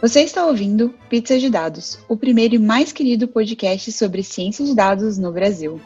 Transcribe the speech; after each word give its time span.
Você 0.00 0.22
está 0.22 0.46
ouvindo 0.46 0.94
Pizza 1.10 1.38
de 1.38 1.50
Dados, 1.50 2.02
o 2.08 2.16
primeiro 2.16 2.54
e 2.54 2.58
mais 2.58 2.90
querido 2.90 3.28
podcast 3.28 3.92
sobre 3.92 4.22
ciência 4.22 4.64
de 4.64 4.74
dados 4.74 5.18
no 5.18 5.30
Brasil. 5.30 5.78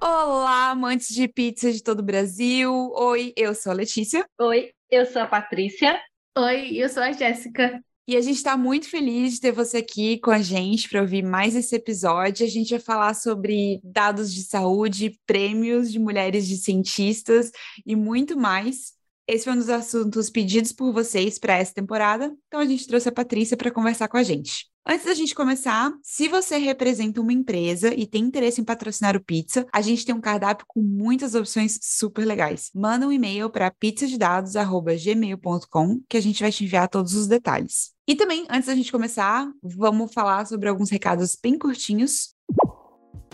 Olá, 0.00 0.70
amantes 0.70 1.14
de 1.14 1.28
pizza 1.28 1.70
de 1.70 1.82
todo 1.82 2.00
o 2.00 2.02
Brasil. 2.02 2.72
Oi, 2.94 3.34
eu 3.36 3.54
sou 3.54 3.70
a 3.70 3.74
Letícia. 3.74 4.24
Oi, 4.40 4.70
eu 4.90 5.04
sou 5.04 5.20
a 5.20 5.26
Patrícia. 5.26 6.00
Oi, 6.38 6.70
eu 6.74 6.88
sou 6.88 7.02
a 7.02 7.12
Jéssica. 7.12 7.78
E 8.08 8.16
a 8.16 8.22
gente 8.22 8.36
está 8.36 8.56
muito 8.56 8.88
feliz 8.88 9.34
de 9.34 9.40
ter 9.42 9.52
você 9.52 9.76
aqui 9.76 10.18
com 10.18 10.30
a 10.30 10.40
gente 10.40 10.88
para 10.88 11.02
ouvir 11.02 11.22
mais 11.22 11.54
esse 11.54 11.76
episódio. 11.76 12.46
A 12.46 12.48
gente 12.48 12.70
vai 12.70 12.80
falar 12.80 13.12
sobre 13.12 13.82
dados 13.84 14.32
de 14.32 14.44
saúde, 14.44 15.20
prêmios 15.26 15.92
de 15.92 15.98
mulheres 15.98 16.48
de 16.48 16.56
cientistas 16.56 17.52
e 17.84 17.94
muito 17.94 18.34
mais. 18.34 18.94
Esse 19.26 19.44
foi 19.44 19.52
um 19.52 19.58
dos 19.58 19.68
assuntos 19.68 20.30
pedidos 20.30 20.72
por 20.72 20.90
vocês 20.90 21.38
para 21.38 21.58
essa 21.58 21.74
temporada, 21.74 22.34
então 22.46 22.60
a 22.60 22.64
gente 22.64 22.86
trouxe 22.86 23.10
a 23.10 23.12
Patrícia 23.12 23.58
para 23.58 23.70
conversar 23.70 24.08
com 24.08 24.16
a 24.16 24.22
gente. 24.22 24.66
Antes 24.90 25.04
da 25.04 25.12
gente 25.12 25.34
começar, 25.34 25.92
se 26.02 26.28
você 26.28 26.56
representa 26.56 27.20
uma 27.20 27.34
empresa 27.34 27.92
e 27.92 28.06
tem 28.06 28.24
interesse 28.24 28.58
em 28.58 28.64
patrocinar 28.64 29.14
o 29.14 29.22
Pizza, 29.22 29.66
a 29.70 29.82
gente 29.82 30.02
tem 30.02 30.14
um 30.14 30.20
cardápio 30.20 30.64
com 30.66 30.80
muitas 30.80 31.34
opções 31.34 31.78
super 31.82 32.24
legais. 32.24 32.70
Manda 32.74 33.06
um 33.06 33.12
e-mail 33.12 33.50
para 33.50 33.70
pizzadedados@gmail.com 33.70 36.00
que 36.08 36.16
a 36.16 36.22
gente 36.22 36.40
vai 36.40 36.50
te 36.50 36.64
enviar 36.64 36.88
todos 36.88 37.14
os 37.14 37.26
detalhes. 37.26 37.92
E 38.06 38.16
também, 38.16 38.46
antes 38.48 38.68
da 38.68 38.74
gente 38.74 38.90
começar, 38.90 39.46
vamos 39.62 40.10
falar 40.10 40.46
sobre 40.46 40.70
alguns 40.70 40.88
recados 40.88 41.36
bem 41.36 41.58
curtinhos. 41.58 42.34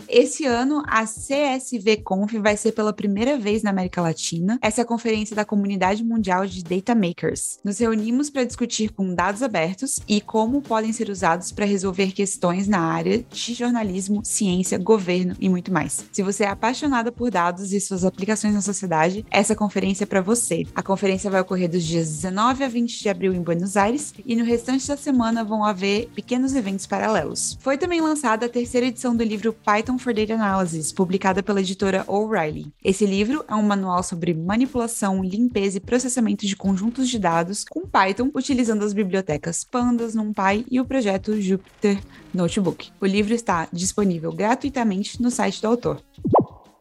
Esse 0.07 0.45
ano, 0.45 0.83
a 0.87 1.03
CSV 1.03 1.97
Conf 2.03 2.33
vai 2.33 2.55
ser 2.55 2.73
pela 2.73 2.93
primeira 2.93 3.37
vez 3.37 3.63
na 3.63 3.71
América 3.71 4.01
Latina. 4.01 4.59
Essa 4.61 4.81
é 4.81 4.83
a 4.83 4.87
conferência 4.87 5.35
da 5.35 5.43
Comunidade 5.43 6.03
Mundial 6.03 6.45
de 6.45 6.63
Data 6.63 6.93
Makers. 6.93 7.59
Nos 7.63 7.79
reunimos 7.79 8.29
para 8.29 8.43
discutir 8.43 8.91
com 8.91 9.15
dados 9.15 9.41
abertos 9.41 9.99
e 10.07 10.21
como 10.21 10.61
podem 10.61 10.93
ser 10.93 11.09
usados 11.09 11.51
para 11.51 11.65
resolver 11.65 12.11
questões 12.11 12.67
na 12.67 12.79
área 12.79 13.25
de 13.29 13.53
jornalismo, 13.53 14.21
ciência, 14.23 14.77
governo 14.77 15.35
e 15.39 15.49
muito 15.49 15.73
mais. 15.73 16.05
Se 16.11 16.21
você 16.21 16.43
é 16.43 16.49
apaixonada 16.49 17.11
por 17.11 17.31
dados 17.31 17.73
e 17.73 17.79
suas 17.81 18.05
aplicações 18.05 18.53
na 18.53 18.61
sociedade, 18.61 19.25
essa 19.31 19.55
conferência 19.55 20.03
é 20.03 20.07
para 20.07 20.21
você. 20.21 20.65
A 20.75 20.83
conferência 20.83 21.31
vai 21.31 21.41
ocorrer 21.41 21.69
dos 21.69 21.83
dias 21.83 22.07
19 22.09 22.63
a 22.63 22.67
20 22.67 23.01
de 23.01 23.09
abril 23.09 23.33
em 23.33 23.41
Buenos 23.41 23.75
Aires 23.75 24.13
e 24.25 24.35
no 24.35 24.45
restante 24.45 24.87
da 24.87 24.95
semana 24.95 25.43
vão 25.43 25.65
haver 25.65 26.09
pequenos 26.13 26.55
eventos 26.55 26.85
paralelos. 26.85 27.57
Foi 27.59 27.77
também 27.77 28.01
lançada 28.01 28.45
a 28.45 28.49
terceira 28.49 28.87
edição 28.87 29.15
do 29.15 29.23
livro 29.23 29.51
Python 29.51 29.94
Python 29.95 29.97
for 29.97 30.13
Data 30.13 30.33
Analysis, 30.33 30.91
publicada 30.91 31.41
pela 31.41 31.59
editora 31.59 32.03
O'Reilly. 32.07 32.71
Esse 32.83 33.05
livro 33.05 33.43
é 33.47 33.55
um 33.55 33.63
manual 33.63 34.03
sobre 34.03 34.33
manipulação, 34.33 35.23
limpeza 35.23 35.77
e 35.77 35.81
processamento 35.81 36.45
de 36.45 36.55
conjuntos 36.55 37.09
de 37.09 37.17
dados 37.17 37.63
com 37.63 37.87
Python, 37.87 38.29
utilizando 38.33 38.83
as 38.83 38.93
bibliotecas 38.93 39.63
Pandas, 39.63 40.13
NumPy 40.13 40.65
e 40.69 40.79
o 40.79 40.85
projeto 40.85 41.39
Jupyter 41.39 41.99
Notebook. 42.33 42.91
O 42.99 43.05
livro 43.05 43.33
está 43.33 43.67
disponível 43.71 44.31
gratuitamente 44.31 45.21
no 45.21 45.31
site 45.31 45.61
do 45.61 45.67
autor. 45.67 46.01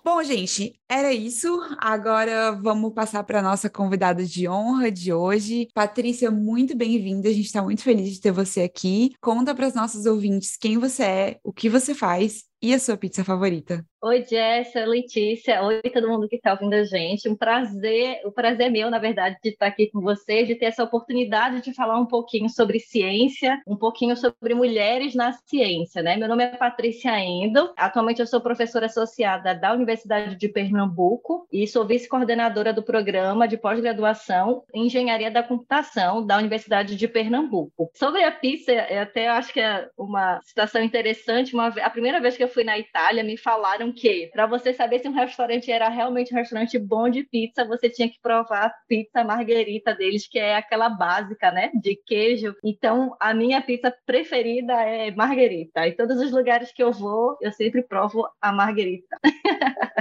Bom, 0.04 0.22
gente, 0.22 0.78
era 0.86 1.14
isso. 1.14 1.48
Agora 1.78 2.52
vamos 2.52 2.92
passar 2.92 3.24
para 3.24 3.40
nossa 3.40 3.70
convidada 3.70 4.22
de 4.22 4.46
honra 4.46 4.90
de 4.90 5.14
hoje. 5.14 5.68
Patrícia, 5.72 6.30
muito 6.30 6.76
bem-vinda. 6.76 7.30
A 7.30 7.32
gente 7.32 7.46
está 7.46 7.62
muito 7.62 7.82
feliz 7.82 8.12
de 8.12 8.20
ter 8.20 8.30
você 8.30 8.60
aqui. 8.60 9.12
Conta 9.18 9.54
para 9.54 9.66
os 9.66 9.72
nossos 9.72 10.04
ouvintes 10.04 10.58
quem 10.58 10.76
você 10.76 11.02
é, 11.02 11.40
o 11.42 11.54
que 11.54 11.70
você 11.70 11.94
faz 11.94 12.44
e 12.66 12.72
a 12.74 12.78
sua 12.78 12.96
pizza 12.96 13.22
favorita? 13.24 13.76
Oi, 14.06 14.22
Jéssica, 14.22 14.84
Letícia, 14.84 15.62
oi 15.62 15.80
todo 15.80 16.10
mundo 16.10 16.28
que 16.28 16.36
está 16.36 16.52
ouvindo 16.52 16.74
a 16.74 16.84
gente. 16.84 17.26
Um 17.26 17.34
prazer, 17.34 18.20
o 18.26 18.30
prazer 18.30 18.66
é 18.66 18.68
meu, 18.68 18.90
na 18.90 18.98
verdade, 18.98 19.38
de 19.42 19.48
estar 19.48 19.64
aqui 19.64 19.90
com 19.90 20.02
vocês, 20.02 20.46
de 20.46 20.54
ter 20.54 20.66
essa 20.66 20.84
oportunidade 20.84 21.62
de 21.62 21.72
falar 21.72 21.98
um 21.98 22.04
pouquinho 22.04 22.50
sobre 22.50 22.78
ciência, 22.78 23.62
um 23.66 23.74
pouquinho 23.74 24.14
sobre 24.14 24.52
mulheres 24.52 25.14
na 25.14 25.32
ciência, 25.32 26.02
né? 26.02 26.18
Meu 26.18 26.28
nome 26.28 26.44
é 26.44 26.48
Patrícia 26.48 27.18
Endo, 27.18 27.72
atualmente 27.78 28.20
eu 28.20 28.26
sou 28.26 28.42
professora 28.42 28.84
associada 28.84 29.54
da 29.54 29.72
Universidade 29.72 30.36
de 30.36 30.48
Pernambuco 30.50 31.48
e 31.50 31.66
sou 31.66 31.86
vice-coordenadora 31.86 32.74
do 32.74 32.82
programa 32.82 33.48
de 33.48 33.56
pós-graduação 33.56 34.64
em 34.74 34.84
Engenharia 34.84 35.30
da 35.30 35.42
Computação 35.42 36.26
da 36.26 36.36
Universidade 36.36 36.94
de 36.94 37.08
Pernambuco. 37.08 37.90
Sobre 37.94 38.22
a 38.22 38.30
pizza, 38.30 38.70
eu 38.70 39.00
até 39.00 39.28
acho 39.28 39.50
que 39.50 39.60
é 39.60 39.88
uma 39.96 40.42
situação 40.42 40.82
interessante, 40.82 41.54
uma, 41.54 41.68
a 41.68 41.88
primeira 41.88 42.20
vez 42.20 42.36
que 42.36 42.44
eu 42.44 42.48
fui 42.48 42.64
na 42.64 42.78
Itália, 42.78 43.24
me 43.24 43.38
falaram 43.38 43.93
que 43.94 44.28
para 44.32 44.46
você 44.46 44.72
saber 44.72 44.98
se 44.98 45.08
um 45.08 45.12
restaurante 45.12 45.70
era 45.70 45.88
realmente 45.88 46.34
um 46.34 46.36
restaurante 46.36 46.78
bom 46.78 47.08
de 47.08 47.24
pizza, 47.24 47.64
você 47.64 47.88
tinha 47.88 48.08
que 48.08 48.20
provar 48.20 48.66
a 48.66 48.74
pizza 48.88 49.24
marguerita 49.24 49.94
deles, 49.94 50.26
que 50.28 50.38
é 50.38 50.56
aquela 50.56 50.88
básica, 50.88 51.50
né, 51.50 51.70
de 51.74 51.96
queijo. 51.96 52.54
Então, 52.62 53.16
a 53.20 53.32
minha 53.32 53.62
pizza 53.62 53.94
preferida 54.04 54.74
é 54.74 55.10
marguerita. 55.12 55.86
Em 55.86 55.96
todos 55.96 56.20
os 56.20 56.30
lugares 56.30 56.72
que 56.72 56.82
eu 56.82 56.92
vou, 56.92 57.36
eu 57.40 57.52
sempre 57.52 57.82
provo 57.82 58.26
a 58.40 58.52
marguerita. 58.52 59.16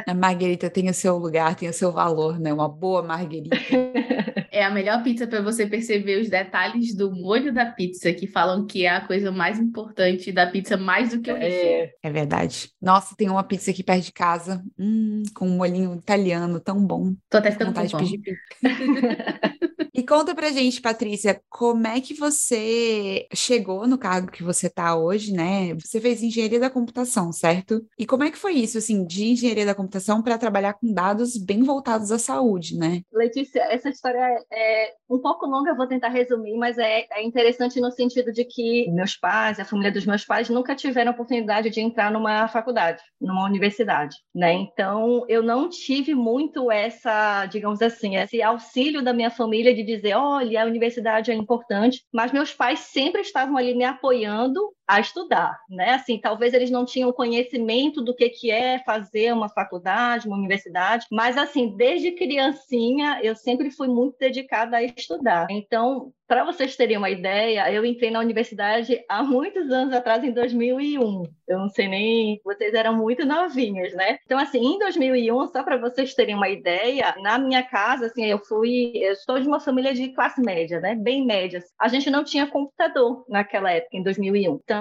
A 0.07 0.13
marguerita 0.13 0.69
tem 0.69 0.89
o 0.89 0.93
seu 0.93 1.17
lugar, 1.17 1.55
tem 1.55 1.69
o 1.69 1.73
seu 1.73 1.91
valor, 1.91 2.39
né? 2.39 2.51
Uma 2.51 2.67
boa 2.67 3.01
marguerita. 3.01 3.55
É 4.53 4.63
a 4.63 4.69
melhor 4.69 5.01
pizza 5.01 5.25
para 5.25 5.41
você 5.41 5.65
perceber 5.65 6.21
os 6.21 6.29
detalhes 6.29 6.95
do 6.95 7.11
molho 7.11 7.51
da 7.51 7.65
pizza, 7.65 8.13
que 8.13 8.27
falam 8.27 8.67
que 8.67 8.85
é 8.85 8.89
a 8.89 9.01
coisa 9.01 9.31
mais 9.31 9.57
importante 9.57 10.31
da 10.31 10.45
pizza, 10.45 10.77
mais 10.77 11.09
do 11.09 11.21
que 11.21 11.31
o 11.31 11.35
recheio. 11.35 11.85
É, 11.85 11.91
é 12.03 12.11
verdade. 12.11 12.69
Nossa, 12.79 13.15
tem 13.15 13.31
uma 13.31 13.43
pizza 13.43 13.71
aqui 13.71 13.81
perto 13.81 14.03
de 14.03 14.13
casa, 14.13 14.63
hum, 14.77 15.23
com 15.33 15.47
um 15.47 15.57
molhinho 15.57 15.95
italiano 15.95 16.59
tão 16.59 16.85
bom. 16.85 17.15
Tô 17.31 17.39
até 17.39 17.49
ficando 17.49 17.73
com 17.73 17.81
vontade 17.81 18.07
de 18.07 18.17
pedir 18.19 18.37
pizza. 18.61 19.59
E 19.95 20.01
conta 20.01 20.33
pra 20.33 20.51
gente, 20.51 20.81
Patrícia, 20.81 21.39
como 21.47 21.85
é 21.85 22.01
que 22.01 22.15
você 22.15 23.27
chegou 23.31 23.87
no 23.87 23.95
cargo 23.95 24.31
que 24.31 24.41
você 24.41 24.67
tá 24.67 24.97
hoje, 24.97 25.31
né? 25.31 25.75
Você 25.75 26.01
fez 26.01 26.23
engenharia 26.23 26.59
da 26.59 26.69
computação, 26.69 27.31
certo? 27.31 27.85
E 27.97 28.03
como 28.03 28.23
é 28.23 28.31
que 28.31 28.37
foi 28.37 28.53
isso, 28.53 28.79
assim, 28.79 29.05
de 29.05 29.25
engenharia 29.25 29.67
da 29.67 29.75
computação 29.75 30.23
para 30.23 30.37
trabalhar 30.39 30.73
com 30.73 30.91
dados 30.91 31.37
bem 31.37 31.61
voltados 31.61 32.11
à 32.11 32.17
saúde, 32.17 32.75
né? 32.75 33.01
Letícia, 33.13 33.59
essa 33.69 33.87
história 33.87 34.43
é 34.51 34.93
um 35.07 35.19
pouco 35.19 35.45
longa, 35.45 35.69
eu 35.69 35.77
vou 35.77 35.87
tentar 35.87 36.09
resumir, 36.09 36.57
mas 36.57 36.79
é, 36.79 37.05
é 37.11 37.23
interessante 37.23 37.79
no 37.79 37.91
sentido 37.91 38.33
de 38.33 38.45
que 38.45 38.89
meus 38.89 39.15
pais, 39.15 39.59
a 39.59 39.65
família 39.65 39.91
dos 39.91 40.07
meus 40.07 40.25
pais, 40.25 40.49
nunca 40.49 40.75
tiveram 40.75 41.11
oportunidade 41.11 41.69
de 41.69 41.81
entrar 41.81 42.11
numa 42.11 42.47
faculdade, 42.47 42.99
numa 43.21 43.45
universidade, 43.45 44.15
né? 44.33 44.53
Então, 44.53 45.23
eu 45.29 45.43
não 45.43 45.69
tive 45.69 46.15
muito 46.15 46.71
essa, 46.71 47.45
digamos 47.45 47.79
assim, 47.79 48.15
esse 48.15 48.41
auxílio 48.41 49.03
da 49.03 49.13
minha 49.13 49.29
família 49.29 49.75
de 49.75 49.82
dizer, 49.83 50.15
olha, 50.15 50.63
a 50.63 50.65
universidade 50.65 51.31
é 51.31 51.33
importante, 51.33 52.03
mas 52.11 52.31
meus 52.31 52.53
pais 52.53 52.79
sempre 52.79 53.21
estavam 53.21 53.57
ali 53.57 53.75
me 53.75 53.83
apoiando 53.83 54.73
a 54.87 54.99
estudar, 54.99 55.59
né? 55.69 55.91
Assim, 55.91 56.19
talvez 56.19 56.53
eles 56.53 56.69
não 56.69 56.85
tinham 56.85 57.11
conhecimento 57.13 58.01
do 58.01 58.15
que 58.15 58.29
que 58.29 58.51
é 58.51 58.79
fazer 58.79 59.33
uma 59.33 59.49
faculdade, 59.49 60.27
uma 60.27 60.37
universidade, 60.37 61.05
mas 61.11 61.37
assim, 61.37 61.75
desde 61.75 62.11
criancinha 62.11 63.19
eu 63.23 63.35
sempre 63.35 63.71
fui 63.71 63.87
muito 63.87 64.17
dedicada 64.17 64.77
a 64.77 64.83
estudar. 64.83 65.47
Então, 65.49 66.11
para 66.33 66.45
vocês 66.45 66.75
terem 66.75 66.97
uma 66.97 67.11
ideia, 67.11 67.71
eu 67.71 67.85
entrei 67.85 68.09
na 68.09 68.19
universidade 68.19 69.03
há 69.07 69.21
muitos 69.21 69.69
anos 69.69 69.93
atrás, 69.93 70.23
em 70.23 70.31
2001. 70.31 71.23
Eu 71.47 71.59
não 71.59 71.69
sei 71.69 71.87
nem, 71.87 72.41
vocês 72.43 72.73
eram 72.73 72.95
muito 72.95 73.25
novinhos, 73.25 73.93
né? 73.93 74.17
Então, 74.25 74.39
assim, 74.39 74.59
em 74.59 74.79
2001, 74.79 75.47
só 75.47 75.61
para 75.61 75.77
vocês 75.77 76.15
terem 76.15 76.33
uma 76.33 76.49
ideia, 76.49 77.13
na 77.21 77.37
minha 77.37 77.61
casa, 77.61 78.07
assim, 78.07 78.25
eu 78.25 78.39
fui, 78.39 78.93
eu 78.95 79.11
estou 79.11 79.39
de 79.39 79.47
uma 79.47 79.59
família 79.59 79.93
de 79.93 80.09
classe 80.09 80.41
média, 80.41 80.79
né? 80.79 80.95
Bem 80.95 81.25
médias. 81.25 81.65
A 81.79 81.87
gente 81.87 82.09
não 82.09 82.23
tinha 82.23 82.47
computador 82.47 83.25
naquela 83.29 83.71
época, 83.71 83.95
em 83.95 84.01
2001. 84.01 84.59
Então, 84.63 84.72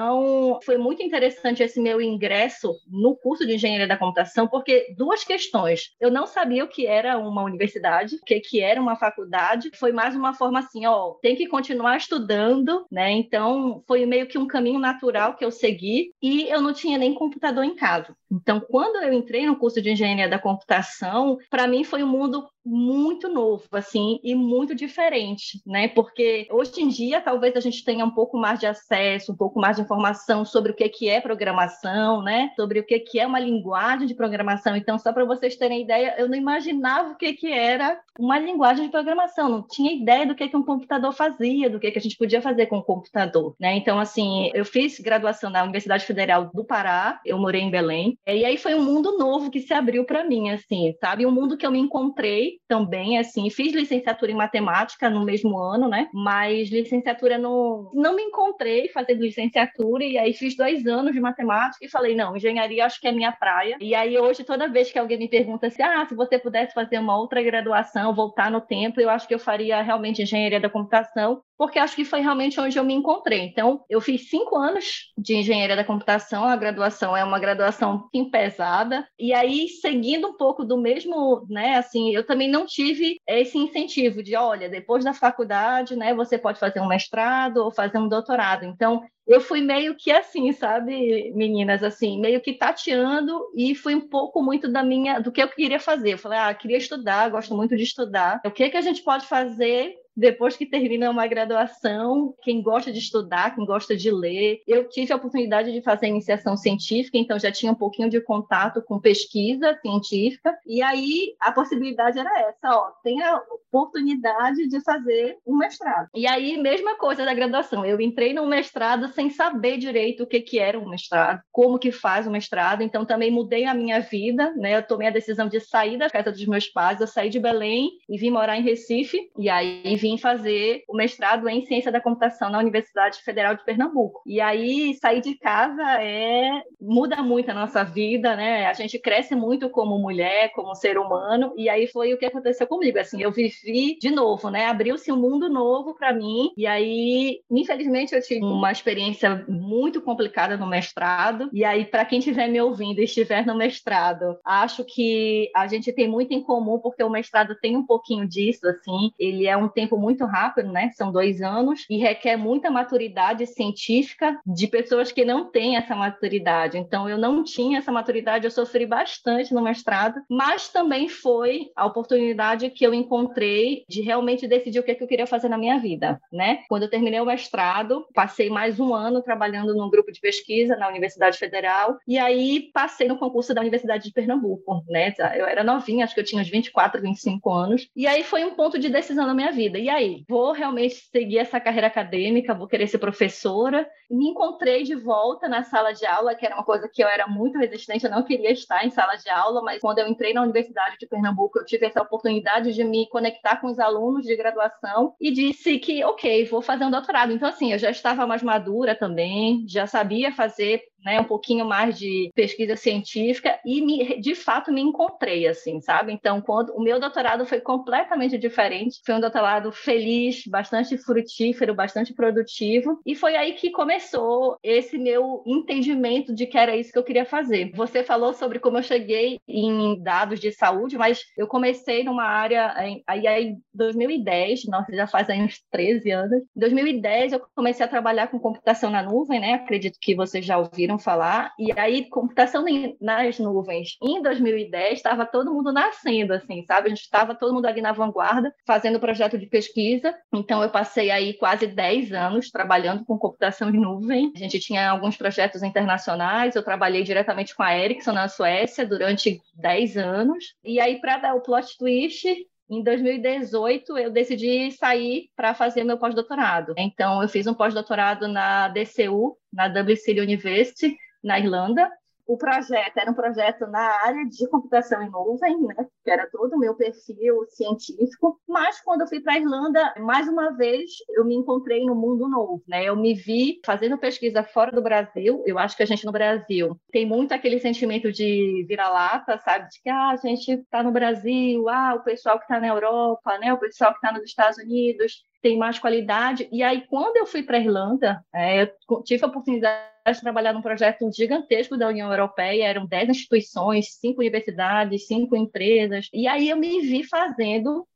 foi 0.62 0.76
muito 0.76 1.02
interessante 1.02 1.62
esse 1.62 1.80
meu 1.80 2.00
ingresso 2.00 2.74
no 2.88 3.16
curso 3.16 3.46
de 3.46 3.54
engenharia 3.54 3.86
da 3.86 3.96
computação, 3.96 4.48
porque 4.48 4.94
duas 4.96 5.24
questões. 5.24 5.94
Eu 6.00 6.10
não 6.10 6.26
sabia 6.26 6.64
o 6.64 6.68
que 6.68 6.86
era 6.86 7.18
uma 7.18 7.42
universidade, 7.42 8.16
o 8.16 8.24
que, 8.24 8.40
que 8.40 8.60
era 8.60 8.80
uma 8.80 8.96
faculdade. 8.96 9.70
Foi 9.74 9.92
mais 9.92 10.14
uma 10.14 10.34
forma 10.34 10.58
assim, 10.58 10.86
ó, 10.86 11.14
tem 11.22 11.36
que 11.36 11.46
continuar 11.46 11.96
estudando, 11.96 12.86
né? 12.90 13.10
Então, 13.10 13.82
foi 13.86 14.06
meio 14.06 14.26
que 14.26 14.38
um 14.38 14.46
caminho 14.46 14.78
natural 14.78 15.34
que 15.34 15.44
eu 15.44 15.50
segui 15.50 16.12
e 16.22 16.48
eu 16.48 16.60
não 16.60 16.72
tinha 16.72 16.98
nem 16.98 17.14
computador 17.14 17.64
em 17.64 17.74
casa. 17.74 18.14
Então, 18.30 18.60
quando 18.60 18.96
eu 19.02 19.12
entrei 19.12 19.46
no 19.46 19.56
curso 19.56 19.82
de 19.82 19.90
engenharia 19.90 20.28
da 20.28 20.38
computação, 20.38 21.38
para 21.50 21.66
mim 21.66 21.84
foi 21.84 22.02
um 22.02 22.08
mundo 22.08 22.48
muito 22.64 23.28
novo, 23.28 23.64
assim, 23.72 24.20
e 24.22 24.34
muito 24.34 24.74
diferente, 24.74 25.60
né? 25.66 25.88
Porque 25.88 26.46
hoje 26.50 26.80
em 26.80 26.88
dia 26.88 27.20
talvez 27.20 27.56
a 27.56 27.60
gente 27.60 27.84
tenha 27.84 28.04
um 28.04 28.10
pouco 28.10 28.38
mais 28.38 28.60
de 28.60 28.66
acesso, 28.66 29.32
um 29.32 29.36
pouco 29.36 29.60
mais 29.60 29.76
de 29.76 29.82
informação 29.82 30.44
sobre 30.44 30.72
o 30.72 30.74
que, 30.74 30.88
que 30.88 31.08
é 31.08 31.20
programação, 31.20 32.22
né? 32.22 32.52
Sobre 32.56 32.78
o 32.78 32.84
que, 32.84 32.98
que 33.00 33.18
é 33.18 33.26
uma 33.26 33.40
linguagem 33.40 34.06
de 34.06 34.14
programação. 34.14 34.76
Então, 34.76 34.98
só 34.98 35.12
para 35.12 35.24
vocês 35.24 35.56
terem 35.56 35.82
ideia, 35.82 36.14
eu 36.18 36.28
não 36.28 36.36
imaginava 36.36 37.10
o 37.10 37.16
que, 37.16 37.32
que 37.32 37.52
era 37.52 38.00
uma 38.18 38.38
linguagem 38.38 38.84
de 38.84 38.90
programação, 38.90 39.48
não 39.48 39.62
tinha 39.62 39.92
ideia 39.92 40.26
do 40.26 40.34
que, 40.34 40.48
que 40.48 40.56
um 40.56 40.62
computador 40.62 41.12
fazia, 41.12 41.70
do 41.70 41.80
que, 41.80 41.90
que 41.90 41.98
a 41.98 42.02
gente 42.02 42.16
podia 42.16 42.42
fazer 42.42 42.66
com 42.66 42.78
o 42.78 42.82
computador, 42.82 43.54
né? 43.58 43.74
Então, 43.74 43.98
assim, 43.98 44.50
eu 44.54 44.64
fiz 44.64 44.98
graduação 45.00 45.50
na 45.50 45.62
Universidade 45.62 46.04
Federal 46.04 46.50
do 46.52 46.64
Pará, 46.64 47.20
eu 47.24 47.38
morei 47.38 47.62
em 47.62 47.70
Belém, 47.70 48.18
e 48.26 48.44
aí 48.44 48.56
foi 48.56 48.74
um 48.74 48.84
mundo 48.84 49.16
novo 49.18 49.50
que 49.50 49.60
se 49.60 49.72
abriu 49.72 50.04
para 50.04 50.24
mim, 50.24 50.50
assim, 50.50 50.94
sabe? 51.00 51.26
Um 51.26 51.30
mundo 51.30 51.56
que 51.56 51.66
eu 51.66 51.70
me 51.70 51.78
encontrei 51.78 52.51
também, 52.68 53.18
assim, 53.18 53.48
fiz 53.50 53.72
licenciatura 53.72 54.32
em 54.32 54.36
matemática 54.36 55.08
no 55.10 55.24
mesmo 55.24 55.58
ano, 55.58 55.88
né? 55.88 56.08
Mas 56.12 56.70
licenciatura 56.70 57.38
não, 57.38 57.90
não 57.94 58.14
me 58.14 58.22
encontrei 58.22 58.88
fazendo 58.88 59.22
licenciatura, 59.22 60.04
e 60.04 60.18
aí 60.18 60.32
fiz 60.32 60.56
dois 60.56 60.86
anos 60.86 61.12
de 61.12 61.20
matemática 61.20 61.84
e 61.84 61.88
falei, 61.88 62.14
não, 62.14 62.36
engenharia 62.36 62.84
acho 62.84 63.00
que 63.00 63.08
é 63.08 63.12
minha 63.12 63.32
praia. 63.32 63.76
E 63.80 63.94
aí 63.94 64.18
hoje, 64.18 64.44
toda 64.44 64.68
vez 64.68 64.90
que 64.90 64.98
alguém 64.98 65.18
me 65.18 65.28
pergunta 65.28 65.66
assim, 65.66 65.82
ah, 65.82 66.04
se 66.06 66.14
você 66.14 66.38
pudesse 66.38 66.74
fazer 66.74 66.98
uma 66.98 67.16
outra 67.18 67.42
graduação, 67.42 68.14
voltar 68.14 68.50
no 68.50 68.60
tempo, 68.60 69.00
eu 69.00 69.10
acho 69.10 69.26
que 69.26 69.34
eu 69.34 69.38
faria 69.38 69.82
realmente 69.82 70.22
engenharia 70.22 70.60
da 70.60 70.70
computação, 70.70 71.42
porque 71.56 71.78
acho 71.78 71.96
que 71.96 72.04
foi 72.04 72.20
realmente 72.20 72.60
onde 72.60 72.78
eu 72.78 72.84
me 72.84 72.94
encontrei. 72.94 73.40
Então, 73.40 73.84
eu 73.88 74.00
fiz 74.00 74.28
cinco 74.28 74.56
anos 74.56 75.12
de 75.16 75.34
engenharia 75.34 75.76
da 75.76 75.84
computação, 75.84 76.44
a 76.44 76.56
graduação 76.56 77.16
é 77.16 77.24
uma 77.24 77.38
graduação 77.38 78.08
pesada, 78.30 79.06
e 79.18 79.32
aí, 79.32 79.68
seguindo 79.68 80.28
um 80.28 80.36
pouco 80.36 80.64
do 80.64 80.76
mesmo, 80.76 81.46
né, 81.48 81.76
assim, 81.76 82.14
eu 82.14 82.24
também 82.24 82.48
não 82.48 82.66
tive 82.66 83.20
esse 83.26 83.58
incentivo 83.58 84.22
de, 84.22 84.36
olha, 84.36 84.68
depois 84.68 85.04
da 85.04 85.12
faculdade, 85.12 85.96
né, 85.96 86.14
você 86.14 86.38
pode 86.38 86.58
fazer 86.58 86.80
um 86.80 86.88
mestrado 86.88 87.58
ou 87.58 87.70
fazer 87.70 87.98
um 87.98 88.08
doutorado. 88.08 88.64
Então, 88.64 89.02
eu 89.26 89.40
fui 89.40 89.60
meio 89.60 89.94
que 89.96 90.10
assim, 90.10 90.52
sabe, 90.52 91.32
meninas, 91.34 91.82
assim, 91.82 92.20
meio 92.20 92.40
que 92.40 92.54
tateando 92.54 93.40
e 93.56 93.74
fui 93.74 93.94
um 93.94 94.08
pouco 94.08 94.42
muito 94.42 94.68
da 94.68 94.82
minha, 94.82 95.20
do 95.20 95.30
que 95.30 95.42
eu 95.42 95.48
queria 95.48 95.78
fazer. 95.78 96.14
Eu 96.14 96.18
falei, 96.18 96.38
ah, 96.38 96.52
queria 96.52 96.76
estudar, 96.76 97.30
gosto 97.30 97.54
muito 97.54 97.76
de 97.76 97.82
estudar. 97.82 98.40
O 98.44 98.50
que 98.50 98.68
que 98.68 98.76
a 98.76 98.80
gente 98.80 99.02
pode 99.02 99.26
fazer 99.26 99.94
depois 100.16 100.56
que 100.56 100.66
termina 100.66 101.10
uma 101.10 101.26
graduação, 101.26 102.34
quem 102.42 102.62
gosta 102.62 102.92
de 102.92 102.98
estudar, 102.98 103.54
quem 103.54 103.64
gosta 103.64 103.96
de 103.96 104.10
ler, 104.10 104.62
eu 104.66 104.88
tive 104.88 105.12
a 105.12 105.16
oportunidade 105.16 105.72
de 105.72 105.80
fazer 105.82 106.06
iniciação 106.06 106.56
científica, 106.56 107.18
então 107.18 107.38
já 107.38 107.50
tinha 107.50 107.72
um 107.72 107.76
pouquinho 107.76 108.10
de 108.10 108.20
contato 108.20 108.82
com 108.82 109.00
pesquisa 109.00 109.78
científica, 109.80 110.56
e 110.66 110.82
aí 110.82 111.34
a 111.40 111.52
possibilidade 111.52 112.18
era 112.18 112.40
essa, 112.40 112.70
ó, 112.70 112.90
tem 113.02 113.22
a 113.22 113.40
oportunidade 113.50 114.68
de 114.68 114.80
fazer 114.82 115.38
um 115.46 115.56
mestrado. 115.56 116.08
E 116.14 116.26
aí, 116.26 116.56
mesma 116.58 116.96
coisa 116.96 117.24
da 117.24 117.32
graduação, 117.32 117.84
eu 117.84 118.00
entrei 118.00 118.32
no 118.32 118.46
mestrado 118.46 119.08
sem 119.08 119.30
saber 119.30 119.78
direito 119.78 120.24
o 120.24 120.26
que, 120.26 120.40
que 120.40 120.58
era 120.58 120.78
um 120.78 120.88
mestrado, 120.88 121.42
como 121.50 121.78
que 121.78 121.90
faz 121.90 122.26
um 122.26 122.30
mestrado, 122.30 122.82
então 122.82 123.04
também 123.04 123.30
mudei 123.30 123.64
a 123.64 123.74
minha 123.74 124.00
vida, 124.00 124.52
né, 124.56 124.76
eu 124.76 124.82
tomei 124.82 125.08
a 125.08 125.12
decisão 125.12 125.48
de 125.48 125.60
sair 125.60 125.96
da 125.96 126.10
casa 126.10 126.30
dos 126.30 126.44
meus 126.46 126.68
pais, 126.68 127.00
eu 127.00 127.06
saí 127.06 127.30
de 127.30 127.40
Belém 127.40 127.90
e 128.08 128.18
vim 128.18 128.30
morar 128.30 128.58
em 128.58 128.62
Recife, 128.62 129.30
e 129.38 129.48
aí 129.48 129.96
vim 130.02 130.18
fazer 130.18 130.82
o 130.88 130.96
mestrado 130.96 131.48
em 131.48 131.64
ciência 131.64 131.92
da 131.92 132.00
computação 132.00 132.50
na 132.50 132.58
Universidade 132.58 133.22
Federal 133.22 133.54
de 133.54 133.64
Pernambuco. 133.64 134.20
E 134.26 134.40
aí 134.40 134.94
sair 134.94 135.20
de 135.20 135.36
casa 135.36 136.02
é 136.02 136.60
muda 136.80 137.22
muito 137.22 137.52
a 137.52 137.54
nossa 137.54 137.84
vida, 137.84 138.34
né? 138.34 138.66
A 138.66 138.72
gente 138.72 138.98
cresce 138.98 139.36
muito 139.36 139.70
como 139.70 139.96
mulher, 139.98 140.50
como 140.54 140.74
ser 140.74 140.98
humano, 140.98 141.52
e 141.56 141.68
aí 141.68 141.86
foi 141.86 142.12
o 142.12 142.18
que 142.18 142.26
aconteceu 142.26 142.66
comigo. 142.66 142.98
Assim, 142.98 143.22
eu 143.22 143.30
vivi 143.30 143.96
de 144.00 144.10
novo, 144.10 144.50
né? 144.50 144.66
Abriu-se 144.66 145.12
um 145.12 145.16
mundo 145.16 145.48
novo 145.48 145.94
para 145.94 146.12
mim. 146.12 146.50
E 146.56 146.66
aí, 146.66 147.40
infelizmente, 147.48 148.12
eu 148.12 148.20
tive 148.20 148.44
uma 148.44 148.72
experiência 148.72 149.44
muito 149.48 150.02
complicada 150.02 150.56
no 150.56 150.66
mestrado. 150.66 151.48
E 151.52 151.64
aí, 151.64 151.84
para 151.84 152.04
quem 152.04 152.18
estiver 152.18 152.48
me 152.48 152.60
ouvindo 152.60 152.98
e 152.98 153.04
estiver 153.04 153.46
no 153.46 153.54
mestrado, 153.54 154.36
acho 154.44 154.84
que 154.84 155.48
a 155.54 155.68
gente 155.68 155.92
tem 155.92 156.08
muito 156.08 156.32
em 156.32 156.42
comum 156.42 156.80
porque 156.80 157.04
o 157.04 157.10
mestrado 157.10 157.54
tem 157.60 157.76
um 157.76 157.86
pouquinho 157.86 158.26
disso, 158.26 158.66
assim. 158.66 159.12
Ele 159.16 159.46
é 159.46 159.56
um 159.56 159.68
tempo 159.68 159.91
tempo 159.92 159.96
muito 159.98 160.24
rápido, 160.24 160.72
né? 160.72 160.90
São 160.94 161.12
dois 161.12 161.42
anos 161.42 161.84
e 161.88 161.98
requer 161.98 162.36
muita 162.36 162.70
maturidade 162.70 163.46
científica 163.46 164.40
de 164.46 164.66
pessoas 164.66 165.12
que 165.12 165.24
não 165.24 165.50
têm 165.50 165.76
essa 165.76 165.94
maturidade. 165.94 166.78
Então, 166.78 167.08
eu 167.08 167.18
não 167.18 167.44
tinha 167.44 167.78
essa 167.78 167.92
maturidade, 167.92 168.44
eu 168.44 168.50
sofri 168.50 168.86
bastante 168.86 169.52
no 169.52 169.60
mestrado, 169.60 170.20
mas 170.28 170.68
também 170.68 171.08
foi 171.08 171.70
a 171.76 171.84
oportunidade 171.84 172.70
que 172.70 172.86
eu 172.86 172.94
encontrei 172.94 173.84
de 173.88 174.00
realmente 174.00 174.48
decidir 174.48 174.78
o 174.78 174.82
que, 174.82 174.92
é 174.92 174.94
que 174.94 175.02
eu 175.02 175.08
queria 175.08 175.26
fazer 175.26 175.48
na 175.48 175.58
minha 175.58 175.78
vida, 175.78 176.20
né? 176.32 176.60
Quando 176.68 176.84
eu 176.84 176.90
terminei 176.90 177.20
o 177.20 177.26
mestrado, 177.26 178.06
passei 178.14 178.48
mais 178.48 178.80
um 178.80 178.94
ano 178.94 179.22
trabalhando 179.22 179.74
num 179.74 179.90
grupo 179.90 180.10
de 180.10 180.20
pesquisa 180.20 180.76
na 180.76 180.88
Universidade 180.88 181.38
Federal 181.38 181.98
e 182.06 182.18
aí 182.18 182.70
passei 182.72 183.06
no 183.06 183.18
concurso 183.18 183.54
da 183.54 183.60
Universidade 183.60 184.04
de 184.04 184.12
Pernambuco, 184.12 184.84
né? 184.88 185.12
Eu 185.36 185.46
era 185.46 185.62
novinha, 185.62 186.04
acho 186.04 186.14
que 186.14 186.20
eu 186.20 186.24
tinha 186.24 186.40
uns 186.40 186.48
24, 186.48 187.00
25 187.00 187.50
anos. 187.50 187.88
E 187.94 188.06
aí 188.06 188.22
foi 188.22 188.44
um 188.44 188.54
ponto 188.54 188.78
de 188.78 188.88
decisão 188.88 189.26
na 189.26 189.34
minha 189.34 189.52
vida 189.52 189.81
e 189.82 189.88
aí, 189.90 190.24
vou 190.28 190.52
realmente 190.52 190.94
seguir 190.94 191.38
essa 191.38 191.60
carreira 191.60 191.88
acadêmica, 191.88 192.54
vou 192.54 192.68
querer 192.68 192.86
ser 192.86 192.98
professora. 192.98 193.88
Me 194.10 194.28
encontrei 194.28 194.82
de 194.84 194.94
volta 194.94 195.48
na 195.48 195.64
sala 195.64 195.92
de 195.92 196.06
aula, 196.06 196.34
que 196.34 196.46
era 196.46 196.54
uma 196.54 196.64
coisa 196.64 196.88
que 196.88 197.02
eu 197.02 197.08
era 197.08 197.26
muito 197.26 197.58
resistente, 197.58 198.04
eu 198.04 198.10
não 198.10 198.22
queria 198.22 198.52
estar 198.52 198.84
em 198.84 198.90
sala 198.90 199.16
de 199.16 199.28
aula, 199.28 199.60
mas 199.62 199.80
quando 199.80 199.98
eu 199.98 200.06
entrei 200.06 200.32
na 200.32 200.42
Universidade 200.42 200.96
de 200.98 201.06
Pernambuco, 201.06 201.58
eu 201.58 201.64
tive 201.64 201.86
essa 201.86 202.00
oportunidade 202.00 202.72
de 202.72 202.84
me 202.84 203.08
conectar 203.08 203.56
com 203.56 203.66
os 203.66 203.78
alunos 203.78 204.24
de 204.24 204.36
graduação 204.36 205.14
e 205.20 205.30
disse 205.30 205.78
que, 205.78 206.04
ok, 206.04 206.44
vou 206.44 206.62
fazer 206.62 206.84
um 206.84 206.90
doutorado. 206.90 207.32
Então, 207.32 207.48
assim, 207.48 207.72
eu 207.72 207.78
já 207.78 207.90
estava 207.90 208.26
mais 208.26 208.42
madura 208.42 208.94
também, 208.94 209.66
já 209.66 209.86
sabia 209.86 210.32
fazer 210.32 210.82
né, 211.04 211.20
um 211.20 211.24
pouquinho 211.24 211.64
mais 211.64 211.98
de 211.98 212.30
pesquisa 212.34 212.76
científica 212.76 213.58
e 213.64 213.80
me, 213.80 214.20
de 214.20 214.34
fato 214.34 214.72
me 214.72 214.80
encontrei 214.80 215.46
assim, 215.46 215.80
sabe? 215.80 216.12
Então, 216.12 216.40
quando 216.40 216.70
o 216.70 216.82
meu 216.82 217.00
doutorado 217.00 217.44
foi 217.46 217.60
completamente 217.60 218.38
diferente, 218.38 219.00
foi 219.04 219.14
um 219.14 219.20
doutorado 219.20 219.70
feliz, 219.72 220.44
bastante 220.46 220.96
frutífero, 220.96 221.74
bastante 221.74 222.14
produtivo, 222.14 223.00
e 223.04 223.14
foi 223.14 223.36
aí 223.36 223.52
que 223.54 223.70
começou 223.70 224.58
esse 224.62 224.98
meu 224.98 225.42
entendimento 225.46 226.34
de 226.34 226.46
que 226.46 226.58
era 226.58 226.76
isso 226.76 226.92
que 226.92 226.98
eu 226.98 227.04
queria 227.04 227.24
fazer. 227.24 227.72
Você 227.74 228.02
falou 228.04 228.32
sobre 228.34 228.58
como 228.58 228.78
eu 228.78 228.82
cheguei 228.82 229.38
em 229.48 230.00
dados 230.02 230.40
de 230.40 230.52
saúde, 230.52 230.96
mas 230.96 231.22
eu 231.36 231.46
comecei 231.46 232.04
numa 232.04 232.24
área 232.24 232.72
aí 233.06 233.44
em 233.44 233.62
2010, 233.74 234.66
nossa, 234.66 234.94
já 234.94 235.06
faz 235.06 235.28
aí 235.28 235.40
uns 235.40 235.60
13 235.70 236.10
anos. 236.10 236.42
Em 236.56 236.60
2010 236.60 237.32
eu 237.32 237.42
comecei 237.54 237.84
a 237.84 237.88
trabalhar 237.88 238.28
com 238.28 238.38
computação 238.38 238.90
na 238.90 239.02
nuvem, 239.02 239.40
né? 239.40 239.54
Acredito 239.54 239.98
que 240.00 240.14
vocês 240.14 240.44
já 240.44 240.58
ouviram 240.58 240.91
ouviram 240.92 240.98
falar. 240.98 241.52
E 241.58 241.72
aí, 241.78 242.08
computação 242.08 242.64
nas 243.00 243.38
nuvens, 243.38 243.96
em 244.02 244.22
2010, 244.22 244.94
estava 244.94 245.26
todo 245.26 245.52
mundo 245.52 245.72
nascendo, 245.72 246.34
assim, 246.34 246.64
sabe? 246.66 246.86
A 246.86 246.90
gente 246.90 247.02
estava 247.02 247.34
todo 247.34 247.54
mundo 247.54 247.66
ali 247.66 247.80
na 247.80 247.92
vanguarda, 247.92 248.54
fazendo 248.66 249.00
projeto 249.00 249.38
de 249.38 249.46
pesquisa. 249.46 250.14
Então, 250.32 250.62
eu 250.62 250.70
passei 250.70 251.10
aí 251.10 251.34
quase 251.34 251.66
10 251.66 252.12
anos 252.12 252.50
trabalhando 252.50 253.04
com 253.04 253.18
computação 253.18 253.70
em 253.70 253.80
nuvem. 253.80 254.32
A 254.34 254.38
gente 254.38 254.58
tinha 254.58 254.90
alguns 254.90 255.16
projetos 255.16 255.62
internacionais. 255.62 256.54
Eu 256.54 256.62
trabalhei 256.62 257.02
diretamente 257.02 257.54
com 257.54 257.62
a 257.62 257.76
Ericsson 257.76 258.12
na 258.12 258.28
Suécia 258.28 258.86
durante 258.86 259.40
10 259.54 259.96
anos. 259.96 260.54
E 260.64 260.80
aí, 260.80 261.00
para 261.00 261.18
dar 261.18 261.34
o 261.34 261.40
plot 261.40 261.76
twist, 261.78 262.26
em 262.68 262.82
2018, 262.82 263.98
eu 263.98 264.10
decidi 264.10 264.70
sair 264.72 265.28
para 265.36 265.54
fazer 265.54 265.84
meu 265.84 265.98
pós-doutorado. 265.98 266.74
Então, 266.78 267.22
eu 267.22 267.28
fiz 267.28 267.46
um 267.46 267.54
pós-doutorado 267.54 268.28
na 268.28 268.68
DCU, 268.68 269.36
na 269.52 269.68
Dublin 269.68 269.96
City 269.96 270.20
University, 270.20 270.96
na 271.22 271.38
Irlanda, 271.38 271.90
o 272.32 272.38
projeto 272.38 272.96
era 272.96 273.10
um 273.10 273.14
projeto 273.14 273.66
na 273.66 274.06
área 274.06 274.24
de 274.24 274.48
computação 274.48 275.02
em 275.02 275.10
nuvem, 275.10 275.60
né, 275.60 275.86
que 276.02 276.10
era 276.10 276.26
todo 276.30 276.54
o 276.54 276.58
meu 276.58 276.74
perfil 276.74 277.44
científico, 277.50 278.40
mas 278.48 278.80
quando 278.80 279.02
eu 279.02 279.06
fui 279.06 279.20
para 279.20 279.34
a 279.34 279.38
Irlanda, 279.38 279.94
mais 279.98 280.26
uma 280.26 280.56
vez, 280.56 280.90
eu 281.10 281.26
me 281.26 281.34
encontrei 281.34 281.84
no 281.84 281.94
mundo 281.94 282.26
novo, 282.28 282.62
né? 282.66 282.84
Eu 282.84 282.96
me 282.96 283.14
vi 283.14 283.60
fazendo 283.64 283.98
pesquisa 283.98 284.42
fora 284.42 284.70
do 284.72 284.82
Brasil. 284.82 285.42
Eu 285.46 285.58
acho 285.58 285.76
que 285.76 285.82
a 285.82 285.86
gente 285.86 286.06
no 286.06 286.12
Brasil 286.12 286.76
tem 286.90 287.04
muito 287.04 287.32
aquele 287.32 287.58
sentimento 287.58 288.10
de 288.10 288.64
vira-lata, 288.66 289.38
sabe? 289.38 289.68
De 289.68 289.82
que 289.82 289.90
ah, 289.90 290.10
a 290.10 290.16
gente 290.16 290.52
está 290.52 290.82
no 290.82 290.90
Brasil, 290.90 291.68
ah, 291.68 291.94
o 291.94 292.02
pessoal 292.02 292.38
que 292.38 292.44
está 292.44 292.58
na 292.58 292.68
Europa, 292.68 293.38
né? 293.38 293.52
O 293.52 293.58
pessoal 293.58 293.92
que 293.92 293.98
está 293.98 294.12
nos 294.12 294.24
Estados 294.24 294.58
Unidos 294.58 295.22
tem 295.42 295.58
mais 295.58 295.78
qualidade. 295.78 296.48
E 296.52 296.62
aí, 296.62 296.86
quando 296.88 297.16
eu 297.16 297.26
fui 297.26 297.42
para 297.42 297.58
a 297.58 297.60
Irlanda, 297.60 298.24
é, 298.32 298.62
eu 298.62 299.02
tive 299.02 299.24
a 299.24 299.28
oportunidade 299.28 299.82
de 300.06 300.20
trabalhar 300.20 300.52
num 300.52 300.62
projeto 300.62 301.10
gigantesco 301.12 301.76
da 301.76 301.88
União 301.88 302.10
Europeia, 302.10 302.64
eram 302.64 302.86
10 302.86 303.10
instituições, 303.10 303.94
cinco 303.94 304.20
universidades, 304.20 305.06
cinco 305.06 305.36
empresas, 305.36 306.08
e 306.12 306.26
aí 306.26 306.48
eu 306.48 306.56
me 306.56 306.80
vi 306.80 307.04
fazendo 307.04 307.86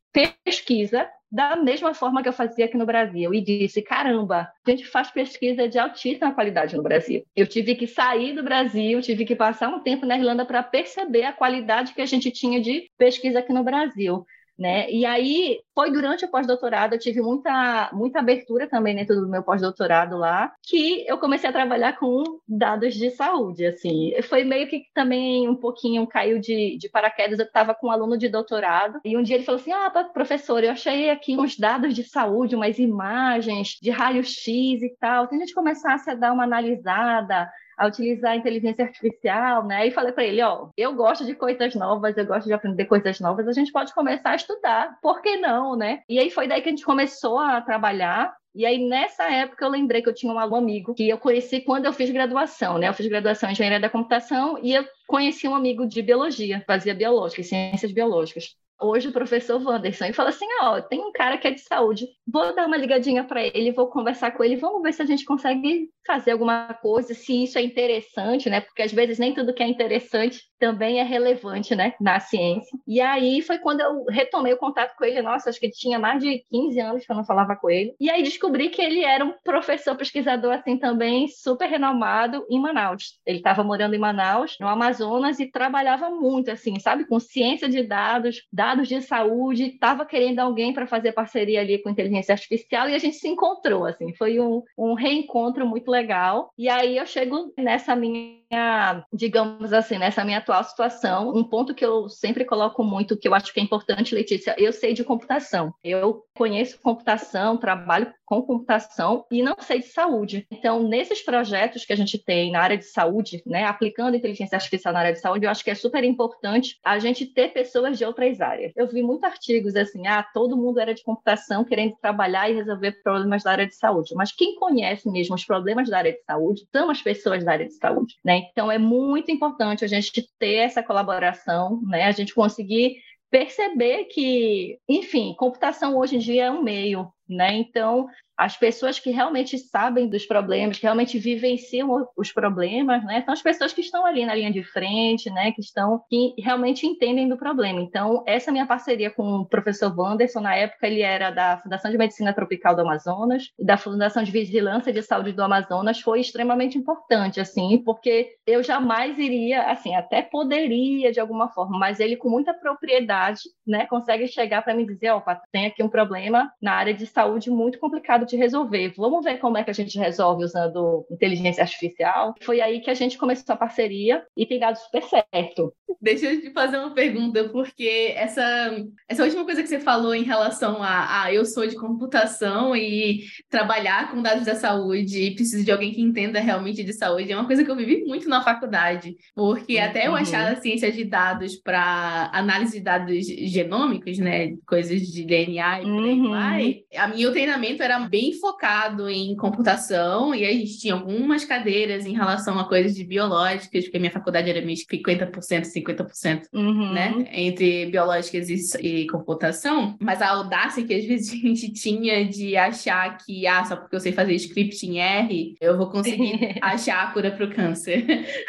pesquisa 0.45 1.09
da 1.31 1.57
mesma 1.57 1.93
forma 1.93 2.23
que 2.23 2.29
eu 2.29 2.33
fazia 2.33 2.65
aqui 2.65 2.76
no 2.76 2.87
Brasil 2.87 3.35
e 3.35 3.41
disse: 3.41 3.83
caramba, 3.83 4.49
a 4.65 4.71
gente 4.71 4.87
faz 4.87 5.11
pesquisa 5.11 5.69
de 5.69 5.79
altíssima 5.79 6.33
qualidade 6.33 6.76
no 6.76 6.83
Brasil. 6.83 7.25
Eu 7.35 7.47
tive 7.47 7.75
que 7.75 7.87
sair 7.87 8.33
do 8.33 8.43
Brasil, 8.43 9.00
tive 9.03 9.25
que 9.25 9.35
passar 9.35 9.69
um 9.69 9.81
tempo 9.81 10.07
na 10.07 10.17
Irlanda 10.17 10.45
para 10.45 10.62
perceber 10.62 11.25
a 11.25 11.33
qualidade 11.33 11.93
que 11.93 12.00
a 12.00 12.07
gente 12.07 12.31
tinha 12.31 12.61
de 12.61 12.88
pesquisa 12.97 13.41
aqui 13.41 13.53
no 13.53 13.65
Brasil. 13.65 14.25
Né? 14.59 14.91
E 14.91 15.05
aí 15.05 15.61
foi 15.75 15.93
durante 15.93 16.25
o 16.25 16.31
pós-doutorado, 16.31 16.95
eu 16.95 16.99
tive 16.99 17.21
muita, 17.21 17.91
muita 17.93 18.21
abertura 18.21 18.67
também 18.67 18.95
dentro 18.95 19.17
do 19.17 19.29
meu 19.29 19.43
pós-doutorado 19.43 20.17
lá, 20.17 20.53
que 20.63 21.05
eu 21.07 21.19
comecei 21.19 21.49
a 21.49 21.53
trabalhar 21.53 21.99
com 21.99 22.23
dados 22.49 22.95
de 22.95 23.11
saúde, 23.11 23.67
assim. 23.67 24.15
Foi 24.23 24.45
meio 24.45 24.67
que 24.69 24.85
também 24.95 25.49
um 25.49 25.57
pouquinho 25.57 26.07
caiu 26.07 26.39
de, 26.39 26.79
de 26.79 26.89
paraquedas, 26.89 27.39
eu 27.39 27.45
estava 27.45 27.75
com 27.75 27.89
um 27.89 27.91
aluno 27.91 28.17
de 28.17 28.29
doutorado, 28.29 29.01
e 29.05 29.17
um 29.17 29.23
dia 29.23 29.37
ele 29.37 29.45
falou 29.45 29.61
assim, 29.61 29.73
ah, 29.73 29.91
professor, 30.13 30.65
eu 30.65 30.71
achei 30.71 31.11
aqui 31.11 31.37
uns 31.37 31.59
dados 31.59 31.95
de 31.95 32.03
saúde, 32.03 32.57
umas 32.57 32.79
imagens 32.79 33.77
de 33.81 33.91
raio-x 33.91 34.49
e 34.49 34.97
tal, 34.99 35.29
se 35.29 35.35
a 35.35 35.39
gente 35.39 35.55
começasse 35.55 36.11
a 36.11 36.15
dar 36.15 36.33
uma 36.33 36.45
analisada, 36.45 37.51
a 37.76 37.87
utilizar 37.87 38.33
a 38.33 38.37
inteligência 38.37 38.85
artificial, 38.85 39.64
né? 39.64 39.87
E 39.87 39.90
falei 39.90 40.12
para 40.12 40.25
ele, 40.25 40.42
ó, 40.42 40.68
eu 40.76 40.95
gosto 40.95 41.25
de 41.25 41.35
coisas 41.35 41.75
novas, 41.75 42.16
eu 42.16 42.26
gosto 42.26 42.47
de 42.47 42.52
aprender 42.52 42.87
coisas 42.87 43.21
novas, 43.21 43.47
a 43.47 43.52
gente 43.52 43.73
pode 43.73 43.95
começar 43.95 44.30
a 44.30 44.37
estudar, 44.37 44.99
por 45.02 45.21
que 45.21 45.37
não, 45.37 45.76
né? 45.76 46.02
E 46.09 46.18
aí 46.18 46.30
foi 46.30 46.49
daí 46.49 46.62
que 46.62 46.68
a 46.68 46.73
gente 46.73 46.85
começou 46.85 47.38
a 47.38 47.61
trabalhar 47.61 48.35
e 48.56 48.64
aí, 48.64 48.88
nessa 48.88 49.30
época, 49.30 49.66
eu 49.66 49.68
lembrei 49.68 50.00
que 50.00 50.09
eu 50.09 50.14
tinha 50.14 50.33
um 50.33 50.38
amigo 50.38 50.95
que 50.95 51.06
eu 51.06 51.18
conheci 51.18 51.61
quando 51.61 51.85
eu 51.85 51.92
fiz 51.92 52.09
graduação, 52.09 52.78
né? 52.78 52.88
Eu 52.88 52.95
fiz 52.95 53.06
graduação 53.06 53.50
em 53.50 53.52
engenharia 53.52 53.78
da 53.78 53.90
computação 53.90 54.59
e 54.62 54.73
eu 54.73 54.83
conheci 55.06 55.47
um 55.47 55.54
amigo 55.54 55.87
de 55.87 56.00
biologia, 56.00 56.64
fazia 56.66 56.95
biológica, 56.95 57.42
ciências 57.42 57.92
biológicas 57.92 58.56
hoje 58.80 59.09
o 59.09 59.12
professor 59.12 59.62
Wanderson 59.62 60.06
e 60.06 60.12
fala 60.12 60.30
assim: 60.30 60.47
ó, 60.61 60.80
tem 60.80 61.00
um 61.00 61.12
cara 61.12 61.38
que 61.38 61.49
é 61.49 61.50
de 61.50 61.61
saúde, 61.61 62.06
vou 62.26 62.54
dar 62.54 62.66
uma 62.66 62.76
ligadinha 62.76 63.25
para 63.25 63.45
ele, 63.45 63.73
vou 63.73 63.88
conversar 63.88 64.33
com 64.33 64.45
ele, 64.45 64.56
vamos 64.56 64.83
ver 64.83 64.92
se 64.92 65.02
a 65.02 65.06
gente 65.06 65.25
consegue 65.25 65.88
fazer 66.06 66.33
alguma 66.33 66.73
coisa, 66.75 67.14
se 67.14 67.45
isso 67.45 67.59
é 67.59 67.62
interessante, 67.62 68.49
né? 68.49 68.61
Porque 68.61 68.83
às 68.83 68.92
vezes 68.92 69.18
nem 69.18 69.35
tudo 69.35 69.52
que 69.52 69.62
é 69.62 69.66
interessante 69.66 70.40
também 70.59 71.00
é 71.00 71.02
relevante, 71.02 71.75
né, 71.75 71.95
na 72.00 72.18
ciência. 72.18 72.78
E 72.87 73.00
aí 73.00 73.42
foi 73.42 73.59
quando 73.59 73.80
eu 73.80 74.04
retomei 74.09 74.52
o 74.52 74.59
contato 74.59 74.97
com 74.97 75.04
ele, 75.04 75.21
nossa, 75.21 75.50
acho 75.50 75.61
que 75.61 75.71
tinha 75.71 75.99
mais 75.99 76.23
de 76.23 76.42
15 76.50 76.80
anos 76.80 77.04
que 77.04 77.12
eu 77.12 77.16
não 77.16 77.25
falava 77.25 77.56
com 77.56 77.68
ele. 77.68 77.95
E 78.00 78.09
aí 78.09 78.23
descobri 78.23 78.68
que 78.71 78.80
ele 78.80 79.04
era 79.04 79.25
um 79.25 79.35
professor 79.45 79.97
pesquisador 79.97 80.54
assim 80.54 80.78
também 80.78 81.28
super 81.28 81.68
renomado 81.68 82.47
em 82.49 82.61
Manaus. 82.61 83.18
Ele 83.26 83.38
estava 83.38 83.62
morando 83.62 83.95
em 83.95 83.99
Manaus, 83.99 84.56
no 84.61 84.68
Amazonas 84.68 85.40
e 85.40 85.50
trabalhava 85.50 86.09
muito 86.11 86.50
assim, 86.50 86.78
sabe, 86.78 87.06
com 87.06 87.18
ciência 87.18 87.68
de 87.68 87.83
dados, 87.83 88.42
dados 88.67 88.89
de 88.89 89.01
saúde, 89.01 89.67
estava 89.67 90.05
querendo 90.05 90.41
alguém 90.41 90.73
para 90.73 90.89
fazer 90.89 91.13
parceria 91.13 91.61
ali 91.61 91.79
com 91.79 91.89
inteligência 91.89 92.33
artificial 92.33 92.89
e 92.89 92.95
a 92.97 92.99
gente 92.99 93.15
se 93.15 93.29
encontrou 93.29 93.85
assim, 93.85 94.13
foi 94.15 94.41
um, 94.41 94.61
um 94.77 94.95
reencontro 94.95 95.65
muito 95.65 95.89
legal. 95.89 96.51
E 96.59 96.69
aí 96.69 96.97
eu 96.97 97.07
chego 97.07 97.53
nessa 97.57 97.95
minha, 97.95 99.05
digamos 99.13 99.73
assim, 99.73 99.99
nessa 99.99 100.25
minha 100.25 100.39
atual 100.39 100.65
situação, 100.65 101.33
um 101.33 101.45
ponto 101.45 101.75
que 101.77 101.87
eu 101.87 102.09
sempre 102.09 102.45
coloco 102.45 102.83
muito, 102.83 103.17
que 103.17 103.29
eu 103.29 103.35
acho 103.35 103.55
que 103.55 103.61
é 103.61 103.63
importante, 103.63 104.17
Letícia, 104.17 104.57
eu 104.59 104.73
sei 104.73 104.93
de 104.93 105.05
computação. 105.05 105.73
Eu 105.85 106.25
conheço 106.37 106.81
computação, 106.81 107.57
trabalho 107.57 108.13
com 108.27 108.43
computação 108.43 109.25
e 109.31 109.43
não 109.43 109.57
sei 109.61 109.79
de 109.79 109.87
saúde. 109.87 110.47
Então, 110.51 110.83
nesses 110.83 111.23
projetos 111.23 111.85
que 111.85 111.93
a 111.93 111.97
gente 111.97 112.19
tem 112.19 112.51
na 112.51 112.61
área 112.61 112.77
de 112.77 112.85
saúde, 112.85 113.43
né, 113.47 113.65
aplicando 113.65 114.17
inteligência 114.17 114.57
artificial 114.57 114.93
na 114.93 115.01
área 115.01 115.13
de 115.13 115.21
saúde, 115.21 115.47
eu 115.47 115.51
acho 115.51 115.63
que 115.63 115.71
é 115.71 115.75
super 115.75 116.03
importante 116.03 116.79
a 116.85 116.99
gente 116.99 117.25
ter 117.25 117.53
pessoas 117.53 117.97
de 117.97 118.05
outras 118.05 118.41
áreas. 118.41 118.56
Eu 118.75 118.89
vi 118.89 119.03
muitos 119.03 119.25
artigos 119.25 119.77
assim, 119.77 120.07
ah, 120.07 120.23
todo 120.23 120.57
mundo 120.57 120.81
era 120.81 120.95
de 120.95 121.03
computação 121.03 121.65
querendo 121.65 121.97
trabalhar 122.01 122.51
e 122.51 122.55
resolver 122.55 123.03
problemas 123.03 123.43
da 123.43 123.53
área 123.53 123.67
de 123.67 123.75
saúde, 123.75 124.15
mas 124.15 124.33
quem 124.33 124.57
conhece 124.57 125.11
mesmo 125.11 125.35
os 125.35 125.45
problemas 125.45 125.89
da 125.89 125.99
área 125.99 126.13
de 126.13 126.23
saúde 126.23 126.67
são 126.71 126.91
as 126.91 127.03
pessoas 127.03 127.45
da 127.45 127.53
área 127.53 127.67
de 127.67 127.75
saúde, 127.75 128.17
né? 128.25 128.43
Então, 128.51 128.71
é 128.71 128.79
muito 128.79 129.31
importante 129.31 129.85
a 129.85 129.89
gente 129.89 130.13
ter 130.39 130.55
essa 130.57 130.83
colaboração, 130.83 131.81
né? 131.83 132.05
A 132.05 132.13
gente 132.13 132.35
conseguir 132.35 132.97
perceber 133.31 134.05
que, 134.05 134.79
enfim, 134.89 135.35
computação 135.37 135.97
hoje 135.97 136.17
em 136.17 136.21
dia 136.21 136.47
é 136.47 136.51
um 136.51 136.63
meio, 136.63 137.11
né? 137.28 137.54
Então, 137.54 138.09
as 138.37 138.56
pessoas 138.56 138.99
que 138.99 139.11
realmente 139.11 139.59
sabem 139.59 140.09
dos 140.09 140.26
problemas, 140.26 140.78
que 140.78 140.83
realmente 140.83 141.18
vivenciam 141.18 142.06
os 142.16 142.30
problemas, 142.30 143.02
né? 143.04 143.23
São 143.23 143.33
as 143.33 143.40
pessoas 143.40 143.73
que 143.73 143.80
estão 143.80 144.04
ali 144.04 144.26
na 144.26 144.35
linha 144.35 144.52
de 144.52 144.62
frente, 144.62 145.30
né? 145.30 145.52
Que 145.52 145.62
estão, 145.62 146.02
que 146.09 146.35
realmente 146.38 146.87
entendem 146.87 147.28
do 147.28 147.38
problema. 147.38 147.80
Então, 147.80 148.23
essa 148.26 148.52
minha 148.52 148.66
parceria 148.66 149.11
com 149.11 149.40
o 149.40 149.47
professor 149.47 149.95
Wanderson, 149.97 150.40
na 150.40 150.54
época 150.54 150.87
ele 150.87 151.00
era 151.00 151.30
da 151.30 151.59
Fundação 151.59 151.90
de 151.90 151.97
Medicina 151.97 152.35
Tropical 152.35 152.75
do 152.75 152.83
Amazonas 152.83 153.50
e 153.59 153.64
da 153.64 153.78
Fundação 153.78 154.23
de 154.23 154.30
Vigilância 154.30 154.92
de 154.92 155.02
Saúde 155.02 155.33
do 155.33 155.42
Amazonas, 155.42 156.00
foi 156.00 156.21
extremamente 156.21 156.76
importante, 156.76 157.40
assim, 157.40 157.78
porque 157.78 158.35
eu 158.47 158.62
jamais 158.62 159.18
iria, 159.18 159.71
assim, 159.71 159.95
até 159.95 160.21
poderia 160.21 161.11
de 161.11 161.21
alguma 161.21 161.49
forma, 161.49 161.78
mas 161.78 162.00
ele 162.00 162.16
com 162.16 162.28
muita 162.28 162.52
propriedade, 162.52 163.40
né? 163.66 163.87
Consegue 163.87 164.28
chegar 164.28 164.61
para 164.62 164.75
me 164.75 164.85
dizer, 164.85 165.11
opa, 165.12 165.40
tem 165.50 165.66
aqui 165.66 165.83
um 165.83 165.88
problema 165.88 166.52
na 166.61 166.75
área 166.75 166.92
de 166.92 167.06
saúde 167.17 167.51
muito 167.51 167.79
complicado 167.79 168.27
de 168.27 168.37
resolver. 168.37 168.93
Vamos 168.95 169.25
ver 169.25 169.39
como 169.39 169.57
é 169.57 169.65
que 169.65 169.71
a 169.71 169.75
gente 169.75 169.99
resolve 169.99 170.45
usando 170.45 171.07
inteligência 171.11 171.63
artificial. 171.63 172.35
Foi 172.43 172.61
aí 172.61 172.81
que 172.81 172.91
a 172.91 172.95
gente 172.95 173.17
começou 173.17 173.55
a 173.55 173.57
parceria 173.57 174.23
e 174.37 174.45
tem 174.45 174.59
dado 174.59 174.77
super 174.77 175.03
certo. 175.03 175.73
Deixa 176.01 176.27
eu 176.27 176.41
te 176.41 176.51
fazer 176.51 176.77
uma 176.77 176.93
pergunta, 176.93 177.49
porque 177.49 178.13
essa, 178.15 178.77
essa 179.09 179.25
última 179.25 179.45
coisa 179.47 179.63
que 179.63 179.69
você 179.69 179.81
falou 179.81 180.15
em 180.15 180.25
relação 180.25 180.83
a, 180.83 181.23
a 181.23 181.33
eu 181.33 181.45
sou 181.47 181.67
de 181.67 181.75
computação 181.75 182.77
e 182.77 183.25
trabalhar 183.49 184.11
com 184.11 184.21
dados 184.21 184.45
da 184.45 184.55
saúde 184.55 185.23
e 185.23 185.35
preciso 185.35 185.65
de 185.65 185.73
alguém 185.73 185.93
que 185.93 186.03
entenda 186.03 186.39
realmente 186.39 186.85
de 186.85 186.93
saúde, 186.93 187.33
é 187.33 187.37
uma 187.37 187.47
coisa 187.47 187.65
que 187.65 187.71
eu 187.71 187.77
vivi 187.77 188.05
muito 188.05 188.29
na 188.29 188.43
faculdade, 188.43 189.17
porque 189.35 189.79
até 189.79 190.07
eu 190.07 190.11
uhum. 190.11 190.19
achar 190.19 190.53
a 190.53 190.61
ciência 190.61 190.93
de 190.93 191.05
dados 191.05 191.57
para 191.57 192.31
análise 192.33 192.79
de 192.79 192.85
dados 192.85 193.27
genômicos, 193.27 194.19
né, 194.19 194.55
coisas 194.67 195.01
de 195.01 195.25
DNA 195.25 195.81
e 195.81 195.85
por 195.85 196.05
aí 196.05 196.21
uhum. 196.21 196.31
vai, 196.31 196.77
a 197.07 197.09
minha 197.09 197.31
treinamento 197.31 197.83
era 197.83 198.01
bem 198.01 198.33
focado 198.33 199.09
em 199.09 199.37
computação 199.37 200.35
e 200.35 200.45
a 200.45 200.53
gente 200.53 200.79
tinha 200.79 200.95
algumas 200.95 201.45
cadeiras 201.45 202.05
em 202.05 202.13
relação 202.13 202.59
a 202.59 202.69
coisas 202.69 202.95
de 202.95 203.05
biológicas, 203.05 203.85
porque 203.85 203.97
a 203.97 204.01
minha 204.01 204.13
faculdade 204.13 204.51
era 204.51 204.61
meio 204.61 204.77
50%, 204.77 205.31
50%, 205.31 206.43
uhum. 206.53 206.93
né? 206.93 207.29
Entre 207.33 207.87
biológicas 207.87 208.49
e, 208.49 208.57
e, 208.81 209.07
computação, 209.07 209.97
mas 210.01 210.21
a 210.21 210.31
audácia 210.31 210.85
que 210.85 210.95
às 210.95 211.05
vezes 211.05 211.31
a 211.33 211.37
gente 211.37 211.73
tinha 211.73 212.25
de 212.25 212.57
achar 212.57 213.17
que, 213.19 213.47
ah, 213.47 213.65
só 213.65 213.77
porque 213.77 213.95
eu 213.95 214.01
sei 214.01 214.13
fazer 214.13 214.35
script 214.35 214.85
em 214.87 214.99
R, 214.99 215.57
eu 215.61 215.77
vou 215.77 215.89
conseguir 215.89 216.57
achar 216.61 217.05
a 217.05 217.13
cura 217.13 217.31
para 217.31 217.45
o 217.45 217.51
câncer. 217.51 218.05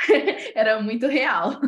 era 0.55 0.81
muito 0.81 1.07
real. 1.07 1.59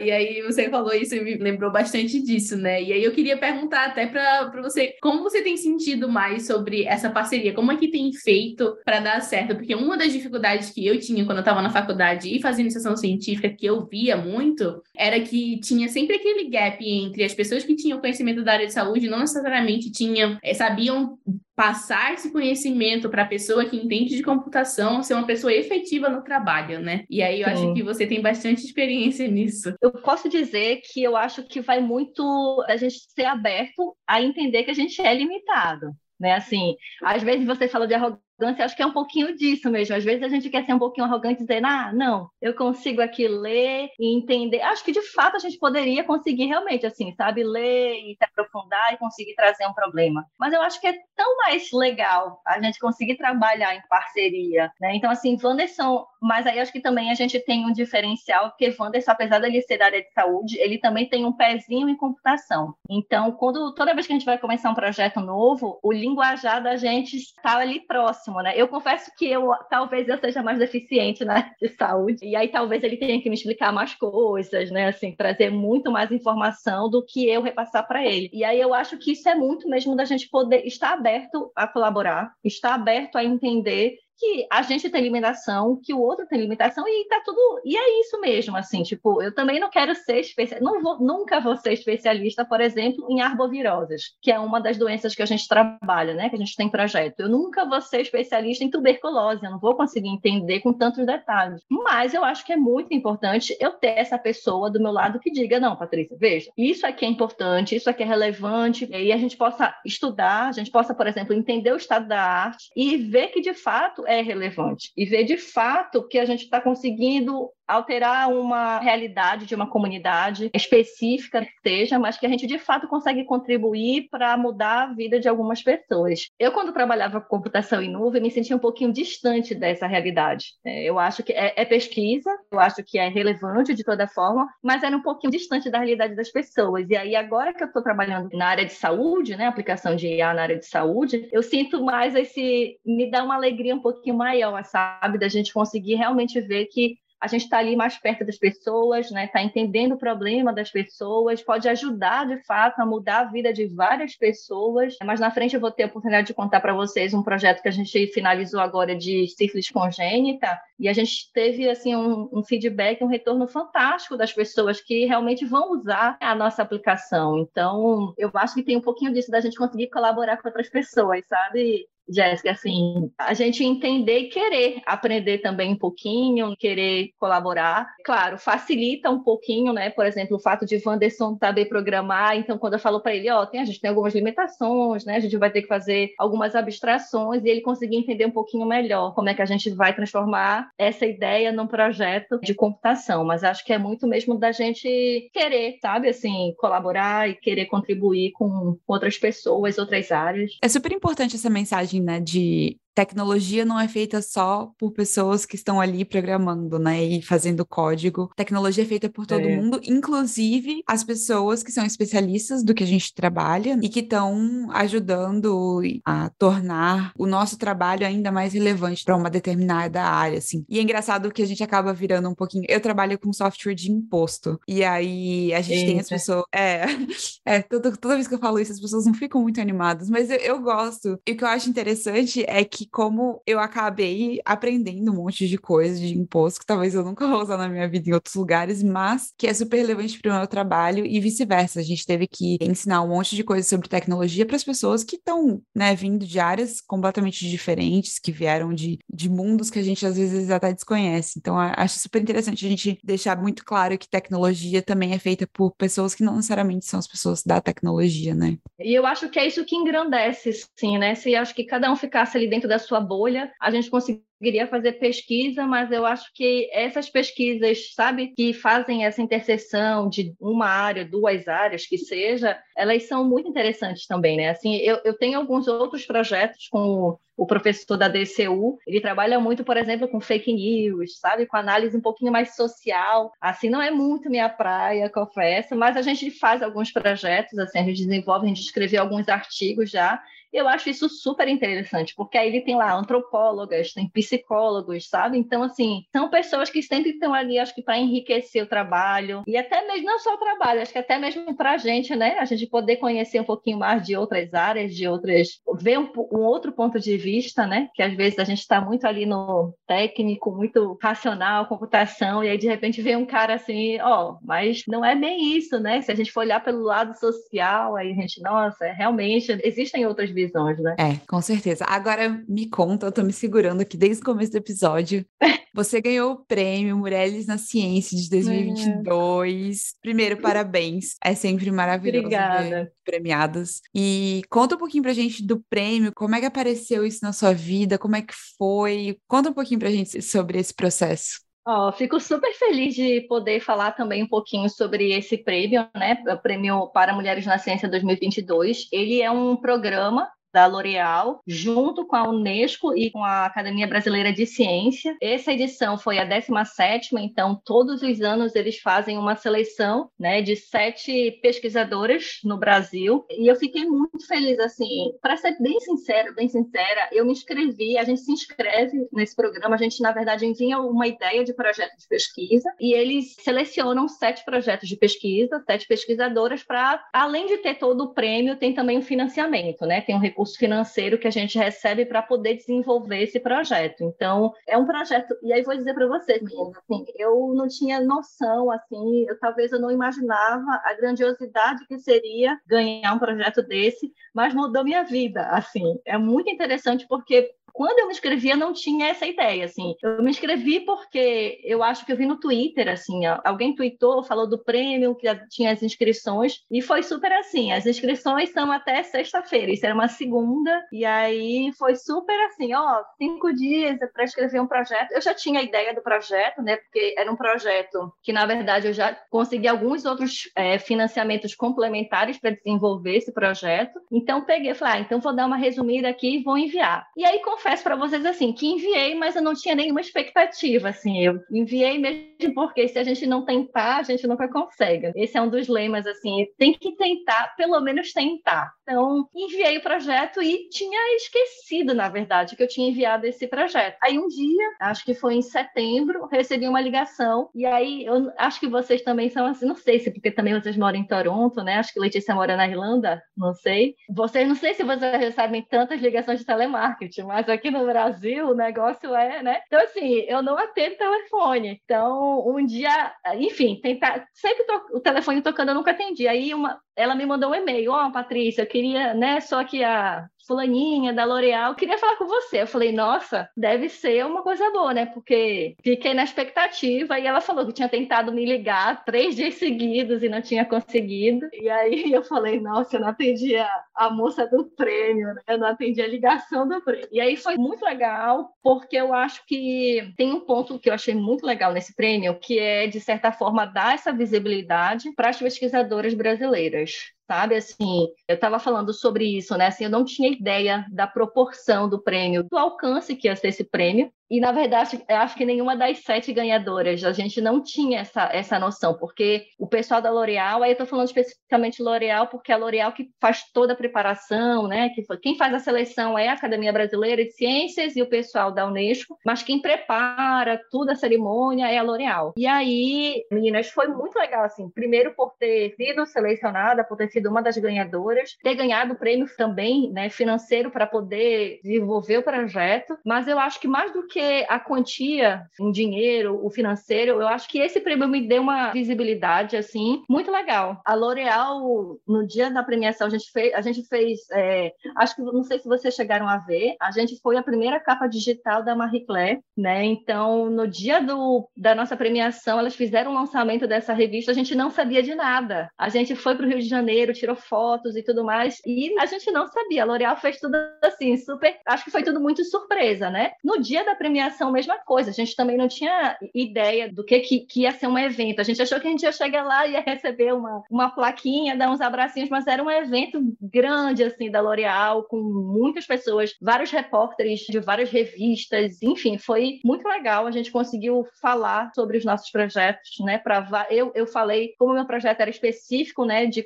e 0.00 0.10
aí 0.10 0.42
você 0.42 0.70
falou 0.70 0.94
isso 0.94 1.14
e 1.14 1.20
me 1.20 1.36
lembrou 1.36 1.70
bastante 1.70 2.22
disso, 2.22 2.56
né? 2.56 2.82
E 2.82 2.92
aí 2.92 3.04
eu 3.04 3.12
queria 3.12 3.36
perguntar 3.36 3.86
até 3.86 4.06
para 4.06 4.50
você, 4.62 4.94
como 5.02 5.22
você 5.22 5.42
tem 5.42 5.56
sentido 5.56 6.05
mais 6.08 6.46
sobre 6.46 6.84
essa 6.84 7.10
parceria? 7.10 7.52
Como 7.52 7.72
é 7.72 7.76
que 7.76 7.88
tem 7.88 8.12
feito 8.12 8.76
para 8.84 9.00
dar 9.00 9.20
certo? 9.20 9.54
Porque 9.54 9.74
uma 9.74 9.96
das 9.96 10.12
dificuldades 10.12 10.70
que 10.70 10.86
eu 10.86 10.98
tinha 10.98 11.24
quando 11.24 11.38
eu 11.38 11.42
estava 11.42 11.62
na 11.62 11.70
faculdade 11.70 12.34
e 12.34 12.40
fazendo 12.40 12.66
iniciação 12.66 12.96
científica, 12.96 13.48
que 13.48 13.66
eu 13.66 13.86
via 13.86 14.16
muito, 14.16 14.82
era 14.96 15.20
que 15.20 15.60
tinha 15.60 15.88
sempre 15.88 16.16
aquele 16.16 16.48
gap 16.48 16.84
entre 16.84 17.24
as 17.24 17.34
pessoas 17.34 17.64
que 17.64 17.76
tinham 17.76 18.00
conhecimento 18.00 18.42
da 18.42 18.52
área 18.52 18.66
de 18.66 18.72
saúde 18.72 19.08
não 19.08 19.20
necessariamente 19.20 19.90
tinham, 19.90 20.38
eh, 20.42 20.54
sabiam 20.54 21.18
passar 21.56 22.12
esse 22.12 22.30
conhecimento 22.30 23.08
para 23.08 23.22
a 23.22 23.26
pessoa 23.26 23.64
que 23.64 23.76
entende 23.76 24.14
de 24.14 24.22
computação 24.22 25.02
ser 25.02 25.14
uma 25.14 25.26
pessoa 25.26 25.52
efetiva 25.52 26.08
no 26.08 26.22
trabalho, 26.22 26.80
né? 26.80 27.04
E 27.08 27.22
aí 27.22 27.40
eu 27.40 27.46
Sim. 27.46 27.52
acho 27.52 27.74
que 27.74 27.82
você 27.82 28.06
tem 28.06 28.20
bastante 28.20 28.64
experiência 28.64 29.26
nisso. 29.26 29.74
Eu 29.80 29.90
posso 29.90 30.28
dizer 30.28 30.82
que 30.84 31.02
eu 31.02 31.16
acho 31.16 31.42
que 31.44 31.62
vai 31.62 31.80
muito 31.80 32.22
a 32.68 32.76
gente 32.76 32.98
ser 33.08 33.24
aberto 33.24 33.96
a 34.06 34.20
entender 34.20 34.64
que 34.64 34.70
a 34.70 34.74
gente 34.74 35.00
é 35.00 35.14
limitado 35.14 35.96
né? 36.18 36.34
Assim, 36.34 36.74
às 37.02 37.22
vezes 37.22 37.46
você 37.46 37.68
fala 37.68 37.86
de 37.86 37.94
arrogância 37.94 38.25
arrogância, 38.38 38.64
acho 38.64 38.76
que 38.76 38.82
é 38.82 38.86
um 38.86 38.92
pouquinho 38.92 39.34
disso 39.34 39.70
mesmo. 39.70 39.96
Às 39.96 40.04
vezes 40.04 40.22
a 40.22 40.28
gente 40.28 40.50
quer 40.50 40.64
ser 40.64 40.74
um 40.74 40.78
pouquinho 40.78 41.06
arrogante 41.06 41.42
e 41.42 41.46
dizer, 41.46 41.64
ah, 41.64 41.92
não, 41.92 42.28
eu 42.40 42.54
consigo 42.54 43.00
aqui 43.00 43.26
ler 43.26 43.90
e 43.98 44.16
entender. 44.16 44.60
Acho 44.62 44.84
que 44.84 44.92
de 44.92 45.02
fato 45.02 45.36
a 45.36 45.38
gente 45.38 45.58
poderia 45.58 46.04
conseguir 46.04 46.46
realmente, 46.46 46.86
assim, 46.86 47.12
sabe, 47.16 47.42
ler 47.42 47.94
e 47.94 48.16
se 48.16 48.24
aprofundar 48.24 48.92
e 48.92 48.98
conseguir 48.98 49.34
trazer 49.34 49.66
um 49.66 49.72
problema. 49.72 50.26
Mas 50.38 50.52
eu 50.52 50.60
acho 50.60 50.80
que 50.80 50.86
é 50.86 50.94
tão 51.16 51.36
mais 51.38 51.70
legal 51.72 52.40
a 52.46 52.60
gente 52.60 52.78
conseguir 52.78 53.16
trabalhar 53.16 53.74
em 53.74 53.82
parceria, 53.88 54.70
né? 54.80 54.94
Então, 54.94 55.10
assim, 55.10 55.36
Wanderson, 55.42 56.06
mas 56.20 56.46
aí 56.46 56.60
acho 56.60 56.72
que 56.72 56.80
também 56.80 57.10
a 57.10 57.14
gente 57.14 57.38
tem 57.40 57.64
um 57.64 57.72
diferencial, 57.72 58.50
porque 58.50 58.74
Wanderson, 58.78 59.10
apesar 59.10 59.38
dele 59.38 59.62
ser 59.62 59.78
da 59.78 59.86
área 59.86 60.02
de 60.02 60.12
saúde, 60.12 60.58
ele 60.58 60.78
também 60.78 61.08
tem 61.08 61.24
um 61.24 61.32
pezinho 61.32 61.88
em 61.88 61.96
computação. 61.96 62.74
Então, 62.88 63.32
quando 63.32 63.74
toda 63.74 63.94
vez 63.94 64.06
que 64.06 64.12
a 64.12 64.16
gente 64.16 64.26
vai 64.26 64.38
começar 64.38 64.70
um 64.70 64.74
projeto 64.74 65.20
novo, 65.20 65.78
o 65.82 65.92
linguajar 65.92 66.62
da 66.62 66.76
gente 66.76 67.16
está 67.16 67.58
ali 67.58 67.80
próximo 67.80 68.25
próximo, 68.26 68.42
né? 68.42 68.52
Eu 68.56 68.68
confesso 68.68 69.10
que 69.16 69.26
eu 69.26 69.50
talvez 69.70 70.08
eu 70.08 70.18
seja 70.18 70.42
mais 70.42 70.58
deficiente 70.58 71.24
na 71.24 71.34
né, 71.34 71.52
de 71.60 71.68
saúde, 71.68 72.26
e 72.26 72.34
aí 72.34 72.48
talvez 72.48 72.82
ele 72.82 72.96
tenha 72.96 73.20
que 73.20 73.28
me 73.28 73.36
explicar 73.36 73.72
mais 73.72 73.94
coisas, 73.94 74.70
né? 74.70 74.88
Assim, 74.88 75.12
trazer 75.12 75.50
muito 75.50 75.90
mais 75.90 76.10
informação 76.10 76.90
do 76.90 77.04
que 77.04 77.28
eu 77.28 77.42
repassar 77.42 77.86
para 77.86 78.04
ele. 78.04 78.28
E 78.32 78.44
aí 78.44 78.60
eu 78.60 78.74
acho 78.74 78.98
que 78.98 79.12
isso 79.12 79.28
é 79.28 79.34
muito 79.34 79.68
mesmo 79.68 79.96
da 79.96 80.04
gente 80.04 80.28
poder 80.28 80.66
estar 80.66 80.92
aberto 80.92 81.50
a 81.54 81.66
colaborar, 81.66 82.32
estar 82.44 82.74
aberto 82.74 83.16
a 83.16 83.24
entender 83.24 83.98
que 84.18 84.46
a 84.50 84.62
gente 84.62 84.88
tem 84.88 85.02
limitação, 85.02 85.78
que 85.82 85.92
o 85.92 86.00
outro 86.00 86.26
tem 86.26 86.40
limitação 86.40 86.84
e 86.86 87.06
tá 87.08 87.20
tudo 87.24 87.60
e 87.64 87.76
é 87.76 88.00
isso 88.00 88.20
mesmo, 88.20 88.56
assim, 88.56 88.82
tipo, 88.82 89.22
eu 89.22 89.34
também 89.34 89.60
não 89.60 89.70
quero 89.70 89.94
ser 89.94 90.20
especialista, 90.20 90.64
não 90.64 90.82
vou, 90.82 90.98
nunca 91.00 91.40
vou 91.40 91.56
ser 91.56 91.72
especialista, 91.72 92.44
por 92.44 92.60
exemplo, 92.60 93.06
em 93.10 93.20
arboviroses, 93.20 94.16
que 94.22 94.30
é 94.30 94.38
uma 94.38 94.60
das 94.60 94.76
doenças 94.76 95.14
que 95.14 95.22
a 95.22 95.26
gente 95.26 95.46
trabalha, 95.48 96.14
né, 96.14 96.28
que 96.28 96.36
a 96.36 96.38
gente 96.38 96.56
tem 96.56 96.68
projeto. 96.68 97.20
Eu 97.20 97.28
nunca 97.28 97.64
vou 97.64 97.80
ser 97.80 98.00
especialista 98.00 98.64
em 98.64 98.70
tuberculose, 98.70 99.44
eu 99.44 99.50
não 99.50 99.58
vou 99.58 99.74
conseguir 99.74 100.08
entender 100.08 100.60
com 100.60 100.72
tantos 100.72 101.04
detalhes. 101.04 101.62
Mas 101.68 102.14
eu 102.14 102.24
acho 102.24 102.44
que 102.44 102.52
é 102.52 102.56
muito 102.56 102.94
importante 102.94 103.56
eu 103.60 103.72
ter 103.72 103.98
essa 103.98 104.18
pessoa 104.18 104.70
do 104.70 104.80
meu 104.80 104.92
lado 104.92 105.20
que 105.20 105.30
diga, 105.30 105.60
não, 105.60 105.76
Patrícia, 105.76 106.16
veja, 106.18 106.50
isso 106.56 106.86
aqui 106.86 107.04
é 107.04 107.08
importante, 107.08 107.76
isso 107.76 107.90
aqui 107.90 108.02
é 108.02 108.06
relevante, 108.06 108.88
e 108.90 109.12
a 109.12 109.16
gente 109.16 109.36
possa 109.36 109.74
estudar, 109.84 110.48
a 110.48 110.52
gente 110.52 110.70
possa, 110.70 110.94
por 110.94 111.06
exemplo, 111.06 111.34
entender 111.34 111.72
o 111.72 111.76
estado 111.76 112.08
da 112.08 112.20
arte 112.20 112.70
e 112.74 112.96
ver 112.96 113.28
que 113.28 113.40
de 113.40 113.54
fato 113.54 114.05
é 114.06 114.22
relevante, 114.22 114.92
e 114.96 115.04
ver 115.04 115.24
de 115.24 115.36
fato 115.36 116.06
que 116.06 116.18
a 116.18 116.24
gente 116.24 116.44
está 116.44 116.60
conseguindo 116.60 117.50
alterar 117.66 118.28
uma 118.30 118.78
realidade 118.78 119.46
de 119.46 119.54
uma 119.54 119.68
comunidade 119.68 120.50
específica 120.54 121.44
que 121.44 121.52
seja, 121.62 121.98
mas 121.98 122.18
que 122.18 122.26
a 122.26 122.28
gente 122.28 122.46
de 122.46 122.58
fato 122.58 122.88
consegue 122.88 123.24
contribuir 123.24 124.08
para 124.10 124.36
mudar 124.36 124.82
a 124.82 124.94
vida 124.94 125.18
de 125.18 125.28
algumas 125.28 125.62
pessoas. 125.62 126.28
Eu, 126.38 126.52
quando 126.52 126.72
trabalhava 126.72 127.20
com 127.20 127.28
computação 127.28 127.82
em 127.82 127.90
nuvem, 127.90 128.22
me 128.22 128.30
sentia 128.30 128.56
um 128.56 128.60
pouquinho 128.60 128.92
distante 128.92 129.54
dessa 129.54 129.86
realidade. 129.86 130.54
É, 130.64 130.84
eu 130.84 130.98
acho 130.98 131.22
que 131.22 131.32
é, 131.32 131.52
é 131.56 131.64
pesquisa, 131.64 132.30
eu 132.50 132.60
acho 132.60 132.82
que 132.82 132.98
é 132.98 133.08
relevante 133.08 133.74
de 133.74 133.84
toda 133.84 134.06
forma, 134.08 134.48
mas 134.62 134.82
era 134.82 134.96
um 134.96 135.02
pouquinho 135.02 135.30
distante 135.30 135.70
da 135.70 135.78
realidade 135.78 136.14
das 136.14 136.30
pessoas. 136.30 136.88
E 136.88 136.96
aí, 136.96 137.16
agora 137.16 137.52
que 137.52 137.62
eu 137.62 137.66
estou 137.66 137.82
trabalhando 137.82 138.28
na 138.32 138.46
área 138.46 138.64
de 138.64 138.72
saúde, 138.72 139.36
né, 139.36 139.46
aplicação 139.46 139.96
de 139.96 140.06
IA 140.08 140.34
na 140.34 140.42
área 140.42 140.58
de 140.58 140.66
saúde, 140.66 141.28
eu 141.32 141.42
sinto 141.42 141.82
mais 141.84 142.14
esse. 142.14 142.78
me 142.84 143.10
dá 143.10 143.22
uma 143.24 143.34
alegria 143.34 143.74
um 143.74 143.80
pouquinho 143.80 144.16
maior, 144.16 144.64
sabe, 144.64 145.18
da 145.18 145.28
gente 145.28 145.52
conseguir 145.52 145.94
realmente 145.94 146.40
ver 146.40 146.66
que 146.66 146.96
a 147.20 147.26
gente 147.26 147.44
está 147.44 147.58
ali 147.58 147.74
mais 147.74 147.98
perto 147.98 148.24
das 148.24 148.36
pessoas, 148.36 149.10
né? 149.10 149.24
Está 149.24 149.42
entendendo 149.42 149.92
o 149.92 149.98
problema 149.98 150.52
das 150.52 150.70
pessoas, 150.70 151.42
pode 151.42 151.68
ajudar 151.68 152.26
de 152.26 152.42
fato 152.44 152.80
a 152.80 152.86
mudar 152.86 153.20
a 153.20 153.24
vida 153.24 153.52
de 153.52 153.66
várias 153.66 154.14
pessoas. 154.16 154.96
Mas 155.04 155.18
na 155.18 155.30
frente 155.30 155.54
eu 155.54 155.60
vou 155.60 155.70
ter 155.70 155.84
a 155.84 155.86
oportunidade 155.86 156.26
de 156.26 156.34
contar 156.34 156.60
para 156.60 156.74
vocês 156.74 157.14
um 157.14 157.22
projeto 157.22 157.62
que 157.62 157.68
a 157.68 157.72
gente 157.72 158.06
finalizou 158.08 158.60
agora 158.60 158.94
de 158.94 159.26
sífilis 159.28 159.70
congênita 159.70 160.60
e 160.78 160.88
a 160.88 160.92
gente 160.92 161.32
teve 161.32 161.68
assim 161.68 161.96
um, 161.96 162.28
um 162.32 162.44
feedback, 162.44 163.02
um 163.02 163.08
retorno 163.08 163.48
fantástico 163.48 164.16
das 164.16 164.32
pessoas 164.32 164.80
que 164.80 165.06
realmente 165.06 165.44
vão 165.44 165.72
usar 165.72 166.18
a 166.20 166.34
nossa 166.34 166.62
aplicação. 166.62 167.38
Então 167.38 168.14
eu 168.18 168.30
acho 168.34 168.54
que 168.54 168.62
tem 168.62 168.76
um 168.76 168.82
pouquinho 168.82 169.12
disso 169.12 169.30
da 169.30 169.40
gente 169.40 169.56
conseguir 169.56 169.88
colaborar 169.88 170.36
com 170.36 170.48
outras 170.48 170.68
pessoas, 170.68 171.24
sabe? 171.26 171.86
Jéssica, 172.08 172.52
assim, 172.52 173.10
a 173.18 173.34
gente 173.34 173.64
entender 173.64 174.18
e 174.18 174.28
querer 174.28 174.82
aprender 174.86 175.38
também 175.38 175.72
um 175.72 175.78
pouquinho, 175.78 176.56
querer 176.56 177.10
colaborar. 177.18 177.86
Claro, 178.04 178.38
facilita 178.38 179.10
um 179.10 179.22
pouquinho, 179.22 179.72
né? 179.72 179.90
Por 179.90 180.06
exemplo, 180.06 180.36
o 180.36 180.40
fato 180.40 180.64
de 180.64 180.80
Wanderson 180.84 181.36
saber 181.38 181.66
programar. 181.66 182.36
Então, 182.36 182.58
quando 182.58 182.74
eu 182.74 182.78
falo 182.78 183.00
para 183.00 183.14
ele, 183.14 183.30
ó, 183.30 183.44
tem, 183.46 183.60
a 183.60 183.64
gente 183.64 183.80
tem 183.80 183.88
algumas 183.90 184.14
limitações, 184.14 185.04
né? 185.04 185.16
A 185.16 185.20
gente 185.20 185.36
vai 185.36 185.50
ter 185.50 185.62
que 185.62 185.68
fazer 185.68 186.12
algumas 186.18 186.54
abstrações 186.54 187.44
e 187.44 187.48
ele 187.48 187.60
conseguir 187.60 187.96
entender 187.96 188.26
um 188.26 188.30
pouquinho 188.30 188.66
melhor 188.66 189.14
como 189.14 189.28
é 189.28 189.34
que 189.34 189.42
a 189.42 189.46
gente 189.46 189.70
vai 189.70 189.94
transformar 189.94 190.70
essa 190.78 191.06
ideia 191.06 191.52
num 191.52 191.66
projeto 191.66 192.38
de 192.42 192.54
computação. 192.54 193.24
Mas 193.24 193.44
acho 193.44 193.64
que 193.64 193.72
é 193.72 193.78
muito 193.78 194.06
mesmo 194.06 194.38
da 194.38 194.52
gente 194.52 195.30
querer, 195.32 195.78
sabe, 195.80 196.08
assim, 196.08 196.54
colaborar 196.58 197.28
e 197.28 197.34
querer 197.34 197.66
contribuir 197.66 198.32
com 198.32 198.78
outras 198.86 199.18
pessoas, 199.18 199.78
outras 199.78 200.12
áreas. 200.12 200.52
É 200.62 200.68
super 200.68 200.92
importante 200.92 201.36
essa 201.36 201.50
mensagem 201.50 201.95
né, 202.00 202.20
de 202.20 202.78
tecnologia 202.96 203.62
não 203.62 203.78
é 203.78 203.86
feita 203.86 204.22
só 204.22 204.72
por 204.78 204.90
pessoas 204.90 205.44
que 205.44 205.54
estão 205.54 205.78
ali 205.78 206.02
programando, 206.02 206.78
né, 206.78 207.04
e 207.04 207.20
fazendo 207.20 207.66
código. 207.66 208.30
Tecnologia 208.34 208.84
é 208.84 208.86
feita 208.86 209.10
por 209.10 209.26
todo 209.26 209.42
é. 209.42 209.54
mundo, 209.54 209.78
inclusive 209.84 210.82
as 210.86 211.04
pessoas 211.04 211.62
que 211.62 211.70
são 211.70 211.84
especialistas 211.84 212.64
do 212.64 212.72
que 212.72 212.82
a 212.82 212.86
gente 212.86 213.14
trabalha 213.14 213.78
e 213.82 213.90
que 213.90 214.00
estão 214.00 214.70
ajudando 214.72 215.82
a 216.06 216.30
tornar 216.38 217.12
o 217.18 217.26
nosso 217.26 217.58
trabalho 217.58 218.06
ainda 218.06 218.32
mais 218.32 218.54
relevante 218.54 219.04
para 219.04 219.14
uma 219.14 219.28
determinada 219.28 220.02
área, 220.02 220.38
assim. 220.38 220.64
E 220.66 220.78
é 220.78 220.82
engraçado 220.82 221.30
que 221.30 221.42
a 221.42 221.46
gente 221.46 221.62
acaba 221.62 221.92
virando 221.92 222.30
um 222.30 222.34
pouquinho. 222.34 222.64
Eu 222.66 222.80
trabalho 222.80 223.18
com 223.18 223.30
software 223.30 223.74
de 223.74 223.92
imposto 223.92 224.58
e 224.66 224.82
aí 224.82 225.52
a 225.52 225.60
gente 225.60 225.80
Eita. 225.80 225.90
tem 225.90 226.00
as 226.00 226.08
pessoas. 226.08 226.44
É, 226.50 226.86
é 227.44 227.60
toda, 227.60 227.94
toda 227.94 228.14
vez 228.14 228.26
que 228.26 228.34
eu 228.34 228.38
falo 228.38 228.58
isso, 228.58 228.72
as 228.72 228.80
pessoas 228.80 229.04
não 229.04 229.12
ficam 229.12 229.42
muito 229.42 229.60
animadas, 229.60 230.08
mas 230.08 230.30
eu, 230.30 230.38
eu 230.38 230.62
gosto. 230.62 231.20
E 231.26 231.32
o 231.32 231.36
que 231.36 231.44
eu 231.44 231.48
acho 231.48 231.68
interessante 231.68 232.42
é 232.48 232.64
que 232.64 232.85
como 232.90 233.42
eu 233.46 233.58
acabei 233.58 234.40
aprendendo 234.44 235.12
um 235.12 235.16
monte 235.16 235.48
de 235.48 235.58
coisas 235.58 236.00
de 236.00 236.16
imposto 236.18 236.60
que 236.60 236.66
talvez 236.66 236.94
eu 236.94 237.04
nunca 237.04 237.26
vou 237.26 237.42
usar 237.42 237.56
na 237.56 237.68
minha 237.68 237.88
vida 237.88 238.08
em 238.08 238.12
outros 238.12 238.34
lugares, 238.34 238.82
mas 238.82 239.32
que 239.36 239.46
é 239.46 239.54
super 239.54 239.78
relevante 239.78 240.18
para 240.20 240.32
o 240.32 240.38
meu 240.38 240.46
trabalho 240.46 241.04
e 241.04 241.20
vice-versa. 241.20 241.80
A 241.80 241.82
gente 241.82 242.06
teve 242.06 242.26
que 242.26 242.58
ensinar 242.60 243.02
um 243.02 243.08
monte 243.08 243.36
de 243.36 243.44
coisas 243.44 243.68
sobre 243.68 243.88
tecnologia 243.88 244.46
para 244.46 244.56
as 244.56 244.64
pessoas 244.64 245.04
que 245.04 245.16
estão, 245.16 245.60
né, 245.74 245.94
vindo 245.94 246.26
de 246.26 246.38
áreas 246.38 246.80
completamente 246.80 247.48
diferentes, 247.48 248.18
que 248.18 248.32
vieram 248.32 248.72
de, 248.72 248.98
de 249.12 249.28
mundos 249.28 249.70
que 249.70 249.78
a 249.78 249.82
gente 249.82 250.04
às 250.06 250.16
vezes 250.16 250.50
até 250.50 250.72
desconhece. 250.72 251.38
Então, 251.38 251.58
acho 251.58 251.98
super 251.98 252.22
interessante 252.22 252.64
a 252.64 252.68
gente 252.68 252.98
deixar 253.02 253.40
muito 253.40 253.64
claro 253.64 253.98
que 253.98 254.08
tecnologia 254.08 254.82
também 254.82 255.12
é 255.12 255.18
feita 255.18 255.46
por 255.46 255.72
pessoas 255.72 256.14
que 256.14 256.22
não 256.22 256.36
necessariamente 256.36 256.86
são 256.86 256.98
as 256.98 257.06
pessoas 257.06 257.42
da 257.42 257.60
tecnologia, 257.60 258.34
né? 258.34 258.58
E 258.78 258.94
eu 258.94 259.06
acho 259.06 259.28
que 259.28 259.38
é 259.38 259.46
isso 259.46 259.64
que 259.64 259.76
engrandece, 259.76 260.50
sim, 260.76 260.98
né? 260.98 261.14
Se 261.14 261.34
acho 261.34 261.54
que 261.54 261.64
cada 261.64 261.90
um 261.90 261.96
ficasse 261.96 262.36
ali 262.36 262.48
dentro 262.48 262.68
da 262.68 262.75
sua 262.78 263.00
bolha, 263.00 263.52
a 263.60 263.70
gente 263.70 263.90
conseguiria 263.90 264.66
fazer 264.68 264.92
pesquisa, 264.92 265.66
mas 265.66 265.90
eu 265.90 266.04
acho 266.04 266.30
que 266.34 266.68
essas 266.72 267.08
pesquisas, 267.08 267.94
sabe, 267.94 268.32
que 268.36 268.52
fazem 268.52 269.04
essa 269.04 269.22
interseção 269.22 270.08
de 270.08 270.34
uma 270.40 270.66
área, 270.66 271.04
duas 271.04 271.48
áreas, 271.48 271.86
que 271.86 271.98
seja, 271.98 272.58
elas 272.76 273.08
são 273.08 273.24
muito 273.24 273.48
interessantes 273.48 274.06
também, 274.06 274.36
né? 274.36 274.50
Assim, 274.50 274.76
eu, 274.76 275.00
eu 275.04 275.16
tenho 275.16 275.38
alguns 275.38 275.66
outros 275.66 276.04
projetos 276.04 276.68
com 276.68 277.18
o 277.36 277.46
professor 277.46 277.96
da 277.96 278.08
DCU, 278.08 278.78
ele 278.86 279.00
trabalha 279.00 279.38
muito, 279.38 279.62
por 279.62 279.76
exemplo, 279.76 280.08
com 280.08 280.20
fake 280.20 280.52
news, 280.52 281.18
sabe? 281.18 281.44
Com 281.46 281.56
análise 281.56 281.96
um 281.96 282.00
pouquinho 282.00 282.32
mais 282.32 282.56
social. 282.56 283.30
Assim, 283.40 283.68
não 283.68 283.82
é 283.82 283.90
muito 283.90 284.30
minha 284.30 284.48
praia, 284.48 285.10
confesso, 285.10 285.76
mas 285.76 285.96
a 285.96 286.02
gente 286.02 286.30
faz 286.30 286.62
alguns 286.62 286.90
projetos, 286.90 287.58
assim, 287.58 287.78
a 287.78 287.84
gente 287.84 288.06
desenvolve, 288.06 288.46
a 288.46 288.48
gente 288.48 288.62
escreveu 288.62 289.02
alguns 289.02 289.28
artigos 289.28 289.90
já, 289.90 290.20
eu 290.56 290.66
acho 290.66 290.88
isso 290.88 291.06
super 291.08 291.46
interessante, 291.48 292.14
porque 292.16 292.38
aí 292.38 292.48
ele 292.48 292.62
tem 292.62 292.76
lá 292.76 292.94
antropólogas, 292.94 293.92
tem 293.92 294.08
psicólogos, 294.08 295.06
sabe? 295.06 295.36
Então, 295.36 295.62
assim, 295.62 296.02
são 296.10 296.30
pessoas 296.30 296.70
que 296.70 296.82
sempre 296.82 297.10
estão 297.10 297.34
ali, 297.34 297.58
acho 297.58 297.74
que 297.74 297.82
para 297.82 297.98
enriquecer 297.98 298.62
o 298.62 298.66
trabalho, 298.66 299.42
e 299.46 299.54
até 299.54 299.86
mesmo, 299.86 300.06
não 300.06 300.18
só 300.18 300.34
o 300.34 300.38
trabalho, 300.38 300.80
acho 300.80 300.92
que 300.92 300.98
até 300.98 301.18
mesmo 301.18 301.54
para 301.54 301.72
a 301.72 301.76
gente, 301.76 302.16
né? 302.16 302.38
A 302.38 302.46
gente 302.46 302.66
poder 302.66 302.96
conhecer 302.96 303.38
um 303.38 303.44
pouquinho 303.44 303.78
mais 303.78 304.06
de 304.06 304.16
outras 304.16 304.54
áreas, 304.54 304.94
de 304.94 305.06
outras. 305.06 305.60
ver 305.78 305.98
um, 305.98 306.10
um 306.32 306.40
outro 306.40 306.72
ponto 306.72 306.98
de 306.98 307.18
vista, 307.18 307.66
né? 307.66 307.90
Que 307.94 308.02
às 308.02 308.14
vezes 308.14 308.38
a 308.38 308.44
gente 308.44 308.60
está 308.60 308.80
muito 308.80 309.06
ali 309.06 309.26
no 309.26 309.74
técnico, 309.86 310.50
muito 310.50 310.98
racional, 311.02 311.66
computação, 311.66 312.42
e 312.42 312.48
aí 312.48 312.56
de 312.56 312.66
repente 312.66 313.02
vem 313.02 313.16
um 313.16 313.26
cara 313.26 313.54
assim, 313.54 314.00
ó, 314.00 314.30
oh, 314.30 314.38
mas 314.42 314.82
não 314.88 315.04
é 315.04 315.14
bem 315.14 315.54
isso, 315.54 315.78
né? 315.78 316.00
Se 316.00 316.10
a 316.10 316.14
gente 316.14 316.32
for 316.32 316.40
olhar 316.40 316.64
pelo 316.64 316.82
lado 316.82 317.14
social, 317.18 317.94
aí 317.94 318.10
a 318.10 318.14
gente, 318.14 318.40
nossa, 318.40 318.86
realmente 318.92 319.58
existem 319.62 320.06
outras 320.06 320.30
visões 320.30 320.45
visões, 320.46 320.78
né? 320.78 320.96
É, 320.98 321.16
com 321.28 321.40
certeza. 321.40 321.84
Agora 321.86 322.42
me 322.48 322.68
conta, 322.68 323.06
eu 323.06 323.12
tô 323.12 323.22
me 323.22 323.32
segurando 323.32 323.80
aqui 323.80 323.96
desde 323.96 324.22
o 324.22 324.24
começo 324.24 324.52
do 324.52 324.58
episódio. 324.58 325.24
Você 325.74 326.00
ganhou 326.00 326.32
o 326.32 326.44
prêmio 326.46 326.96
Mulheres 326.96 327.46
na 327.46 327.58
Ciência 327.58 328.16
de 328.16 328.30
2022. 328.30 329.78
É. 329.78 329.98
Primeiro, 330.00 330.38
parabéns. 330.38 331.16
É 331.22 331.34
sempre 331.34 331.70
maravilhoso 331.70 332.24
Obrigada. 332.24 332.90
premiadas. 333.04 333.82
E 333.94 334.40
conta 334.48 334.74
um 334.74 334.78
pouquinho 334.78 335.02
pra 335.02 335.12
gente 335.12 335.44
do 335.44 335.62
prêmio, 335.68 336.12
como 336.14 336.34
é 336.34 336.40
que 336.40 336.46
apareceu 336.46 337.04
isso 337.04 337.18
na 337.22 337.32
sua 337.32 337.52
vida, 337.52 337.98
como 337.98 338.16
é 338.16 338.22
que 338.22 338.32
foi? 338.56 339.18
Conta 339.28 339.50
um 339.50 339.52
pouquinho 339.52 339.78
pra 339.78 339.90
gente 339.90 340.22
sobre 340.22 340.58
esse 340.58 340.72
processo. 340.72 341.45
Oh, 341.68 341.90
fico 341.90 342.20
super 342.20 342.52
feliz 342.54 342.94
de 342.94 343.22
poder 343.22 343.58
falar 343.58 343.90
também 343.90 344.22
um 344.22 344.28
pouquinho 344.28 344.70
sobre 344.70 345.10
esse 345.12 345.36
prêmio, 345.36 345.88
né? 345.96 346.16
O 346.28 346.36
Prêmio 346.36 346.86
para 346.94 347.12
Mulheres 347.12 347.44
na 347.44 347.58
Ciência 347.58 347.88
2022. 347.88 348.86
Ele 348.92 349.20
é 349.20 349.28
um 349.32 349.56
programa 349.56 350.30
da 350.56 350.64
L'Oréal, 350.64 351.42
junto 351.46 352.06
com 352.06 352.16
a 352.16 352.26
Unesco 352.26 352.96
e 352.96 353.10
com 353.10 353.22
a 353.22 353.44
Academia 353.44 353.86
Brasileira 353.86 354.32
de 354.32 354.46
Ciência. 354.46 355.14
Essa 355.20 355.52
edição 355.52 355.98
foi 355.98 356.18
a 356.18 356.24
17 356.24 357.14
então 357.18 357.60
todos 357.62 358.00
os 358.00 358.22
anos 358.22 358.54
eles 358.54 358.78
fazem 358.78 359.18
uma 359.18 359.36
seleção 359.36 360.10
né, 360.18 360.40
de 360.40 360.56
sete 360.56 361.38
pesquisadoras 361.42 362.38
no 362.42 362.56
Brasil. 362.56 363.26
E 363.28 363.46
eu 363.46 363.54
fiquei 363.56 363.84
muito 363.84 364.26
feliz, 364.26 364.58
assim, 364.58 365.12
para 365.20 365.36
ser 365.36 365.58
bem 365.60 365.78
sincera, 365.78 366.32
bem 366.32 366.48
sincera, 366.48 367.10
eu 367.12 367.26
me 367.26 367.32
inscrevi, 367.32 367.98
a 367.98 368.04
gente 368.04 368.22
se 368.22 368.32
inscreve 368.32 369.06
nesse 369.12 369.36
programa, 369.36 369.74
a 369.74 369.78
gente, 369.78 370.00
na 370.00 370.10
verdade, 370.10 370.46
envia 370.46 370.78
uma 370.78 371.06
ideia 371.06 371.44
de 371.44 371.52
projeto 371.52 371.98
de 371.98 372.08
pesquisa 372.08 372.72
e 372.80 372.94
eles 372.94 373.36
selecionam 373.40 374.08
sete 374.08 374.42
projetos 374.42 374.88
de 374.88 374.96
pesquisa, 374.96 375.62
sete 375.66 375.86
pesquisadoras, 375.86 376.62
para, 376.62 377.04
além 377.12 377.46
de 377.46 377.58
ter 377.58 377.74
todo 377.74 378.04
o 378.04 378.14
prêmio, 378.14 378.56
tem 378.56 378.72
também 378.72 378.96
o 378.96 379.02
financiamento, 379.02 379.84
né? 379.84 380.00
Tem 380.00 380.14
um 380.14 380.20
recurso 380.20 380.45
recurso 380.46 380.58
financeiro 380.58 381.18
que 381.18 381.26
a 381.26 381.30
gente 381.30 381.58
recebe 381.58 382.06
para 382.06 382.22
poder 382.22 382.54
desenvolver 382.54 383.22
esse 383.22 383.40
projeto. 383.40 384.04
Então, 384.04 384.52
é 384.66 384.78
um 384.78 384.86
projeto, 384.86 385.36
e 385.42 385.52
aí 385.52 385.62
vou 385.62 385.76
dizer 385.76 385.92
para 385.92 386.06
vocês 386.06 386.40
mesmo, 386.40 386.72
assim, 386.76 387.04
eu 387.16 387.52
não 387.54 387.66
tinha 387.66 388.00
noção, 388.00 388.70
assim, 388.70 389.26
eu, 389.28 389.38
talvez 389.38 389.72
eu 389.72 389.80
não 389.80 389.90
imaginava 389.90 390.80
a 390.84 390.94
grandiosidade 390.94 391.84
que 391.86 391.98
seria 391.98 392.58
ganhar 392.66 393.12
um 393.12 393.18
projeto 393.18 393.62
desse, 393.62 394.12
mas 394.32 394.54
mudou 394.54 394.84
minha 394.84 395.02
vida, 395.02 395.42
assim. 395.48 395.98
É 396.04 396.16
muito 396.16 396.48
interessante 396.48 397.06
porque 397.08 397.50
quando 397.76 397.98
eu 397.98 398.06
me 398.06 398.12
inscrevi, 398.12 398.48
eu 398.48 398.56
não 398.56 398.72
tinha 398.72 399.08
essa 399.08 399.26
ideia, 399.26 399.66
assim. 399.66 399.94
Eu 400.02 400.22
me 400.22 400.30
inscrevi 400.30 400.80
porque 400.80 401.60
eu 401.62 401.82
acho 401.82 402.06
que 402.06 402.12
eu 402.12 402.16
vi 402.16 402.24
no 402.24 402.40
Twitter, 402.40 402.88
assim, 402.88 403.26
alguém 403.44 403.74
tweetou, 403.74 404.24
falou 404.24 404.48
do 404.48 404.64
prêmio, 404.64 405.14
que 405.14 405.26
tinha 405.50 405.72
as 405.72 405.82
inscrições, 405.82 406.64
e 406.70 406.80
foi 406.80 407.02
super 407.02 407.30
assim. 407.32 407.72
As 407.72 407.84
inscrições 407.84 408.50
são 408.50 408.72
até 408.72 409.02
sexta-feira, 409.02 409.72
isso 409.72 409.84
era 409.84 409.94
uma 409.94 410.08
segunda, 410.08 410.82
e 410.90 411.04
aí 411.04 411.70
foi 411.78 411.94
super 411.96 412.34
assim, 412.46 412.72
ó, 412.72 413.02
cinco 413.18 413.52
dias 413.52 413.98
para 414.10 414.24
escrever 414.24 414.58
um 414.58 414.66
projeto. 414.66 415.12
Eu 415.12 415.20
já 415.20 415.34
tinha 415.34 415.60
a 415.60 415.62
ideia 415.62 415.94
do 415.94 416.00
projeto, 416.00 416.62
né, 416.62 416.76
porque 416.76 417.14
era 417.18 417.30
um 417.30 417.36
projeto 417.36 418.10
que, 418.22 418.32
na 418.32 418.46
verdade, 418.46 418.86
eu 418.86 418.94
já 418.94 419.14
consegui 419.28 419.68
alguns 419.68 420.06
outros 420.06 420.50
é, 420.56 420.78
financiamentos 420.78 421.54
complementares 421.54 422.38
para 422.38 422.52
desenvolver 422.52 423.16
esse 423.16 423.32
projeto. 423.32 424.00
Então, 424.10 424.46
peguei 424.46 424.70
e 424.70 424.74
falei, 424.74 424.94
ah, 424.94 425.00
então 425.00 425.20
vou 425.20 425.36
dar 425.36 425.44
uma 425.44 425.56
resumida 425.56 426.08
aqui 426.08 426.36
e 426.36 426.42
vou 426.42 426.56
enviar. 426.56 427.06
E 427.14 427.22
aí, 427.22 427.40
confesso 427.66 427.82
para 427.82 427.96
vocês 427.96 428.24
assim, 428.24 428.52
que 428.52 428.64
enviei, 428.64 429.16
mas 429.16 429.34
eu 429.34 429.42
não 429.42 429.52
tinha 429.52 429.74
nenhuma 429.74 430.00
expectativa, 430.00 430.88
assim, 430.88 431.18
eu 431.18 431.40
enviei 431.50 431.98
mesmo 431.98 432.54
porque 432.54 432.86
se 432.86 432.96
a 432.96 433.02
gente 433.02 433.26
não 433.26 433.44
tentar, 433.44 433.96
a 433.96 434.02
gente 434.04 434.24
nunca 434.26 434.46
consegue. 434.48 435.10
Esse 435.16 435.36
é 435.36 435.42
um 435.42 435.48
dos 435.48 435.66
lemas, 435.66 436.06
assim, 436.06 436.46
tem 436.56 436.72
que 436.72 436.94
tentar, 436.94 437.54
pelo 437.56 437.80
menos 437.80 438.12
tentar. 438.12 438.72
Então, 438.82 439.28
enviei 439.34 439.78
o 439.78 439.82
projeto 439.82 440.40
e 440.40 440.68
tinha 440.68 441.16
esquecido, 441.16 441.92
na 441.92 442.08
verdade, 442.08 442.54
que 442.54 442.62
eu 442.62 442.68
tinha 442.68 442.88
enviado 442.88 443.26
esse 443.26 443.48
projeto. 443.48 443.96
Aí 444.00 444.16
um 444.16 444.28
dia, 444.28 444.76
acho 444.80 445.04
que 445.04 445.14
foi 445.14 445.34
em 445.34 445.42
setembro, 445.42 446.26
recebi 446.26 446.68
uma 446.68 446.80
ligação 446.80 447.48
e 447.52 447.66
aí 447.66 448.04
eu 448.04 448.32
acho 448.38 448.60
que 448.60 448.68
vocês 448.68 449.02
também 449.02 449.28
são 449.28 449.44
assim, 449.46 449.66
não 449.66 449.74
sei 449.74 449.98
se 449.98 450.12
porque 450.12 450.30
também 450.30 450.54
vocês 450.54 450.76
moram 450.76 450.98
em 450.98 451.06
Toronto, 451.06 451.64
né? 451.64 451.76
Acho 451.76 451.92
que 451.92 451.98
Letícia 451.98 452.34
mora 452.34 452.56
na 452.56 452.68
Irlanda, 452.68 453.20
não 453.36 453.52
sei. 453.54 453.96
Vocês 454.08 454.46
não 454.46 454.54
sei 454.54 454.74
se 454.74 454.84
vocês 454.84 455.18
recebem 455.18 455.62
tantas 455.62 456.00
ligações 456.00 456.38
de 456.38 456.46
telemarketing, 456.46 457.22
mas 457.22 457.48
aqui 457.56 457.70
no 457.70 457.84
Brasil 457.84 458.48
o 458.48 458.54
negócio 458.54 459.14
é, 459.14 459.42
né? 459.42 459.60
Então, 459.66 459.80
assim, 459.80 460.20
eu 460.28 460.42
não 460.42 460.56
atendo 460.56 460.96
telefone. 460.96 461.80
Então, 461.84 462.46
um 462.46 462.64
dia, 462.64 463.14
enfim, 463.34 463.80
tentar. 463.82 464.26
Sempre 464.32 464.64
to... 464.64 464.86
o 464.94 465.00
telefone 465.00 465.42
tocando, 465.42 465.70
eu 465.70 465.74
nunca 465.74 465.90
atendi. 465.90 466.28
Aí 466.28 466.54
uma, 466.54 466.80
ela 466.96 467.14
me 467.14 467.26
mandou 467.26 467.50
um 467.50 467.54
e-mail, 467.54 467.92
ó, 467.92 468.06
oh, 468.06 468.12
Patrícia, 468.12 468.62
eu 468.62 468.66
queria, 468.66 469.14
né, 469.14 469.40
só 469.40 469.62
que 469.62 469.84
a 469.84 470.28
fulaninha 470.46 471.12
da 471.12 471.24
L'Oréal, 471.24 471.74
queria 471.74 471.98
falar 471.98 472.16
com 472.16 472.26
você. 472.26 472.62
Eu 472.62 472.66
falei, 472.66 472.92
nossa, 472.92 473.50
deve 473.56 473.88
ser 473.88 474.24
uma 474.24 474.42
coisa 474.42 474.70
boa, 474.70 474.94
né? 474.94 475.06
Porque 475.06 475.74
fiquei 475.82 476.14
na 476.14 476.22
expectativa 476.22 477.18
e 477.18 477.26
ela 477.26 477.40
falou 477.40 477.66
que 477.66 477.72
tinha 477.72 477.88
tentado 477.88 478.32
me 478.32 478.46
ligar 478.46 479.04
três 479.04 479.34
dias 479.34 479.54
seguidos 479.54 480.22
e 480.22 480.28
não 480.28 480.40
tinha 480.40 480.64
conseguido. 480.64 481.48
E 481.52 481.68
aí 481.68 482.12
eu 482.12 482.22
falei, 482.22 482.60
nossa, 482.60 482.96
eu 482.96 483.00
não 483.00 483.08
atendi 483.08 483.56
a, 483.56 483.68
a 483.94 484.10
moça 484.10 484.46
do 484.46 484.64
prêmio, 484.64 485.34
né? 485.34 485.42
Eu 485.48 485.58
não 485.58 485.66
atendi 485.66 486.00
a 486.00 486.06
ligação 486.06 486.66
do 486.66 486.80
prêmio. 486.80 487.08
E 487.10 487.20
aí 487.20 487.36
foi 487.36 487.56
muito 487.56 487.84
legal, 487.84 488.52
porque 488.62 488.96
eu 488.96 489.12
acho 489.12 489.44
que 489.46 490.12
tem 490.16 490.32
um 490.32 490.40
ponto 490.40 490.78
que 490.78 490.88
eu 490.88 490.94
achei 490.94 491.14
muito 491.14 491.44
legal 491.44 491.72
nesse 491.72 491.94
prêmio, 491.94 492.38
que 492.38 492.58
é, 492.58 492.86
de 492.86 493.00
certa 493.00 493.32
forma, 493.32 493.66
dar 493.66 493.94
essa 493.94 494.12
visibilidade 494.12 495.10
para 495.12 495.30
as 495.30 495.38
pesquisadoras 495.38 496.14
brasileiras 496.14 496.85
English. 496.86 497.15
Sabe? 497.26 497.56
Assim, 497.56 498.08
eu 498.28 498.34
estava 498.34 498.58
falando 498.58 498.92
sobre 498.92 499.24
isso, 499.36 499.56
né? 499.56 499.66
Assim, 499.66 499.84
eu 499.84 499.90
não 499.90 500.04
tinha 500.04 500.30
ideia 500.30 500.86
da 500.90 501.06
proporção 501.06 501.88
do 501.88 502.02
prêmio, 502.02 502.44
do 502.44 502.56
alcance 502.56 503.16
que 503.16 503.28
ia 503.28 503.36
ser 503.36 503.48
esse 503.48 503.64
prêmio. 503.64 504.10
E, 504.28 504.40
na 504.40 504.50
verdade, 504.50 505.00
eu 505.08 505.16
acho 505.16 505.36
que 505.36 505.44
nenhuma 505.44 505.76
das 505.76 505.98
sete 505.98 506.32
ganhadoras, 506.32 507.04
a 507.04 507.12
gente 507.12 507.40
não 507.40 507.62
tinha 507.62 508.00
essa, 508.00 508.28
essa 508.32 508.58
noção, 508.58 508.94
porque 508.94 509.46
o 509.56 509.68
pessoal 509.68 510.02
da 510.02 510.10
L'Oréal, 510.10 510.62
aí 510.62 510.70
eu 510.70 510.72
estou 510.72 510.86
falando 510.86 511.06
especificamente 511.06 511.80
L'Oréal, 511.80 512.26
porque 512.26 512.50
é 512.50 512.56
a 512.56 512.58
L'Oréal 512.58 512.92
que 512.92 513.08
faz 513.20 513.44
toda 513.52 513.72
a 513.72 513.76
preparação, 513.76 514.66
né? 514.66 514.88
Que 514.90 515.04
quem 515.18 515.36
faz 515.36 515.54
a 515.54 515.60
seleção 515.60 516.18
é 516.18 516.28
a 516.28 516.32
Academia 516.32 516.72
Brasileira 516.72 517.24
de 517.24 517.30
Ciências 517.30 517.94
e 517.94 518.02
o 518.02 518.08
pessoal 518.08 518.50
da 518.50 518.66
Unesco, 518.66 519.16
mas 519.24 519.44
quem 519.44 519.62
prepara 519.62 520.60
toda 520.72 520.92
a 520.92 520.96
cerimônia 520.96 521.70
é 521.70 521.78
a 521.78 521.82
L'Oréal. 521.82 522.34
E 522.36 522.48
aí, 522.48 523.24
meninas, 523.30 523.68
foi 523.70 523.86
muito 523.86 524.18
legal, 524.18 524.44
assim, 524.44 524.68
primeiro 524.70 525.14
por 525.14 525.34
ter 525.38 525.74
sido 525.76 526.04
selecionada, 526.04 526.82
por 526.82 526.96
ter 526.96 527.08
sido 527.16 527.30
uma 527.30 527.42
das 527.42 527.56
ganhadoras, 527.56 528.36
ter 528.42 528.54
ganhado 528.54 528.92
o 528.92 528.96
prêmio 528.96 529.26
também, 529.36 529.90
né, 529.90 530.10
financeiro 530.10 530.70
para 530.70 530.86
poder 530.86 531.60
desenvolver 531.62 532.18
o 532.18 532.22
projeto, 532.22 532.96
mas 533.04 533.26
eu 533.26 533.38
acho 533.38 533.58
que 533.58 533.66
mais 533.68 533.92
do 533.92 534.06
que 534.06 534.44
a 534.48 534.60
quantia 534.60 535.42
em 535.58 535.70
dinheiro, 535.70 536.44
o 536.44 536.50
financeiro, 536.50 537.20
eu 537.20 537.28
acho 537.28 537.48
que 537.48 537.58
esse 537.58 537.80
prêmio 537.80 538.06
me 538.08 538.26
deu 538.26 538.42
uma 538.42 538.72
visibilidade, 538.72 539.56
assim, 539.56 540.02
muito 540.08 540.30
legal. 540.30 540.80
A 540.84 540.94
L'Oréal, 540.94 541.98
no 542.06 542.26
dia 542.26 542.50
da 542.50 542.62
premiação, 542.62 543.06
a 543.06 543.10
gente 543.10 543.30
fez, 543.32 543.54
a 543.54 543.60
gente 543.60 543.82
fez 543.88 544.20
é, 544.32 544.72
acho 544.96 545.16
que, 545.16 545.22
não 545.22 545.42
sei 545.42 545.58
se 545.58 545.68
vocês 545.68 545.94
chegaram 545.94 546.28
a 546.28 546.38
ver, 546.38 546.76
a 546.80 546.90
gente 546.90 547.18
foi 547.22 547.36
a 547.36 547.42
primeira 547.42 547.80
capa 547.80 548.06
digital 548.06 548.62
da 548.62 548.74
Marie 548.74 549.06
Claire, 549.06 549.40
né? 549.56 549.84
Então, 549.84 550.50
no 550.50 550.66
dia 550.66 551.00
do, 551.00 551.48
da 551.56 551.74
nossa 551.74 551.96
premiação, 551.96 552.58
elas 552.58 552.76
fizeram 552.76 553.12
o 553.12 553.14
lançamento 553.14 553.66
dessa 553.66 553.94
revista, 553.94 554.30
a 554.30 554.34
gente 554.34 554.54
não 554.54 554.70
sabia 554.70 555.02
de 555.02 555.14
nada. 555.14 555.70
A 555.78 555.88
gente 555.88 556.14
foi 556.14 556.34
para 556.34 556.44
o 556.44 556.48
Rio 556.48 556.58
de 556.58 556.68
Janeiro, 556.68 557.05
tirou 557.14 557.36
fotos 557.36 557.96
e 557.96 558.02
tudo 558.02 558.24
mais, 558.24 558.60
e 558.66 558.94
a 558.98 559.06
gente 559.06 559.30
não 559.30 559.46
sabia. 559.48 559.82
A 559.82 559.86
L'Oréal 559.86 560.16
fez 560.16 560.38
tudo 560.38 560.56
assim, 560.82 561.16
super, 561.16 561.58
acho 561.66 561.84
que 561.84 561.90
foi 561.90 562.02
tudo 562.02 562.20
muito 562.20 562.44
surpresa, 562.44 563.10
né? 563.10 563.32
No 563.44 563.60
dia 563.60 563.84
da 563.84 563.94
premiação, 563.94 564.52
mesma 564.52 564.78
coisa. 564.78 565.10
A 565.10 565.12
gente 565.12 565.34
também 565.36 565.56
não 565.56 565.68
tinha 565.68 566.16
ideia 566.34 566.92
do 566.92 567.04
que, 567.04 567.20
que, 567.20 567.40
que, 567.40 567.60
ia 567.62 567.72
ser 567.72 567.86
um 567.86 567.98
evento. 567.98 568.40
A 568.40 568.44
gente 568.44 568.60
achou 568.60 568.80
que 568.80 568.86
a 568.86 568.90
gente 568.90 569.02
ia 569.02 569.12
chegar 569.12 569.44
lá 569.44 569.66
e 569.66 569.72
ia 569.72 569.80
receber 569.80 570.32
uma, 570.32 570.62
uma 570.70 570.90
plaquinha, 570.90 571.56
dar 571.56 571.70
uns 571.70 571.80
abracinhos, 571.80 572.28
mas 572.28 572.46
era 572.46 572.62
um 572.62 572.70
evento 572.70 573.20
grande, 573.40 574.02
assim, 574.02 574.30
da 574.30 574.40
L'Oréal, 574.40 575.04
com 575.04 575.20
muitas 575.20 575.86
pessoas, 575.86 576.34
vários 576.40 576.70
repórteres 576.70 577.40
de 577.40 577.58
várias 577.60 577.90
revistas, 577.90 578.82
enfim, 578.82 579.18
foi 579.18 579.60
muito 579.64 579.86
legal. 579.86 580.26
A 580.26 580.30
gente 580.30 580.50
conseguiu 580.50 581.06
falar 581.20 581.70
sobre 581.74 581.98
os 581.98 582.04
nossos 582.04 582.30
projetos, 582.30 582.98
né? 583.00 583.18
Pra, 583.18 583.66
eu, 583.70 583.92
eu 583.94 584.06
falei 584.06 584.54
como 584.58 584.74
meu 584.74 584.86
projeto 584.86 585.20
era 585.20 585.30
específico, 585.30 586.04
né, 586.04 586.26
de 586.26 586.42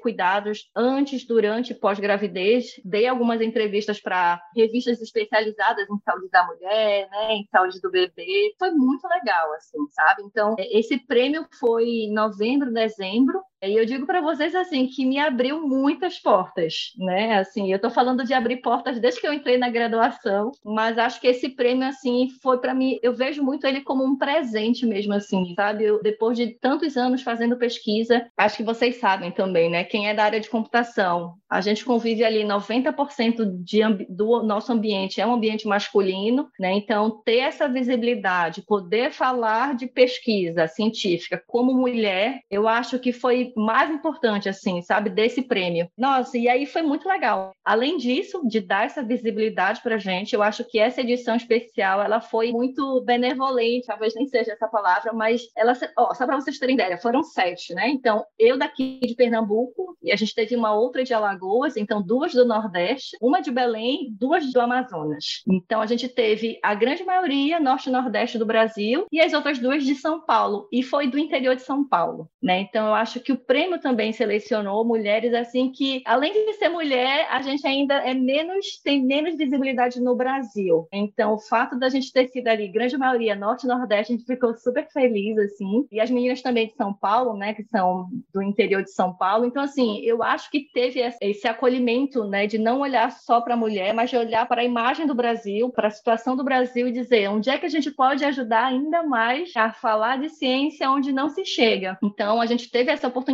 cuidados 0.51 0.71
antes, 0.75 1.27
durante 1.27 1.73
e 1.73 1.75
pós-gravidez. 1.75 2.81
Dei 2.85 3.07
algumas 3.07 3.41
entrevistas 3.41 4.01
para 4.01 4.41
revistas 4.55 5.01
especializadas 5.01 5.89
em 5.89 5.99
saúde 6.05 6.29
da 6.31 6.45
mulher, 6.47 7.09
né, 7.11 7.33
em 7.35 7.47
saúde 7.51 7.81
do 7.81 7.91
bebê. 7.91 8.55
Foi 8.59 8.71
muito 8.73 9.07
legal, 9.07 9.53
assim, 9.55 9.79
sabe? 9.91 10.23
Então, 10.25 10.55
é, 10.59 10.79
esse 10.79 10.99
prêmio 10.99 11.47
foi 11.59 11.85
em 11.85 12.13
novembro, 12.13 12.73
dezembro, 12.73 13.41
e 13.63 13.77
eu 13.77 13.85
digo 13.85 14.07
para 14.07 14.21
vocês 14.21 14.55
assim 14.55 14.87
que 14.87 15.05
me 15.05 15.19
abriu 15.19 15.67
muitas 15.67 16.19
portas, 16.19 16.93
né? 16.97 17.39
Assim, 17.39 17.71
eu 17.71 17.77
estou 17.77 17.91
falando 17.91 18.25
de 18.25 18.33
abrir 18.33 18.57
portas 18.59 18.99
desde 18.99 19.21
que 19.21 19.27
eu 19.27 19.33
entrei 19.33 19.59
na 19.59 19.69
graduação, 19.69 20.53
mas 20.65 20.97
acho 20.99 21.21
que 21.21 21.27
esse 21.27 21.51
prêmio 21.51 21.87
assim 21.87 22.29
foi 22.43 22.59
para 22.59 22.75
mim, 22.75 22.99
eu 23.03 23.13
vejo 23.13 23.43
muito 23.43 23.67
ele 23.67 23.83
como 23.83 24.05
um 24.05 24.17
presente 24.17 24.87
mesmo 24.87 25.13
assim, 25.13 25.55
sabe? 25.55 25.85
Eu, 25.85 26.03
depois 26.03 26.39
de 26.39 26.49
tantos 26.59 26.97
anos 26.97 27.23
fazendo 27.23 27.57
pesquisa, 27.57 28.27
acho 28.37 28.57
que 28.57 28.63
vocês 28.63 28.97
sabem 28.97 29.31
também, 29.31 29.71
né? 29.71 29.85
Quem 29.85 30.09
é 30.09 30.15
da 30.15 30.25
área 30.25 30.41
de 30.41 30.49
computação, 30.49 31.35
a 31.49 31.61
gente 31.61 31.85
convive 31.85 32.25
ali 32.25 32.45
90% 32.45 33.63
de, 33.63 33.81
do 34.09 34.43
nosso 34.43 34.73
ambiente 34.73 35.21
é 35.21 35.27
um 35.27 35.35
ambiente 35.35 35.67
masculino, 35.67 36.49
né? 36.59 36.73
Então, 36.73 37.21
ter 37.25 37.39
essa 37.39 37.69
visibilidade, 37.69 38.63
poder 38.63 39.13
falar 39.13 39.75
de 39.75 39.87
pesquisa 39.87 40.67
científica 40.67 41.43
como 41.47 41.75
mulher, 41.75 42.41
eu 42.51 42.69
acho 42.69 42.99
que 42.99 43.13
foi 43.13 43.50
mais 43.57 43.91
importante, 43.91 44.49
assim, 44.49 44.83
sabe, 44.83 45.11
desse 45.11 45.43
prêmio. 45.43 45.89
Nossa, 45.97 46.37
e 46.39 46.49
aí 46.49 46.67
foi 46.67 46.83
muito 46.83 47.09
legal. 47.09 47.53
Além 47.65 47.97
disso, 47.97 48.43
de 48.47 48.61
dar 48.61 48.87
essa 48.87 49.03
visibilidade 49.03 49.81
pra 49.83 49.99
gente, 49.99 50.35
eu 50.35 50.43
acho 50.43 50.65
que 50.65 50.79
essa 50.79 51.01
edição 51.01 51.37
especial, 51.37 52.03
ela 52.03 52.21
foi 52.21 52.53
muito 52.53 53.03
benevolente, 53.05 53.87
talvez 53.87 54.15
nem 54.15 54.27
seja 54.27 54.53
essa 54.53 54.69
palavra, 54.69 55.13
mas 55.13 55.43
ela, 55.57 55.73
ó, 55.97 56.15
só 56.15 56.27
para 56.27 56.41
vocês 56.41 56.59
terem 56.59 56.75
ideia, 56.75 56.99
foram 56.99 57.23
sete, 57.23 57.75
né? 57.75 57.89
Então, 57.89 58.25
eu 58.39 58.59
daqui 58.59 59.01
de 59.01 59.15
Pernambuco, 59.15 59.97
e 60.03 60.13
a 60.13 60.17
gente 60.17 60.35
teve 60.35 60.57
uma 60.57 60.73
outra 60.73 61.05
de 61.05 61.13
Alagoas, 61.13 61.77
então 61.77 62.03
duas 62.03 62.33
do 62.33 62.45
Nordeste, 62.45 63.17
uma 63.21 63.41
de 63.41 63.51
Belém, 63.51 64.15
duas 64.19 64.51
do 64.53 64.61
Amazonas. 64.61 65.43
Então, 65.49 65.81
a 65.81 65.87
gente 65.87 66.09
teve 66.09 66.59
a 66.63 66.75
grande 66.75 67.05
maioria 67.05 67.61
Norte 67.61 67.89
e 67.89 67.93
Nordeste 67.93 68.39
do 68.39 68.47
Brasil 68.47 69.07
e 69.13 69.21
as 69.21 69.33
outras 69.33 69.59
duas 69.59 69.85
de 69.85 69.95
São 69.95 70.21
Paulo, 70.25 70.69
e 70.73 70.83
foi 70.83 71.09
do 71.09 71.19
interior 71.19 71.57
de 71.57 71.63
São 71.63 71.87
Paulo, 71.87 72.29
né? 72.43 72.61
Então, 72.61 72.87
eu 72.89 72.95
acho 72.95 73.21
que 73.21 73.33
o 73.33 73.40
prêmio 73.41 73.81
também 73.81 74.13
selecionou 74.13 74.85
mulheres 74.85 75.33
assim 75.35 75.71
que, 75.71 76.03
além 76.05 76.33
de 76.33 76.55
ser 76.55 76.69
mulher, 76.69 77.27
a 77.31 77.43
gente 77.43 77.67
ainda 77.67 77.95
é 77.95 78.15
menos 78.15 78.81
tem 78.83 79.03
menos 79.05 79.37
visibilidade 79.37 80.01
no 80.01 80.15
Brasil. 80.15 80.89
Então, 80.93 81.35
o 81.35 81.39
fato 81.39 81.79
da 81.79 81.89
gente 81.89 82.13
ter 82.13 82.29
sido 82.29 82.49
ali, 82.49 82.69
grande 82.69 82.97
maioria 82.97 83.35
norte 83.35 83.65
e 83.65 83.69
nordeste, 83.69 84.13
a 84.13 84.17
gente 84.17 84.27
ficou 84.27 84.55
super 84.55 84.87
feliz 84.91 85.37
assim. 85.39 85.87
E 85.91 86.01
as 86.01 86.11
meninas 86.11 86.43
também 86.43 86.69
de 86.69 86.75
São 86.75 86.93
Paulo, 86.93 87.37
né, 87.37 87.55
que 87.55 87.65
são 87.65 88.09
do 88.33 88.43
interior 88.43 88.83
de 88.83 88.93
São 88.93 89.13
Paulo. 89.15 89.47
Então, 89.47 89.63
assim, 89.63 90.01
eu 90.01 90.23
acho 90.23 90.51
que 90.51 90.71
teve 90.73 91.01
esse 91.21 91.49
acolhimento, 91.49 92.25
né, 92.25 92.47
de 92.47 92.59
não 92.59 92.81
olhar 92.81 93.11
só 93.11 93.41
para 93.41 93.55
a 93.55 93.57
mulher, 93.57 93.95
mas 93.95 94.11
de 94.11 94.17
olhar 94.17 94.47
para 94.47 94.61
a 94.61 94.65
imagem 94.65 95.07
do 95.07 95.15
Brasil, 95.15 95.71
para 95.71 95.89
a 95.89 95.91
situação 95.91 96.37
do 96.37 96.45
Brasil 96.45 96.89
e 96.89 96.93
dizer 96.93 97.29
onde 97.29 97.51
é 97.51 97.59
que 97.59 97.67
a 97.67 97.71
gente 97.71 97.91
pode 97.91 98.25
ajudar 98.25 98.67
ainda 98.67 99.03
mais 99.03 99.55
a 99.57 99.73
falar 99.73 100.19
de 100.19 100.29
ciência 100.29 100.91
onde 100.91 101.13
não 101.13 101.29
se 101.29 101.45
chega. 101.45 101.99
Então, 102.03 102.41
a 102.41 102.47
gente 102.47 102.71
teve 102.71 102.91
essa 102.91 103.09
oportunidade. 103.09 103.30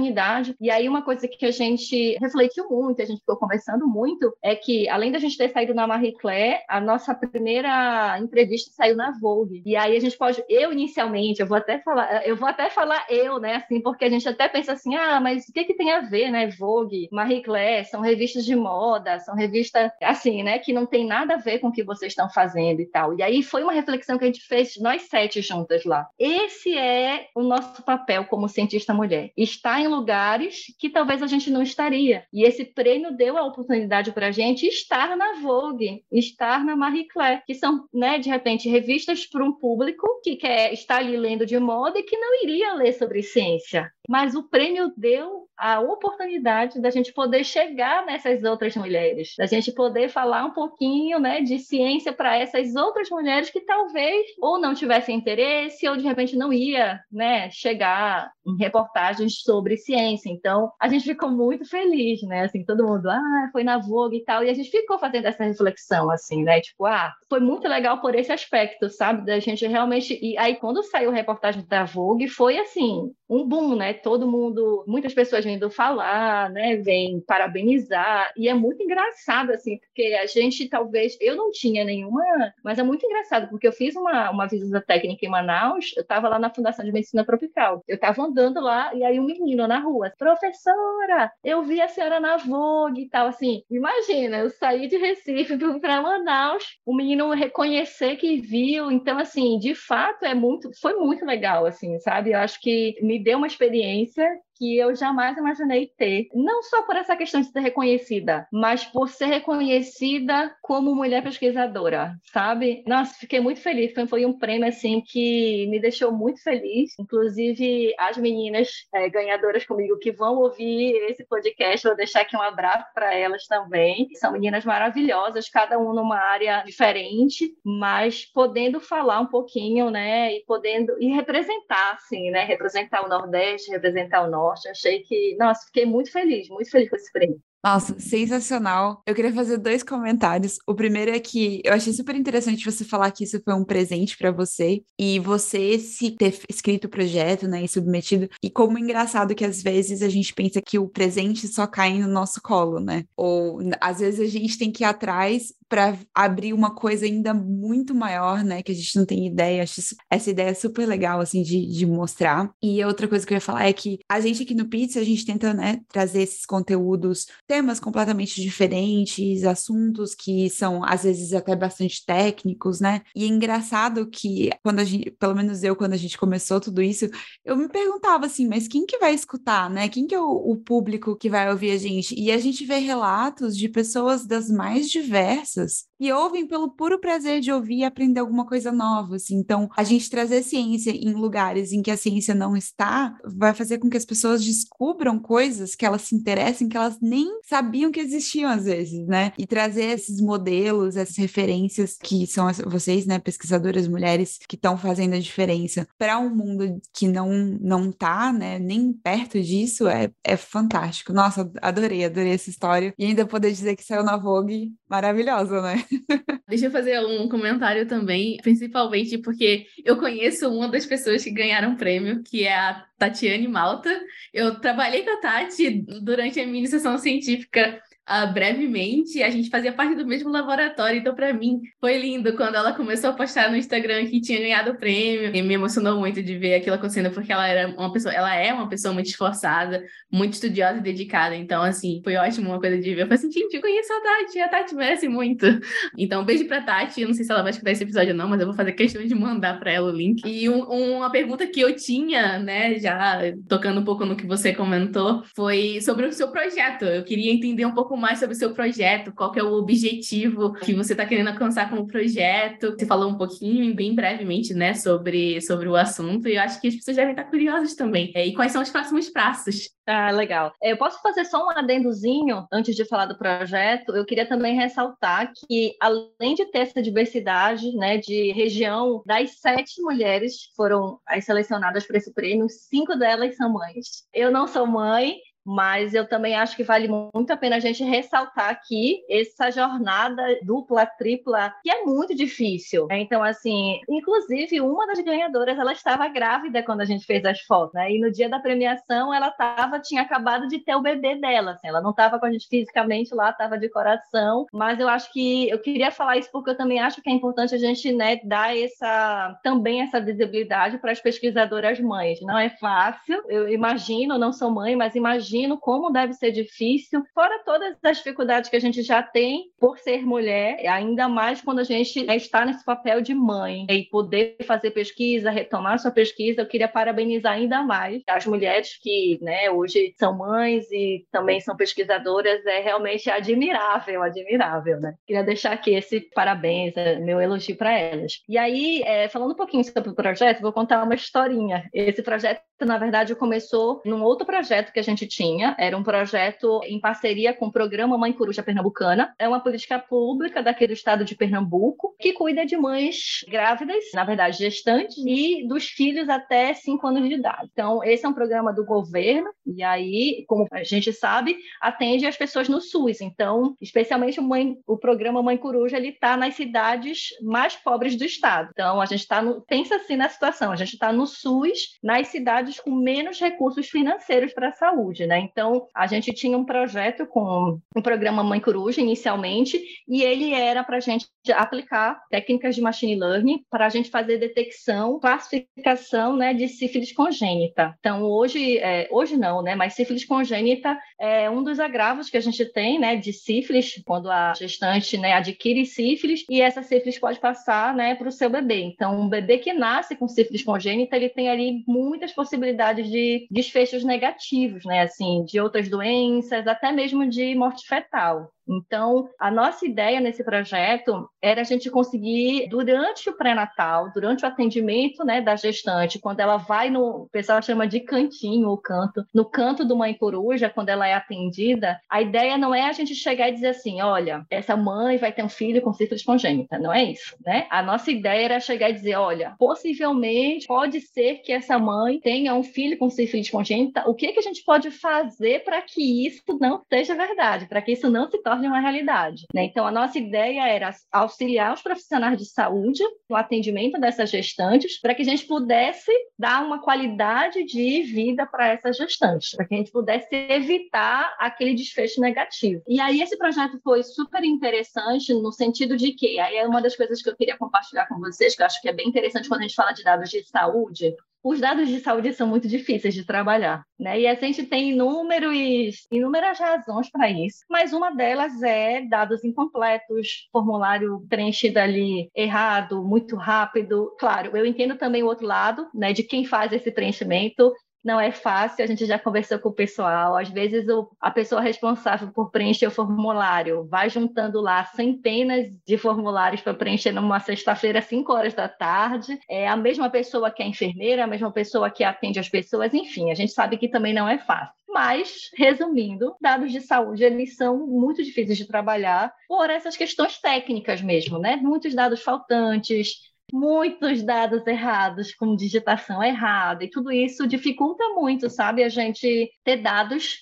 E 0.61 0.71
aí, 0.71 0.89
uma 0.89 1.03
coisa 1.03 1.27
que 1.27 1.47
a 1.47 1.51
gente 1.51 2.17
refletiu 2.21 2.69
muito, 2.69 3.03
a 3.03 3.05
gente 3.05 3.21
ficou 3.21 3.37
conversando 3.37 3.87
muito, 3.87 4.37
é 4.43 4.55
que, 4.55 4.89
além 4.89 5.13
da 5.13 5.19
gente 5.19 5.37
ter 5.37 5.51
saído 5.51 5.75
na 5.75 5.87
Marie 5.87 6.13
Claire, 6.13 6.61
a 6.69 6.81
nossa 6.81 7.15
primeira 7.15 8.19
entrevista 8.19 8.71
saiu 8.73 8.97
na 8.97 9.13
Vogue. 9.19 9.63
E 9.65 9.77
aí, 9.77 9.97
a 9.97 10.01
gente 10.01 10.17
pode, 10.17 10.45
eu 10.49 10.73
inicialmente, 10.73 11.41
eu 11.41 11.47
vou 11.47 11.57
até 11.57 11.79
falar, 11.79 12.27
eu 12.27 12.37
vou 12.37 12.49
até 12.49 12.71
falar 12.71 13.07
eu, 13.09 13.39
né, 13.39 13.57
assim, 13.57 13.81
porque 13.81 14.05
a 14.05 14.11
gente 14.11 14.29
até 14.29 14.49
pensa 14.49 14.73
assim, 14.73 14.95
ah, 14.95 15.21
mas 15.21 15.49
o 15.49 15.53
que, 15.53 15.65
que 15.65 15.75
tem 15.75 15.93
a 15.93 16.01
ver, 16.01 16.31
né? 16.31 16.49
Vogue, 16.49 17.09
Marie 17.13 17.43
Claire, 17.43 17.87
são 17.87 18.01
revistas 18.01 18.45
de 18.45 18.55
moda, 18.55 19.19
são 19.21 19.35
revistas, 19.35 19.91
assim, 20.03 20.43
né, 20.43 20.59
que 20.59 20.73
não 20.73 20.87
tem 20.87 21.07
nada 21.07 21.35
a 21.35 21.39
ver 21.39 21.59
com 21.59 21.69
o 21.69 21.73
que 21.73 21.83
vocês 21.83 22.13
estão 22.13 22.29
fazendo 22.29 22.81
e 22.81 22.87
tal. 22.87 23.15
E 23.19 23.23
aí 23.23 23.43
foi 23.43 23.63
uma 23.63 23.73
reflexão 23.73 24.19
que 24.19 24.25
a 24.25 24.27
gente 24.27 24.41
fez, 24.41 24.77
nós 24.79 25.03
sete 25.03 25.41
juntas 25.41 25.85
lá. 25.85 26.09
Esse 26.19 26.77
é 26.77 27.29
o 27.35 27.43
nosso 27.43 27.83
papel 27.83 28.25
como 28.25 28.49
cientista 28.49 28.95
mulher. 28.95 29.31
Estar 29.37 29.81
em 29.87 29.88
lugares 29.88 30.66
que 30.79 30.90
talvez 30.90 31.22
a 31.22 31.27
gente 31.27 31.51
não 31.51 31.62
estaria. 31.62 32.25
E 32.33 32.44
esse 32.44 32.64
prêmio 32.64 33.16
deu 33.16 33.38
a 33.38 33.46
oportunidade 33.46 34.12
para 34.12 34.29
a 34.29 34.31
gente 34.31 34.66
estar 34.66 35.16
na 35.16 35.35
Vogue, 35.40 36.05
estar 36.12 36.64
na 36.64 36.77
Marie 36.77 37.09
Claire, 37.09 37.42
que 37.46 37.55
são, 37.55 37.87
né, 37.92 38.18
de 38.18 38.29
repente, 38.29 38.68
revistas 38.68 39.27
para 39.27 39.44
um 39.44 39.53
público 39.53 40.07
que 40.22 40.37
quer 40.37 40.72
estar 40.72 40.99
ali 40.99 41.16
lendo 41.16 41.46
de 41.46 41.59
moda 41.59 41.99
e 41.99 42.03
que 42.03 42.18
não 42.18 42.42
iria 42.42 42.75
ler 42.75 42.92
sobre 42.92 43.22
ciência 43.22 43.90
mas 44.09 44.35
o 44.35 44.49
prêmio 44.49 44.92
deu 44.96 45.49
a 45.59 45.81
oportunidade 45.81 46.81
da 46.81 46.90
gente 46.90 47.12
poder 47.12 47.45
chegar 47.45 48.05
nessas 48.05 48.42
outras 48.45 48.75
mulheres, 48.77 49.35
da 49.38 49.47
gente 49.47 49.73
poder 49.73 50.09
falar 50.09 50.45
um 50.45 50.53
pouquinho, 50.53 51.19
né, 51.19 51.40
de 51.40 51.59
ciência 51.59 52.12
para 52.12 52.37
essas 52.37 52.75
outras 52.75 53.09
mulheres 53.11 53.51
que 53.51 53.61
talvez 53.61 54.27
ou 54.40 54.59
não 54.59 54.75
tivessem 54.75 55.16
interesse 55.16 55.88
ou 55.88 55.97
de 55.97 56.05
repente 56.05 56.37
não 56.37 56.53
ia, 56.53 57.01
né, 57.11 57.51
chegar 57.51 58.31
em 58.47 58.57
reportagens 58.57 59.40
sobre 59.40 59.77
ciência. 59.77 60.31
Então, 60.31 60.71
a 60.81 60.88
gente 60.88 61.05
ficou 61.05 61.31
muito 61.31 61.69
feliz, 61.69 62.23
né, 62.23 62.45
assim, 62.45 62.64
todo 62.64 62.87
mundo, 62.87 63.09
ah, 63.09 63.49
foi 63.53 63.64
na 63.64 63.79
Vogue 63.79 64.19
e 64.19 64.25
tal, 64.25 64.45
e 64.45 64.51
a 64.51 64.55
gente 64.55 64.71
ficou 64.71 64.99
fazendo 64.99 65.27
essa 65.27 65.45
reflexão 65.45 66.11
assim, 66.11 66.42
né, 66.42 66.61
tipo, 66.61 66.85
ah, 66.87 67.12
foi 67.29 67.40
muito 67.40 67.66
legal 67.66 68.01
por 68.01 68.14
esse 68.14 68.33
aspecto, 68.33 68.88
sabe, 68.88 69.25
da 69.25 69.38
gente 69.38 69.66
realmente 69.66 70.19
e 70.23 70.37
aí 70.38 70.57
quando 70.57 70.83
saiu 70.83 71.11
a 71.11 71.14
reportagem 71.14 71.64
da 71.66 71.85
Vogue 71.85 72.29
foi 72.29 72.59
assim, 72.59 73.12
um 73.29 73.47
boom, 73.47 73.77
né? 73.77 73.93
Todo 73.93 74.31
mundo, 74.31 74.85
muitas 74.87 75.12
pessoas 75.12 75.45
vindo 75.45 75.71
falar, 75.71 76.51
né? 76.51 76.77
Vem 76.77 77.21
parabenizar 77.21 78.33
e 78.37 78.49
é 78.49 78.55
muito 78.55 78.83
engraçado 78.83 79.51
assim, 79.51 79.79
porque 79.79 80.15
a 80.15 80.27
gente 80.27 80.69
talvez 80.69 81.17
eu 81.21 81.37
não 81.37 81.51
tinha 81.51 81.85
nenhuma, 81.85 82.23
mas 82.62 82.79
é 82.79 82.83
muito 82.83 83.05
engraçado 83.05 83.49
porque 83.49 83.67
eu 83.67 83.73
fiz 83.73 83.97
uma, 83.97 84.31
uma 84.31 84.47
visita 84.47 84.81
técnica 84.81 85.25
em 85.27 85.29
Manaus, 85.29 85.93
eu 85.97 86.03
estava 86.03 86.29
lá 86.29 86.39
na 86.39 86.53
Fundação 86.53 86.85
de 86.85 86.93
Medicina 86.93 87.25
Tropical, 87.25 87.83
eu 87.89 87.97
estava 87.97 88.23
andando 88.23 88.61
lá 88.61 88.95
e 88.95 89.05
aí 89.05 89.19
um 89.19 89.27
menino 89.27 89.67
na 89.67 89.79
rua, 89.79 90.12
professora, 90.19 91.31
eu 91.45 91.62
vi 91.62 91.81
a 91.81 91.89
senhora 91.89 92.21
na 92.21 92.37
Vogue 92.37 93.03
e 93.03 93.09
tal, 93.09 93.27
assim, 93.27 93.62
imagina, 93.71 94.39
eu 94.39 94.51
saí 94.51 94.89
de 94.89 94.97
Recife 94.97 95.57
para 95.81 96.03
Manaus, 96.03 96.79
o 96.85 96.95
menino 96.95 97.31
reconhecer 97.33 98.17
que 98.17 98.41
viu, 98.41 98.91
então 98.91 99.19
assim, 99.19 99.59
de 99.59 99.75
fato 99.75 100.25
é 100.25 100.35
muito, 100.35 100.71
foi 100.81 100.95
muito 100.95 101.25
legal, 101.25 101.67
assim, 101.67 101.99
sabe? 101.99 102.33
Eu 102.33 102.39
acho 102.39 102.61
que 102.61 102.97
me 103.03 103.16
me 103.17 103.25
deu 103.25 103.39
uma 103.39 103.47
experiência 103.47 104.29
que 104.57 104.77
eu 104.79 104.95
jamais 104.95 105.37
imaginei 105.37 105.90
ter. 105.97 106.29
Não 106.35 106.62
só 106.62 106.83
por 106.83 106.97
essa 106.97 107.16
questão 107.16 107.40
de 107.40 107.49
ser 107.49 107.61
reconhecida, 107.61 108.47
mas 108.53 108.85
por 108.85 109.09
ser 109.09 109.27
reconhecida 109.27 110.55
como 110.62 110.95
mulher 110.95 111.23
pesquisadora, 111.23 112.16
sabe? 112.33 112.83
Nossa, 112.87 113.14
fiquei 113.19 113.40
muito 113.40 113.61
feliz. 113.61 113.92
Foi, 113.92 114.07
foi 114.07 114.27
um 114.27 114.38
prêmio, 114.38 114.69
assim, 114.69 115.03
que 115.07 115.66
me 115.69 115.81
deixou 115.81 116.12
muito 116.12 116.42
feliz. 116.42 116.99
Inclusive, 116.99 117.95
as 117.99 118.16
meninas 118.16 118.69
é, 118.95 119.09
ganhadoras 119.09 119.64
comigo 119.64 119.99
que 119.99 120.12
vão 120.12 120.37
ouvir 120.37 120.97
esse 121.11 121.25
podcast, 121.27 121.87
vou 121.87 121.97
deixar 121.97 122.23
aqui 122.23 122.37
um 122.37 122.42
abraço 122.42 122.87
para 122.95 123.14
elas 123.14 123.47
também. 123.47 124.09
São 124.14 124.33
meninas 124.33 124.64
maravilhosas, 124.64 125.49
cada 125.49 125.79
uma 125.79 125.95
numa 125.95 126.19
área 126.19 126.62
diferente, 126.62 127.53
mas 127.64 128.25
podendo 128.25 128.81
falar 128.81 129.21
um 129.21 129.27
pouquinho, 129.27 129.90
né? 129.90 130.35
E 130.35 130.45
podendo... 130.47 130.97
E 131.01 131.09
representar, 131.09 131.95
assim, 131.95 132.31
né? 132.31 132.45
Representar 132.45 133.05
o 133.05 133.09
Nordeste, 133.09 133.71
representar 133.71 134.23
o 134.23 134.31
Norte, 134.31 134.46
Achei 134.51 135.03
que, 135.03 135.37
nossa, 135.39 135.67
fiquei 135.67 135.87
muito 135.87 136.11
feliz, 136.11 136.49
muito 136.49 136.71
feliz 136.71 136.89
com 136.89 136.97
esse 136.97 137.13
prêmio. 137.13 137.41
Nossa, 137.64 137.99
sensacional. 137.99 139.03
Eu 139.05 139.14
queria 139.14 139.33
fazer 139.33 139.59
dois 139.59 139.83
comentários. 139.83 140.59
O 140.66 140.75
primeiro 140.75 141.11
é 141.11 141.19
que 141.19 141.61
eu 141.64 141.73
achei 141.73 141.92
super 141.92 142.14
interessante 142.14 142.64
você 142.64 142.85
falar 142.85 143.11
que 143.11 143.25
isso 143.25 143.40
foi 143.45 143.55
um 143.55 143.64
presente 143.64 144.16
para 144.16 144.31
você 144.31 144.83
e 144.99 145.19
você 145.19 145.79
se 145.79 146.12
ter 146.12 146.38
escrito 146.49 146.85
o 146.85 146.90
projeto, 146.90 147.49
né, 147.49 147.64
e 147.64 147.69
submetido. 147.69 148.29
E 148.42 148.49
como 148.49 148.79
engraçado 148.79 149.35
que 149.35 149.45
às 149.45 149.62
vezes 149.62 150.01
a 150.01 150.09
gente 150.09 150.33
pensa 150.33 150.62
que 150.62 150.79
o 150.79 150.88
presente 150.88 151.49
só 151.49 151.66
cai 151.66 151.99
no 151.99 152.07
nosso 152.07 152.40
colo, 152.40 152.79
né? 152.79 153.05
Ou 153.16 153.59
às 153.81 153.99
vezes 153.99 154.21
a 154.21 154.31
gente 154.31 154.57
tem 154.57 154.71
que 154.71 154.85
ir 154.85 154.87
atrás 154.87 155.53
para 155.69 155.99
abrir 156.14 156.53
uma 156.53 156.73
coisa 156.75 157.07
ainda 157.07 157.35
muito 157.35 157.95
maior, 157.95 158.45
né, 158.45 158.62
que 158.62 158.73
a 158.73 158.75
gente 158.75 158.97
não 158.97 159.05
tem 159.05 159.27
ideia. 159.27 159.62
Acho 159.62 159.81
essa 160.11 160.31
ideia 160.31 160.55
super 160.55 160.87
legal 160.87 161.21
assim 161.21 161.42
de, 161.42 161.66
de 161.66 161.87
mostrar. 161.87 162.51
E 162.62 162.85
outra 162.85 163.09
coisa 163.09 163.27
que 163.27 163.33
eu 163.33 163.37
ia 163.37 163.40
falar 163.40 163.66
é 163.66 163.73
que 163.73 163.99
a 164.09 164.21
gente 164.21 164.42
aqui 164.42 164.55
no 164.55 164.69
Pizza 164.69 165.01
a 165.01 165.05
gente 165.05 165.27
tenta, 165.27 165.53
né, 165.53 165.81
trazer 165.88 166.23
esses 166.23 166.47
conteúdos 166.47 167.27
temas 167.57 167.81
completamente 167.81 168.42
diferentes, 168.42 169.45
assuntos 169.45 170.14
que 170.14 170.51
são 170.51 170.85
às 170.85 171.05
vezes 171.05 171.33
até 171.33 171.57
bastante 171.57 172.05
técnicos, 172.05 172.81
né? 172.81 173.01
E 173.14 173.25
é 173.25 173.27
engraçado 173.27 174.07
que 174.07 174.51
quando 174.62 174.81
a 174.81 174.85
gente, 174.85 175.11
pelo 175.12 175.35
menos 175.35 175.62
eu, 175.62 175.75
quando 175.75 175.95
a 175.95 175.97
gente 175.97 176.19
começou 176.19 176.61
tudo 176.61 176.83
isso, 176.83 177.09
eu 177.42 177.57
me 177.57 177.66
perguntava 177.66 178.27
assim, 178.27 178.47
mas 178.47 178.69
quem 178.69 178.85
que 178.85 178.99
vai 178.99 179.14
escutar, 179.14 179.71
né? 179.71 179.88
Quem 179.88 180.07
que 180.07 180.14
é 180.14 180.21
o, 180.21 180.53
o 180.53 180.57
público 180.59 181.16
que 181.16 181.31
vai 181.31 181.51
ouvir 181.51 181.71
a 181.71 181.79
gente? 181.79 182.14
E 182.14 182.31
a 182.31 182.37
gente 182.37 182.62
vê 182.66 182.77
relatos 182.77 183.57
de 183.57 183.71
pessoas 183.71 184.27
das 184.27 184.51
mais 184.51 184.90
diversas 184.90 185.87
e 185.99 186.13
ouvem 186.13 186.47
pelo 186.47 186.71
puro 186.71 187.01
prazer 187.01 187.41
de 187.41 187.51
ouvir 187.51 187.79
e 187.79 187.85
aprender 187.85 188.21
alguma 188.21 188.47
coisa 188.47 188.71
nova, 188.71 189.17
assim. 189.17 189.37
Então, 189.37 189.69
a 189.77 189.83
gente 189.83 190.11
trazer 190.11 190.43
ciência 190.43 190.91
em 190.91 191.13
lugares 191.13 191.73
em 191.73 191.83
que 191.83 191.91
a 191.91 191.97
ciência 191.97 192.35
não 192.35 192.57
está, 192.57 193.17
vai 193.25 193.55
fazer 193.55 193.79
com 193.79 193.89
que 193.89 193.97
as 193.97 194.05
pessoas 194.05 194.45
descubram 194.45 195.19
coisas 195.19 195.75
que 195.75 195.87
elas 195.87 196.03
se 196.03 196.15
interessem, 196.15 196.69
que 196.69 196.77
elas 196.77 196.99
nem 197.01 197.27
sabiam 197.43 197.91
que 197.91 198.01
existiam 198.01 198.51
às 198.51 198.65
vezes, 198.65 199.07
né? 199.07 199.33
E 199.39 199.47
trazer 199.47 199.85
esses 199.85 200.21
modelos, 200.21 200.97
essas 200.97 201.17
referências 201.17 201.97
que 202.03 202.27
são 202.27 202.47
vocês, 202.67 203.07
né, 203.07 203.19
pesquisadoras 203.19 203.89
mulheres 203.89 204.39
que 204.49 204.57
estão 204.57 204.77
fazendo 204.77 205.15
a 205.15 205.21
diferença 205.21 205.87
para 205.99 206.19
um 206.19 206.35
mundo 206.35 206.81
que 206.93 207.09
não 207.09 207.27
não 207.61 207.91
tá, 207.91 208.33
né, 208.33 208.59
nem 208.59 208.93
perto 208.93 209.41
disso, 209.41 209.89
é, 209.89 210.11
é 210.25 210.37
fantástico. 210.37 211.13
Nossa, 211.13 211.51
adorei, 211.63 212.05
adorei 212.05 212.33
essa 212.33 212.51
história. 212.51 212.95
E 212.99 213.05
ainda 213.05 213.27
poder 213.27 213.51
dizer 213.51 213.77
que 213.77 213.85
saiu 213.85 214.03
na 214.03 214.17
Vogue, 214.17 214.73
maravilhosa, 214.88 215.61
né? 215.61 215.85
Deixa 216.49 216.66
eu 216.66 216.70
fazer 216.70 217.01
um 217.01 217.29
comentário 217.29 217.87
também, 217.87 218.38
principalmente 218.42 219.18
porque 219.18 219.66
eu 219.85 219.96
conheço 219.96 220.49
uma 220.49 220.68
das 220.68 220.87
pessoas 220.87 221.25
que 221.25 221.31
ganharam 221.31 221.77
prêmio, 221.77 222.22
que 222.22 222.44
é 222.44 222.55
a 222.55 222.85
Tatiane 222.99 223.49
Malta. 223.49 223.90
Eu 224.33 224.61
trabalhei 224.61 225.03
com 225.03 225.11
a 225.11 225.20
Tati 225.20 225.85
durante 226.03 226.40
a 226.40 226.46
minha 226.46 226.59
iniciação 226.59 226.99
científica 226.99 227.81
uh, 228.09 228.33
brevemente, 228.33 229.23
a 229.23 229.31
gente 229.31 229.51
fazia 229.51 229.73
parte 229.73 229.95
do 229.95 230.07
mesmo 230.07 230.31
laboratório, 230.31 231.01
então 231.01 231.14
para 231.14 231.33
mim 231.33 231.61
foi 231.81 231.99
lindo 231.99 232.37
quando 232.37 232.55
ela 232.55 232.73
começou 232.73 233.11
a 233.11 233.12
postar 233.12 233.51
no 233.51 233.57
Instagram 233.57 234.07
que 234.07 234.21
tinha 234.21 234.38
ganhado 234.38 234.71
o 234.71 234.77
prêmio, 234.77 235.35
e 235.35 235.42
me 235.42 235.55
emocionou 235.55 235.99
muito 235.99 236.23
de 236.23 236.38
ver 236.38 236.55
aquilo 236.55 236.77
acontecendo, 236.77 237.11
porque 237.11 237.33
ela 237.33 237.47
era 237.47 237.69
uma 237.69 237.92
pessoa, 237.92 238.14
ela 238.14 238.35
é 238.35 238.53
uma 238.53 238.69
pessoa 238.69 238.95
muito 238.95 239.07
esforçada, 239.07 239.85
muito 240.11 240.35
estudiosa 240.35 240.79
e 240.79 240.83
dedicada, 240.83 241.35
então 241.35 241.62
assim, 241.62 242.01
foi 242.03 242.16
ótimo 242.16 242.51
uma 242.51 242.61
coisa 242.61 242.79
de 242.79 242.95
ver, 242.95 243.03
eu 243.03 243.07
falei 243.07 243.19
assim, 243.19 243.33
gente, 243.33 243.55
eu 243.55 243.61
conheço 243.61 243.92
a 243.92 244.01
Tati, 244.01 244.40
a 244.40 244.49
Tati 244.49 244.75
merece 244.75 245.09
muito. 245.09 245.47
Então, 245.99 246.23
um 246.23 246.25
beijo 246.25 246.47
pra 246.47 246.61
Tati, 246.61 247.01
eu 247.01 247.09
não 247.09 247.14
sei 247.14 247.25
se 247.25 247.33
ela 247.33 247.42
vai 247.42 247.51
escutar 247.51 247.71
esse 247.71 247.83
episódio 247.83 248.14
não, 248.14 248.29
mas 248.29 248.40
eu 248.40 248.47
vou 248.47 248.55
fazer 248.55 248.73
questão 248.73 249.05
de 249.05 249.14
mandar 249.14 249.59
para 249.59 249.73
ela 249.73 249.90
o 249.90 249.97
link. 249.97 250.23
E 250.27 250.49
um, 250.49 250.62
uma 250.97 251.11
pergunta 251.11 251.47
que 251.47 251.61
eu 251.61 251.75
tinha, 251.75 252.38
né, 252.38 252.79
já 252.79 253.21
tocando 253.49 253.81
um 253.81 253.85
pouco 253.85 254.05
no 254.05 254.16
que 254.16 254.27
você 254.27 254.55
comentou, 254.55 255.23
foi 255.35 255.81
sobre 255.81 256.07
o 256.07 256.12
seu 256.12 256.31
projeto. 256.31 256.85
Eu 256.85 257.05
queria 257.05 257.33
entender 257.33 257.64
um 257.64 257.75
pouco 257.75 257.96
pouco 257.97 257.99
mais 257.99 258.19
sobre 258.19 258.35
o 258.35 258.39
seu 258.39 258.53
projeto, 258.53 259.13
qual 259.13 259.33
que 259.33 259.41
é 259.41 259.43
o 259.43 259.55
objetivo 259.55 260.53
que 260.53 260.75
você 260.75 260.93
está 260.93 261.07
querendo 261.07 261.29
alcançar 261.29 261.71
com 261.71 261.77
o 261.77 261.87
projeto. 261.87 262.73
Você 262.73 262.87
falou 262.87 263.11
um 263.11 263.17
pouquinho, 263.17 263.75
bem 263.75 263.95
brevemente, 263.95 264.53
né, 264.53 264.75
sobre, 264.75 265.41
sobre 265.41 265.69
o 265.69 265.75
assunto, 265.75 266.29
e 266.29 266.37
eu 266.37 266.43
acho 266.43 266.61
que 266.61 266.69
as 266.69 266.77
pessoas 266.77 266.97
devem 266.97 267.13
estar 267.13 267.25
curiosas 267.25 267.75
também. 267.75 268.13
É, 268.15 268.27
e 268.27 268.35
quais 268.35 268.53
são 268.53 268.63
os 268.63 268.71
próximos 268.71 269.09
passos? 269.09 269.71
Ah, 269.87 270.11
legal. 270.11 270.53
Eu 270.63 270.77
posso 270.77 271.01
fazer 271.01 271.25
só 271.25 271.47
um 271.47 271.51
adendozinho 271.51 272.47
antes 272.53 272.75
de 272.75 272.85
falar 272.85 273.07
do 273.07 273.17
projeto? 273.17 273.95
Eu 273.95 274.05
queria 274.05 274.27
também 274.27 274.55
ressaltar 274.55 275.33
que, 275.33 275.75
além 275.81 276.35
de 276.35 276.45
ter 276.47 276.59
essa 276.59 276.83
diversidade 276.83 277.75
né, 277.77 277.97
de 277.97 278.33
região, 278.33 279.03
das 279.07 279.39
sete 279.39 279.81
mulheres 279.81 280.35
que 280.35 280.57
foram 280.57 280.99
as 281.07 281.25
selecionadas 281.25 281.87
para 281.87 281.97
esse 281.97 282.13
prêmio, 282.13 282.47
cinco 282.49 282.97
delas 282.97 283.37
são 283.37 283.53
mães. 283.53 284.05
Eu 284.13 284.31
não 284.31 284.47
sou 284.49 284.67
mãe, 284.67 285.17
mas 285.47 285.95
eu 285.95 286.09
também 286.09 286.35
acho 286.35 286.57
que 286.57 286.65
vale 286.65 286.89
muito 286.89 287.31
a 287.31 287.37
pena 287.37 287.57
a 287.57 287.61
gente 287.61 287.85
ressaltar 287.85 288.51
aqui 288.51 289.05
essa 289.09 289.49
jornada 289.51 290.23
dupla, 290.43 290.85
tripla, 290.85 291.55
que 291.63 291.71
é 291.71 291.85
muito 291.85 292.17
difícil. 292.17 292.87
Né? 292.89 292.99
Então, 292.99 293.23
assim, 293.23 293.79
inclusive, 293.89 294.61
uma 294.61 294.87
das 294.89 294.99
ganhadoras, 294.99 295.57
ela 295.57 295.73
estava 295.73 296.09
grávida 296.09 296.65
quando 296.65 296.81
a 296.81 296.85
gente 296.85 297.07
fez 297.07 297.25
as 297.25 297.41
fotos, 297.43 297.75
né? 297.75 297.93
E 297.93 298.01
no 298.01 298.11
dia 298.11 298.29
da 298.29 298.41
premiação, 298.41 299.15
ela 299.15 299.31
tava, 299.31 299.79
tinha 299.79 300.03
acabado 300.03 300.49
de 300.49 300.59
ter 300.59 300.75
o 300.75 300.83
bebê 300.83 301.15
dela, 301.15 301.53
assim, 301.53 301.69
ela 301.69 301.81
não 301.81 301.91
estava 301.91 302.19
com 302.19 302.27
a 302.27 302.33
gente 302.33 302.49
fisicamente 302.49 303.15
lá, 303.15 303.31
estava 303.31 303.57
de 303.57 303.69
coração, 303.69 304.47
mas 304.53 304.81
eu 304.81 304.89
acho 304.89 305.13
que 305.13 305.49
eu 305.49 305.61
queria 305.61 305.93
falar 305.93 306.17
isso 306.17 306.31
porque 306.33 306.51
eu 306.51 306.57
também 306.57 306.81
acho 306.81 307.01
que 307.01 307.09
é 307.09 307.13
importante 307.13 307.55
a 307.55 307.59
gente, 307.59 307.93
né, 307.93 308.19
dar 308.25 308.57
essa, 308.57 309.39
também 309.45 309.83
essa 309.83 310.01
visibilidade 310.01 310.79
para 310.79 310.91
as 310.91 311.01
pesquisadoras 311.01 311.79
mães. 311.79 312.21
Não 312.21 312.37
é 312.37 312.51
fácil, 312.51 313.23
eu 313.29 313.49
imagino, 313.49 314.19
não 314.19 314.33
sou 314.33 314.51
mãe, 314.51 314.75
mas 314.75 314.95
imagino 314.95 315.36
imagino 315.37 315.59
como 315.59 315.90
deve 315.90 316.14
ser 316.14 316.33
difícil, 316.33 317.03
fora 317.14 317.42
todas 317.44 317.77
as 317.83 317.99
dificuldades 317.99 318.49
que 318.49 318.57
a 318.57 318.61
gente 318.61 318.83
já 318.83 319.03
tem 319.03 319.51
por 319.59 319.79
ser 319.79 320.05
mulher, 320.05 320.66
ainda 320.66 321.09
mais 321.09 321.40
quando 321.40 321.59
a 321.59 321.64
gente 321.64 322.01
está 322.11 322.44
nesse 322.44 322.64
papel 322.64 323.01
de 323.01 323.14
mãe 323.14 323.66
e 323.70 323.85
poder 323.85 324.37
fazer 324.44 324.70
pesquisa, 324.70 325.31
retomar 325.31 325.79
sua 325.79 325.90
pesquisa. 325.90 326.40
Eu 326.40 326.46
queria 326.46 326.68
parabenizar 326.68 327.35
ainda 327.35 327.62
mais 327.62 328.03
as 328.09 328.27
mulheres 328.27 328.79
que 328.81 329.18
né, 329.20 329.51
hoje 329.51 329.94
são 329.99 330.16
mães 330.16 330.70
e 330.70 331.05
também 331.12 331.40
são 331.40 331.57
pesquisadoras. 331.57 332.44
É 332.46 332.61
realmente 332.61 333.11
admirável, 333.11 334.03
admirável. 334.03 334.81
Né? 334.81 334.94
Queria 335.07 335.22
deixar 335.22 335.53
aqui 335.53 335.75
esse 335.75 336.01
parabéns, 336.14 336.77
é, 336.77 336.99
meu 336.99 337.20
elogio 337.20 337.57
para 337.57 337.77
elas. 337.77 338.22
E 338.29 338.38
aí, 338.38 338.83
é, 338.85 339.09
falando 339.09 339.33
um 339.33 339.37
pouquinho 339.37 339.64
sobre 339.64 339.90
o 339.90 339.94
projeto, 339.94 340.40
vou 340.40 340.53
contar 340.53 340.83
uma 340.83 340.94
historinha. 340.94 341.68
Esse 341.72 342.03
projeto, 342.03 342.40
na 342.61 342.79
verdade, 342.79 343.14
começou 343.14 343.83
num 343.85 344.03
outro 344.03 344.27
projeto 344.27 344.72
que 344.72 344.81
a 344.81 344.83
gente 344.83 345.07
tinha 345.07 345.26
tinha. 345.27 345.55
Era 345.59 345.77
um 345.77 345.83
projeto 345.83 346.61
em 346.65 346.81
parceria 346.81 347.35
com 347.35 347.47
o 347.47 347.53
Programa 347.53 347.99
Mãe 347.99 348.12
Coruja 348.12 348.43
Pernambucana. 348.43 349.15
É 349.19 349.29
uma 349.29 349.41
política 349.41 349.79
pública 349.79 350.43
daqui 350.43 350.67
do 350.67 350.73
estado 350.73 351.05
de 351.05 351.15
Pernambuco 351.15 351.95
que 351.99 352.12
cuida 352.12 352.47
de 352.47 352.57
mães 352.57 353.25
grávidas, 353.29 353.85
na 353.95 354.05
verdade 354.05 354.39
gestantes, 354.39 354.97
e 354.99 355.47
dos 355.49 355.67
filhos 355.67 356.09
até 356.09 356.55
5 356.55 356.87
anos 356.87 357.09
de 357.09 357.15
idade. 357.15 357.49
Então, 357.53 357.83
esse 357.83 358.05
é 358.05 358.09
um 358.09 358.12
programa 358.12 358.53
do 358.53 358.65
governo, 358.65 359.31
e 359.47 359.62
aí, 359.62 360.25
como 360.29 360.47
a 360.53 360.62
gente 360.62 360.93
sabe, 360.93 361.37
atende 361.61 362.07
as 362.07 362.17
pessoas 362.17 362.49
no 362.49 362.61
SUS. 362.61 363.01
Então, 363.01 363.55
especialmente 363.61 364.21
o, 364.21 364.23
mãe, 364.23 364.57
o 364.67 364.77
programa 364.77 365.23
Mãe 365.23 365.37
Coruja, 365.37 365.77
ele 365.77 365.89
está 365.89 366.17
nas 366.17 366.35
cidades 366.35 367.09
mais 367.23 367.57
pobres 367.57 367.97
do 367.97 368.05
estado. 368.05 368.51
Então, 368.53 368.81
a 368.81 368.87
gente 368.87 369.01
está 369.01 369.23
no. 369.23 369.41
Pensa 369.43 369.77
assim 369.77 369.97
na 369.97 370.09
situação: 370.09 370.53
a 370.53 370.57
gente 370.57 370.75
está 370.75 370.93
no 370.93 371.07
SUS, 371.07 371.79
nas 371.83 372.09
cidades 372.09 372.61
com 372.61 372.71
menos 372.71 373.19
recursos 373.19 373.69
financeiros 373.69 374.33
para 374.33 374.49
a 374.49 374.53
saúde, 374.53 375.07
né? 375.07 375.16
Né? 375.17 375.21
Então, 375.21 375.67
a 375.75 375.87
gente 375.87 376.13
tinha 376.13 376.37
um 376.37 376.45
projeto 376.45 377.07
com 377.07 377.59
o 377.75 377.83
programa 377.83 378.23
Mãe 378.23 378.39
Coruja 378.39 378.81
inicialmente, 378.81 379.61
e 379.89 380.03
ele 380.03 380.33
era 380.33 380.63
para 380.63 380.77
a 380.77 380.81
gente 380.81 381.07
aplicar 381.33 382.01
técnicas 382.11 382.55
de 382.55 382.61
machine 382.61 382.95
learning 382.95 383.43
para 383.51 383.67
a 383.67 383.69
gente 383.69 383.91
fazer 383.91 384.19
detecção, 384.19 385.01
classificação 385.01 386.17
né, 386.17 386.35
de 386.35 386.49
sífilis 386.49 386.93
congênita. 386.93 387.75
Então, 387.81 388.03
hoje, 388.03 388.59
é, 388.59 388.89
hoje 388.91 389.17
não, 389.17 389.43
né? 389.43 389.55
Mas 389.55 389.75
sífilis 389.75 390.05
congênita 390.05 390.79
é 391.01 391.31
um 391.31 391.43
dos 391.43 391.59
agravos 391.59 392.11
que 392.11 392.17
a 392.17 392.21
gente 392.21 392.45
tem, 392.53 392.79
né, 392.79 392.97
de 392.97 393.13
sífilis, 393.13 393.83
quando 393.85 394.11
a 394.11 394.35
gestante 394.35 394.99
né, 394.99 395.15
adquire 395.15 395.65
sífilis, 395.65 396.25
e 396.29 396.41
essa 396.41 396.63
sífilis 396.63 396.99
pode 396.99 397.19
passar 397.19 397.75
né, 397.75 397.95
para 397.95 398.09
o 398.09 398.13
seu 398.13 398.29
bebê. 398.29 398.63
Então, 398.63 399.01
um 399.01 399.09
bebê 399.09 399.39
que 399.39 399.53
nasce 399.53 399.97
com 399.97 400.09
sífilis 400.09 400.43
congênita, 400.43 400.97
ele 400.97 401.09
tem 401.09 401.29
ali 401.29 401.65
muitas 401.67 402.13
possibilidades 402.13 402.91
de 402.91 403.27
desfechos 403.31 403.85
negativos, 403.85 404.65
né? 404.65 404.83
Assim, 404.83 405.06
assim, 405.07 405.25
de 405.25 405.40
outras 405.40 405.69
doenças, 405.69 406.47
até 406.47 406.73
mesmo 406.73 407.09
de 407.09 407.35
morte 407.35 407.66
fetal. 407.66 408.33
Então, 408.49 409.09
a 409.19 409.31
nossa 409.31 409.67
ideia 409.67 410.01
nesse 410.01 410.23
projeto 410.23 411.09
era 411.21 411.41
a 411.41 411.45
gente 411.45 411.71
conseguir, 411.71 412.49
durante 412.49 413.11
o 413.11 413.17
pré-natal, 413.17 413.91
durante 413.93 414.25
o 414.25 414.29
atendimento 414.29 415.05
né, 415.05 415.21
da 415.21 415.37
gestante, 415.37 415.99
quando 415.99 416.21
ela 416.21 416.37
vai 416.37 416.71
no, 416.71 417.03
o 417.03 417.09
pessoal 417.09 417.43
chama 417.43 417.67
de 417.67 417.81
cantinho 417.81 418.49
ou 418.49 418.57
canto, 418.57 419.05
no 419.13 419.25
canto 419.25 419.65
do 419.65 419.77
mãe 419.77 419.95
coruja, 419.95 420.49
quando 420.49 420.69
ela 420.69 420.87
é 420.87 420.95
atendida, 420.95 421.81
a 421.91 422.01
ideia 422.01 422.39
não 422.39 422.55
é 422.55 422.63
a 422.63 422.73
gente 422.73 422.95
chegar 422.95 423.29
e 423.29 423.33
dizer 423.33 423.49
assim, 423.49 423.81
olha, 423.81 424.25
essa 424.31 424.57
mãe 424.57 424.97
vai 424.97 425.13
ter 425.13 425.25
um 425.25 425.29
filho 425.29 425.61
com 425.63 425.73
sífilis 425.73 426.05
congênita, 426.05 426.59
não 426.59 426.73
é 426.73 426.85
isso, 426.85 427.17
né? 427.25 427.47
A 427.51 427.63
nossa 427.63 427.91
ideia 427.91 428.25
era 428.25 428.41
chegar 428.41 428.71
e 428.71 428.75
dizer, 428.75 428.97
olha, 428.97 429.35
possivelmente 429.39 430.47
pode 430.47 430.81
ser 430.81 431.17
que 431.17 431.33
essa 431.33 431.59
mãe 431.59 431.99
tenha 432.01 432.35
um 432.35 432.43
filho 432.43 432.79
com 432.79 432.89
sífilis 432.89 433.31
congênita, 433.31 433.89
o 433.89 433.95
que, 433.95 434.13
que 434.13 434.19
a 434.19 434.23
gente 434.23 434.45
pode 434.45 434.71
fazer 434.71 435.43
para 435.45 435.61
que 435.63 436.07
isso 436.07 436.23
não 436.41 436.63
seja 436.69 436.95
verdade, 436.95 437.47
para 437.47 437.63
que 437.63 437.73
isso 437.73 437.91
não 437.91 438.09
se 438.09 438.19
torne 438.23 438.36
torne 438.37 438.46
uma 438.46 438.61
realidade. 438.61 439.27
Né? 439.35 439.44
Então, 439.44 439.66
a 439.66 439.70
nossa 439.70 439.99
ideia 439.99 440.46
era 440.46 440.70
auxiliar 440.92 441.55
os 441.55 441.62
profissionais 441.62 442.18
de 442.18 442.27
saúde 442.27 442.83
no 443.09 443.16
atendimento 443.16 443.81
dessas 443.81 444.11
gestantes, 444.11 444.81
para 444.81 444.94
que 444.94 445.03
a 445.03 445.05
gente 445.05 445.27
pudesse 445.27 445.90
dar 446.18 446.44
uma 446.44 446.61
qualidade 446.61 447.44
de 447.44 447.83
vida 447.83 448.27
para 448.27 448.49
essas 448.49 448.77
gestantes, 448.77 449.35
para 449.35 449.46
que 449.46 449.55
a 449.55 449.59
gente 449.59 449.72
pudesse 449.72 450.09
evitar 450.12 451.14
aquele 451.18 451.55
desfecho 451.55 452.01
negativo. 452.01 452.62
E 452.68 452.81
aí, 452.81 453.01
esse 453.01 453.16
projeto 453.16 453.59
foi 453.62 453.83
super 453.83 454.22
interessante 454.22 455.12
no 455.14 455.33
sentido 455.33 455.77
de 455.77 455.92
que, 455.92 456.18
aí 456.18 456.37
é 456.37 456.46
uma 456.46 456.61
das 456.61 456.77
coisas 456.77 457.03
que 457.03 457.09
eu 457.09 457.16
queria 457.16 457.37
compartilhar 457.38 457.87
com 457.87 457.99
vocês, 457.99 458.37
que 458.37 458.42
eu 458.42 458.46
acho 458.46 458.61
que 458.61 458.68
é 458.68 458.72
bem 458.72 458.88
interessante 458.88 459.29
quando 459.29 459.40
a 459.40 459.44
gente 459.44 459.55
fala 459.55 459.72
de 459.72 459.83
dados 459.83 460.11
de 460.11 460.22
saúde, 460.25 460.94
os 461.29 461.41
dados 461.41 461.69
de 461.69 461.81
saúde 461.81 462.12
são 462.12 462.29
muito 462.29 462.47
difíceis 462.47 462.95
de 462.95 463.05
trabalhar, 463.05 463.65
né? 463.77 464.01
E 464.01 464.07
a 464.07 464.15
gente 464.15 464.45
tem 464.45 464.71
inúmeros, 464.71 465.85
inúmeras 465.91 466.39
razões 466.39 466.89
para 466.89 467.11
isso, 467.11 467.39
mas 467.51 467.73
uma 467.73 467.91
delas 467.91 468.41
é 468.45 468.83
dados 468.83 469.25
incompletos, 469.25 470.29
formulário 470.31 471.05
preenchido 471.09 471.59
ali 471.59 472.09
errado, 472.15 472.85
muito 472.85 473.17
rápido. 473.17 473.93
Claro, 473.99 474.37
eu 474.37 474.47
entendo 474.47 474.79
também 474.79 475.03
o 475.03 475.07
outro 475.07 475.27
lado, 475.27 475.69
né, 475.75 475.93
de 475.93 476.05
quem 476.05 476.25
faz 476.25 476.53
esse 476.53 476.71
preenchimento 476.71 477.53
não 477.87 478.01
é 478.01 478.11
fácil, 478.11 478.64
a 478.64 478.66
gente 478.66 478.85
já 478.85 478.99
conversou 478.99 479.38
com 479.38 479.49
o 479.49 479.55
pessoal. 479.55 480.16
Às 480.16 480.29
vezes, 480.29 480.68
o, 480.68 480.90
a 481.01 481.09
pessoa 481.09 481.40
responsável 481.40 482.09
por 482.09 482.33
preencher 482.33 482.66
o 482.66 482.70
formulário 482.70 483.64
vai 483.64 483.88
juntando 483.88 484.40
lá 484.40 484.64
centenas 484.64 485.46
de 485.64 485.79
formulários 485.79 486.42
para 486.42 486.53
preencher 486.53 486.90
numa 486.90 487.20
sexta-feira, 487.20 487.81
5 487.81 488.12
horas 488.12 488.35
da 488.35 488.49
tarde. 488.49 489.16
É 489.31 489.46
a 489.46 489.57
mesma 489.57 489.88
pessoa 489.88 490.33
que 490.33 490.42
é 490.42 490.46
enfermeira, 490.46 491.05
a 491.05 491.07
mesma 491.07 491.31
pessoa 491.31 491.70
que 491.70 491.85
atende 491.85 492.18
as 492.18 492.29
pessoas, 492.29 492.75
enfim, 492.75 493.12
a 493.12 493.14
gente 493.14 493.33
sabe 493.33 493.57
que 493.57 493.68
também 493.68 493.94
não 493.94 494.09
é 494.09 494.18
fácil. 494.18 494.57
Mas, 494.68 495.31
resumindo, 495.35 496.14
dados 496.20 496.53
de 496.53 496.61
saúde 496.61 497.05
eles 497.05 497.37
são 497.37 497.66
muito 497.66 498.03
difíceis 498.03 498.37
de 498.37 498.46
trabalhar 498.46 499.14
por 499.29 499.49
essas 499.49 499.77
questões 499.77 500.18
técnicas 500.20 500.83
mesmo, 500.83 501.18
né? 501.18 501.37
Muitos 501.37 501.75
dados 501.75 502.03
faltantes, 502.03 503.06
muitos 503.33 504.03
dados 504.03 504.47
errados, 504.47 505.15
com 505.15 505.37
digitação 505.37 506.03
errada, 506.03 506.65
e 506.65 506.71
tudo 506.71 506.93
isso 506.93 507.27
dificulta 507.27 507.85
muito, 507.91 508.31
sabe, 508.31 508.62
a 508.62 508.69
gente 508.69 509.31
ter 509.45 509.57
dados 509.59 510.19